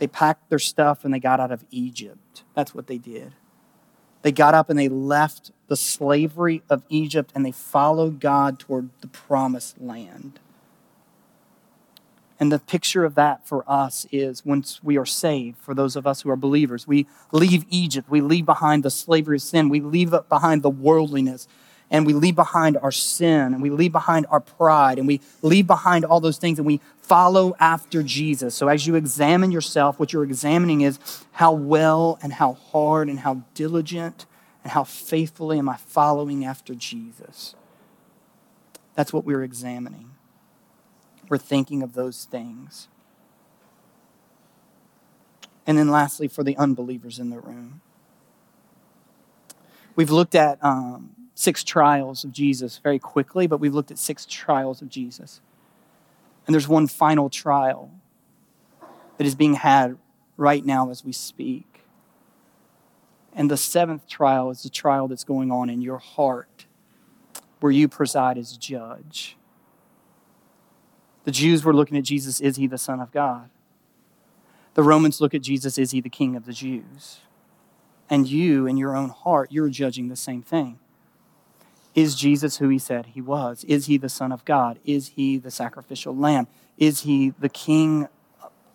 They 0.00 0.06
packed 0.06 0.48
their 0.48 0.58
stuff 0.58 1.04
and 1.04 1.12
they 1.12 1.20
got 1.20 1.40
out 1.40 1.52
of 1.52 1.62
Egypt. 1.70 2.42
That's 2.54 2.74
what 2.74 2.86
they 2.86 2.96
did. 2.96 3.34
They 4.22 4.32
got 4.32 4.54
up 4.54 4.70
and 4.70 4.78
they 4.78 4.88
left 4.88 5.50
the 5.68 5.76
slavery 5.76 6.62
of 6.70 6.82
Egypt 6.88 7.30
and 7.34 7.44
they 7.44 7.52
followed 7.52 8.18
God 8.18 8.58
toward 8.58 8.88
the 9.02 9.08
promised 9.08 9.78
land. 9.78 10.40
And 12.40 12.50
the 12.50 12.58
picture 12.58 13.04
of 13.04 13.14
that 13.16 13.46
for 13.46 13.62
us 13.70 14.06
is 14.10 14.42
once 14.42 14.82
we 14.82 14.96
are 14.96 15.04
saved, 15.04 15.58
for 15.58 15.74
those 15.74 15.96
of 15.96 16.06
us 16.06 16.22
who 16.22 16.30
are 16.30 16.36
believers, 16.36 16.86
we 16.86 17.06
leave 17.30 17.66
Egypt, 17.68 18.08
we 18.08 18.22
leave 18.22 18.46
behind 18.46 18.82
the 18.82 18.90
slavery 18.90 19.36
of 19.36 19.42
sin, 19.42 19.68
we 19.68 19.80
leave 19.80 20.14
behind 20.30 20.62
the 20.62 20.70
worldliness, 20.70 21.46
and 21.90 22.06
we 22.06 22.12
leave 22.12 22.36
behind 22.36 22.76
our 22.76 22.92
sin, 22.92 23.52
and 23.52 23.60
we 23.60 23.70
leave 23.70 23.92
behind 23.92 24.26
our 24.30 24.40
pride, 24.40 24.98
and 24.98 25.08
we 25.08 25.20
leave 25.42 25.66
behind 25.66 26.04
all 26.04 26.20
those 26.20 26.38
things, 26.38 26.58
and 26.58 26.66
we 26.66 26.80
follow 27.02 27.56
after 27.58 28.02
Jesus. 28.02 28.54
So 28.54 28.68
as 28.68 28.86
you 28.86 28.94
examine 28.94 29.50
yourself, 29.50 29.98
what 29.98 30.12
you're 30.12 30.22
examining 30.22 30.82
is 30.82 30.98
how 31.32 31.52
well 31.52 32.18
and 32.22 32.32
how 32.32 32.52
hard 32.52 33.08
and 33.08 33.18
how 33.18 33.42
diligent 33.54 34.26
and 34.62 34.72
how 34.72 34.84
faithfully 34.84 35.58
am 35.58 35.68
I 35.68 35.76
following 35.76 36.44
after 36.44 36.74
Jesus. 36.74 37.56
That's 38.94 39.12
what 39.12 39.24
we're 39.24 39.42
examining. 39.42 40.12
We're 41.28 41.38
thinking 41.38 41.82
of 41.82 41.94
those 41.94 42.26
things. 42.26 42.88
And 45.66 45.78
then, 45.78 45.88
lastly, 45.88 46.28
for 46.28 46.44
the 46.44 46.56
unbelievers 46.56 47.18
in 47.18 47.30
the 47.30 47.38
room, 47.38 47.80
we've 49.96 50.10
looked 50.10 50.34
at 50.34 50.62
um, 50.64 51.14
six 51.40 51.64
trials 51.64 52.22
of 52.22 52.32
Jesus 52.32 52.76
very 52.76 52.98
quickly, 52.98 53.46
but 53.46 53.60
we've 53.60 53.72
looked 53.72 53.90
at 53.90 53.98
six 53.98 54.26
trials 54.26 54.82
of 54.82 54.90
Jesus. 54.90 55.40
And 56.46 56.52
there's 56.52 56.68
one 56.68 56.86
final 56.86 57.30
trial 57.30 57.90
that 59.16 59.26
is 59.26 59.34
being 59.34 59.54
had 59.54 59.96
right 60.36 60.62
now 60.62 60.90
as 60.90 61.02
we 61.02 61.12
speak. 61.12 61.86
And 63.32 63.50
the 63.50 63.56
seventh 63.56 64.06
trial 64.06 64.50
is 64.50 64.62
the 64.62 64.68
trial 64.68 65.08
that's 65.08 65.24
going 65.24 65.50
on 65.50 65.70
in 65.70 65.80
your 65.80 65.96
heart, 65.96 66.66
where 67.60 67.72
you 67.72 67.88
preside 67.88 68.36
as 68.36 68.58
judge. 68.58 69.38
The 71.24 71.30
Jews 71.30 71.64
were 71.64 71.72
looking 71.72 71.96
at 71.96 72.04
Jesus, 72.04 72.38
is 72.42 72.56
he 72.56 72.66
the 72.66 72.76
Son 72.76 73.00
of 73.00 73.12
God? 73.12 73.48
The 74.74 74.82
Romans 74.82 75.22
look 75.22 75.32
at 75.32 75.40
Jesus, 75.40 75.78
is 75.78 75.92
he 75.92 76.02
the 76.02 76.10
King 76.10 76.36
of 76.36 76.44
the 76.44 76.52
Jews? 76.52 77.20
And 78.10 78.28
you, 78.28 78.66
in 78.66 78.76
your 78.76 78.94
own 78.94 79.08
heart, 79.08 79.52
you're 79.52 79.70
judging 79.70 80.08
the 80.08 80.16
same 80.16 80.42
thing. 80.42 80.78
Is 81.94 82.14
Jesus 82.14 82.58
who 82.58 82.68
he 82.68 82.78
said 82.78 83.06
he 83.06 83.20
was? 83.20 83.64
Is 83.64 83.86
he 83.86 83.98
the 83.98 84.08
Son 84.08 84.32
of 84.32 84.44
God? 84.44 84.78
Is 84.84 85.08
he 85.08 85.38
the 85.38 85.50
sacrificial 85.50 86.14
lamb? 86.16 86.46
Is 86.78 87.00
he 87.00 87.30
the 87.38 87.48
king 87.48 88.08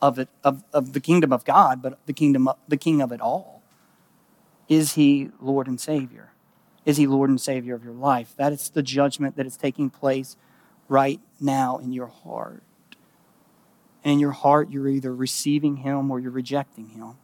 of 0.01 0.19
it 0.19 0.29
of, 0.43 0.63
of 0.73 0.93
the 0.93 0.99
kingdom 0.99 1.31
of 1.31 1.45
God, 1.45 1.81
but 1.81 1.97
the 2.05 2.13
kingdom 2.13 2.47
of, 2.47 2.57
the 2.67 2.77
king 2.77 3.01
of 3.01 3.11
it 3.11 3.21
all? 3.21 3.61
Is 4.67 4.93
he 4.93 5.29
Lord 5.39 5.67
and 5.67 5.79
Savior? 5.79 6.31
Is 6.85 6.97
he 6.97 7.07
Lord 7.07 7.29
and 7.29 7.39
Savior 7.39 7.73
of 7.75 7.83
your 7.83 7.93
life? 7.93 8.33
That 8.37 8.53
is 8.53 8.69
the 8.69 8.83
judgment 8.83 9.37
that 9.37 9.45
is 9.45 9.57
taking 9.57 9.89
place 9.89 10.35
right 10.87 11.19
now 11.39 11.77
in 11.77 11.93
your 11.93 12.07
heart. 12.07 12.63
And 14.03 14.13
in 14.13 14.19
your 14.19 14.31
heart, 14.31 14.69
you're 14.69 14.87
either 14.87 15.13
receiving 15.15 15.77
him 15.77 16.11
or 16.11 16.19
you're 16.19 16.31
rejecting 16.31 16.89
him. 16.89 17.15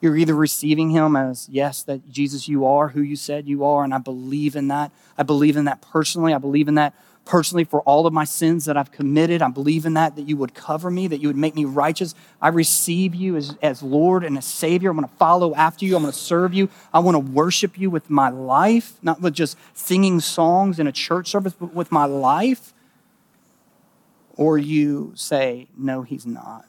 You're 0.00 0.16
either 0.16 0.34
receiving 0.34 0.90
him 0.90 1.14
as, 1.14 1.48
yes, 1.50 1.82
that 1.82 2.08
Jesus, 2.10 2.48
you 2.48 2.64
are 2.64 2.88
who 2.88 3.02
you 3.02 3.16
said 3.16 3.46
you 3.46 3.64
are, 3.64 3.84
and 3.84 3.92
I 3.92 3.98
believe 3.98 4.56
in 4.56 4.68
that. 4.68 4.92
I 5.18 5.22
believe 5.22 5.56
in 5.56 5.66
that 5.66 5.82
personally. 5.82 6.32
I 6.32 6.38
believe 6.38 6.68
in 6.68 6.76
that 6.76 6.94
personally 7.26 7.64
for 7.64 7.82
all 7.82 8.06
of 8.06 8.12
my 8.12 8.24
sins 8.24 8.64
that 8.64 8.76
I've 8.76 8.90
committed. 8.90 9.42
I 9.42 9.48
believe 9.48 9.84
in 9.84 9.94
that, 9.94 10.16
that 10.16 10.26
you 10.26 10.36
would 10.38 10.54
cover 10.54 10.90
me, 10.90 11.06
that 11.06 11.20
you 11.20 11.28
would 11.28 11.36
make 11.36 11.54
me 11.54 11.64
righteous. 11.64 12.14
I 12.40 12.48
receive 12.48 13.14
you 13.14 13.36
as, 13.36 13.56
as 13.62 13.82
Lord 13.82 14.24
and 14.24 14.38
as 14.38 14.46
Savior. 14.46 14.90
I'm 14.90 14.96
going 14.96 15.08
to 15.08 15.14
follow 15.16 15.54
after 15.54 15.84
you. 15.84 15.96
I'm 15.96 16.02
going 16.02 16.12
to 16.12 16.18
serve 16.18 16.54
you. 16.54 16.70
I 16.94 16.98
want 17.00 17.14
to 17.14 17.32
worship 17.32 17.78
you 17.78 17.90
with 17.90 18.08
my 18.08 18.30
life, 18.30 18.94
not 19.02 19.20
with 19.20 19.34
just 19.34 19.58
singing 19.74 20.20
songs 20.20 20.80
in 20.80 20.86
a 20.86 20.92
church 20.92 21.28
service, 21.28 21.52
but 21.52 21.74
with 21.74 21.92
my 21.92 22.06
life. 22.06 22.72
Or 24.36 24.56
you 24.56 25.12
say, 25.14 25.68
no, 25.76 26.02
he's 26.02 26.24
not. 26.24 26.66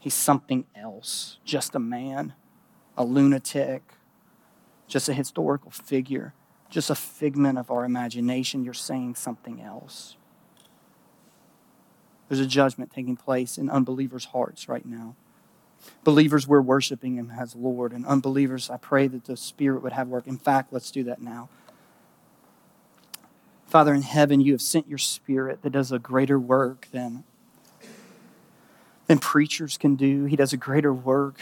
He's 0.00 0.14
something 0.14 0.64
else, 0.74 1.38
just 1.44 1.76
a 1.76 1.78
man, 1.78 2.34
a 2.96 3.04
lunatic, 3.04 3.82
just 4.88 5.08
a 5.08 5.14
historical 5.14 5.70
figure 5.70 6.34
just 6.70 6.88
a 6.88 6.94
figment 6.94 7.58
of 7.58 7.70
our 7.70 7.84
imagination. 7.84 8.64
You're 8.64 8.74
saying 8.74 9.16
something 9.16 9.60
else. 9.60 10.16
There's 12.28 12.40
a 12.40 12.46
judgment 12.46 12.92
taking 12.92 13.16
place 13.16 13.58
in 13.58 13.68
unbelievers' 13.68 14.26
hearts 14.26 14.68
right 14.68 14.86
now. 14.86 15.16
Believers, 16.04 16.46
we're 16.46 16.60
worshiping 16.60 17.16
Him 17.16 17.32
as 17.36 17.56
Lord. 17.56 17.92
And 17.92 18.06
unbelievers, 18.06 18.70
I 18.70 18.76
pray 18.76 19.08
that 19.08 19.24
the 19.24 19.36
Spirit 19.36 19.82
would 19.82 19.92
have 19.92 20.08
work. 20.08 20.26
In 20.26 20.38
fact, 20.38 20.72
let's 20.72 20.90
do 20.90 21.02
that 21.04 21.20
now. 21.20 21.48
Father 23.66 23.92
in 23.92 24.02
heaven, 24.02 24.40
you 24.40 24.52
have 24.52 24.62
sent 24.62 24.88
your 24.88 24.98
Spirit 24.98 25.62
that 25.62 25.70
does 25.70 25.90
a 25.90 25.98
greater 25.98 26.38
work 26.38 26.88
than, 26.92 27.24
than 29.10 29.18
preachers 29.18 29.76
can 29.76 29.96
do. 29.96 30.26
He 30.26 30.36
does 30.36 30.52
a 30.52 30.56
greater 30.56 30.94
work 30.94 31.40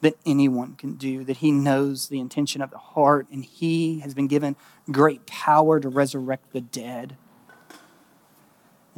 that 0.00 0.16
anyone 0.26 0.74
can 0.74 0.94
do, 0.94 1.22
that 1.22 1.36
He 1.36 1.52
knows 1.52 2.08
the 2.08 2.18
intention 2.18 2.60
of 2.60 2.72
the 2.72 2.78
heart, 2.78 3.28
and 3.30 3.44
He 3.44 4.00
has 4.00 4.12
been 4.12 4.26
given 4.26 4.56
great 4.90 5.26
power 5.26 5.78
to 5.78 5.88
resurrect 5.88 6.52
the 6.52 6.60
dead. 6.60 7.16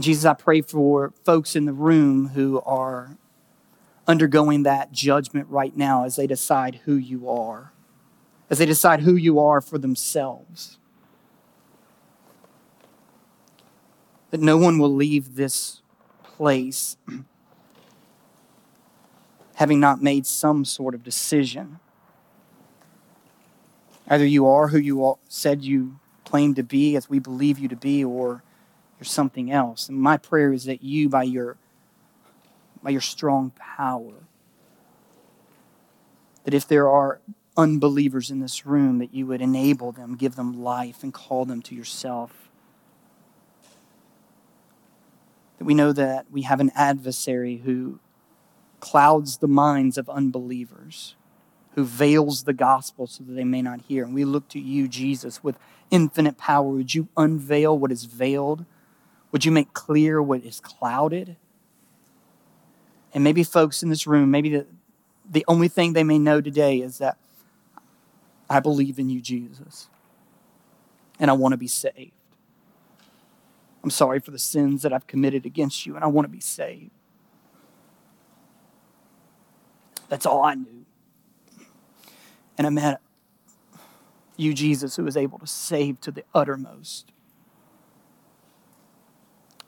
Jesus, 0.00 0.24
I 0.24 0.32
pray 0.32 0.62
for 0.62 1.12
folks 1.26 1.54
in 1.54 1.66
the 1.66 1.74
room 1.74 2.28
who 2.28 2.62
are 2.62 3.18
undergoing 4.08 4.62
that 4.62 4.90
judgment 4.90 5.46
right 5.50 5.76
now 5.76 6.06
as 6.06 6.16
they 6.16 6.26
decide 6.26 6.80
who 6.86 6.94
you 6.94 7.28
are, 7.28 7.74
as 8.48 8.56
they 8.56 8.64
decide 8.64 9.00
who 9.00 9.14
you 9.14 9.38
are 9.38 9.60
for 9.60 9.76
themselves. 9.76 10.78
That 14.30 14.40
no 14.40 14.56
one 14.56 14.78
will 14.78 14.94
leave 14.94 15.34
this 15.34 15.82
place 16.36 16.96
having 19.54 19.78
not 19.78 20.02
made 20.02 20.26
some 20.26 20.64
sort 20.64 20.94
of 20.94 21.04
decision. 21.04 21.78
Either 24.08 24.26
you 24.26 24.46
are 24.46 24.68
who 24.68 24.78
you 24.78 25.16
said 25.28 25.64
you 25.64 25.98
claim 26.24 26.54
to 26.54 26.62
be, 26.62 26.96
as 26.96 27.08
we 27.08 27.18
believe 27.18 27.58
you 27.58 27.68
to 27.68 27.76
be, 27.76 28.04
or 28.04 28.42
you're 28.98 29.04
something 29.04 29.50
else. 29.50 29.88
And 29.88 29.98
my 29.98 30.16
prayer 30.16 30.52
is 30.52 30.64
that 30.64 30.82
you, 30.82 31.08
by 31.08 31.22
your, 31.22 31.56
by 32.82 32.90
your 32.90 33.00
strong 33.00 33.50
power, 33.50 34.14
that 36.42 36.54
if 36.54 36.66
there 36.66 36.88
are 36.88 37.20
unbelievers 37.56 38.30
in 38.30 38.40
this 38.40 38.66
room, 38.66 38.98
that 38.98 39.14
you 39.14 39.26
would 39.26 39.40
enable 39.40 39.92
them, 39.92 40.16
give 40.16 40.34
them 40.34 40.62
life, 40.62 41.02
and 41.02 41.14
call 41.14 41.44
them 41.44 41.62
to 41.62 41.74
yourself. 41.74 42.43
That 45.58 45.64
we 45.64 45.74
know 45.74 45.92
that 45.92 46.26
we 46.30 46.42
have 46.42 46.60
an 46.60 46.72
adversary 46.74 47.58
who 47.64 48.00
clouds 48.80 49.38
the 49.38 49.48
minds 49.48 49.96
of 49.96 50.08
unbelievers, 50.08 51.14
who 51.74 51.84
veils 51.84 52.44
the 52.44 52.52
gospel 52.52 53.06
so 53.06 53.24
that 53.24 53.32
they 53.32 53.44
may 53.44 53.62
not 53.62 53.80
hear. 53.82 54.04
And 54.04 54.14
we 54.14 54.24
look 54.24 54.48
to 54.48 54.60
you, 54.60 54.88
Jesus, 54.88 55.42
with 55.42 55.58
infinite 55.90 56.36
power. 56.36 56.68
Would 56.68 56.94
you 56.94 57.08
unveil 57.16 57.78
what 57.78 57.92
is 57.92 58.04
veiled? 58.04 58.64
Would 59.32 59.44
you 59.44 59.52
make 59.52 59.72
clear 59.72 60.22
what 60.22 60.44
is 60.44 60.60
clouded? 60.60 61.36
And 63.12 63.24
maybe 63.24 63.44
folks 63.44 63.82
in 63.82 63.88
this 63.88 64.06
room, 64.06 64.30
maybe 64.30 64.50
the, 64.50 64.66
the 65.30 65.44
only 65.48 65.68
thing 65.68 65.92
they 65.92 66.04
may 66.04 66.18
know 66.18 66.40
today 66.40 66.78
is 66.80 66.98
that 66.98 67.16
I 68.50 68.60
believe 68.60 68.98
in 68.98 69.08
you, 69.08 69.20
Jesus, 69.20 69.88
and 71.18 71.30
I 71.30 71.34
want 71.34 71.52
to 71.52 71.56
be 71.56 71.68
saved. 71.68 72.12
I'm 73.84 73.90
sorry 73.90 74.18
for 74.18 74.30
the 74.30 74.38
sins 74.38 74.80
that 74.80 74.94
I've 74.94 75.06
committed 75.06 75.44
against 75.44 75.84
you, 75.84 75.94
and 75.94 76.02
I 76.02 76.06
want 76.06 76.24
to 76.24 76.30
be 76.30 76.40
saved. 76.40 76.90
That's 80.08 80.24
all 80.24 80.42
I 80.42 80.54
knew. 80.54 80.86
And 82.56 82.66
I 82.66 82.70
met 82.70 83.02
you, 84.38 84.54
Jesus, 84.54 84.96
who 84.96 85.04
was 85.04 85.18
able 85.18 85.38
to 85.38 85.46
save 85.46 86.00
to 86.00 86.10
the 86.10 86.24
uttermost. 86.34 87.12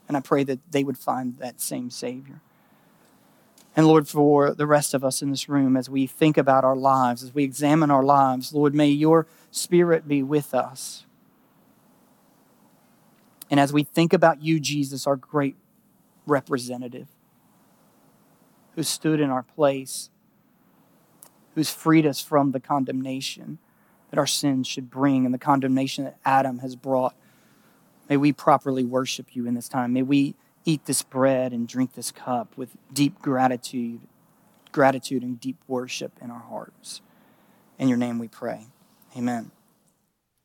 And 0.07 0.17
I 0.17 0.19
pray 0.19 0.43
that 0.45 0.71
they 0.71 0.83
would 0.83 0.97
find 0.97 1.37
that 1.37 1.61
same 1.61 1.91
Savior. 1.91 2.41
And 3.75 3.85
Lord, 3.85 4.07
for 4.07 4.55
the 4.55 4.65
rest 4.65 4.95
of 4.95 5.03
us 5.03 5.21
in 5.21 5.29
this 5.29 5.47
room, 5.47 5.77
as 5.77 5.91
we 5.91 6.07
think 6.07 6.39
about 6.39 6.63
our 6.63 6.75
lives, 6.75 7.21
as 7.21 7.35
we 7.35 7.43
examine 7.43 7.91
our 7.91 8.03
lives, 8.03 8.51
Lord, 8.51 8.73
may 8.73 8.87
your 8.87 9.27
Spirit 9.51 10.07
be 10.07 10.23
with 10.23 10.55
us. 10.55 11.05
And 13.49 13.59
as 13.59 13.71
we 13.71 13.83
think 13.83 14.13
about 14.13 14.41
you, 14.41 14.59
Jesus, 14.59 15.07
our 15.07 15.15
great 15.15 15.55
representative, 16.25 17.07
who 18.75 18.83
stood 18.83 19.19
in 19.19 19.29
our 19.29 19.43
place 19.43 20.09
who's 21.57 21.71
freed 21.71 22.05
us 22.05 22.21
from 22.21 22.51
the 22.51 22.59
condemnation 22.59 23.57
that 24.11 24.19
our 24.19 24.27
sins 24.27 24.67
should 24.67 24.91
bring 24.91 25.25
and 25.25 25.33
the 25.33 25.39
condemnation 25.39 26.03
that 26.03 26.15
Adam 26.23 26.59
has 26.59 26.75
brought. 26.75 27.15
May 28.07 28.15
we 28.15 28.31
properly 28.31 28.85
worship 28.85 29.35
you 29.35 29.47
in 29.47 29.55
this 29.55 29.67
time. 29.67 29.91
May 29.91 30.03
we 30.03 30.35
eat 30.65 30.85
this 30.85 31.01
bread 31.01 31.53
and 31.53 31.67
drink 31.67 31.93
this 31.93 32.11
cup 32.11 32.55
with 32.55 32.69
deep 32.93 33.19
gratitude, 33.23 34.01
gratitude 34.71 35.23
and 35.23 35.41
deep 35.41 35.57
worship 35.67 36.11
in 36.21 36.29
our 36.29 36.43
hearts. 36.47 37.01
In 37.79 37.87
your 37.87 37.97
name 37.97 38.19
we 38.19 38.27
pray. 38.27 38.67
Amen. 39.17 39.49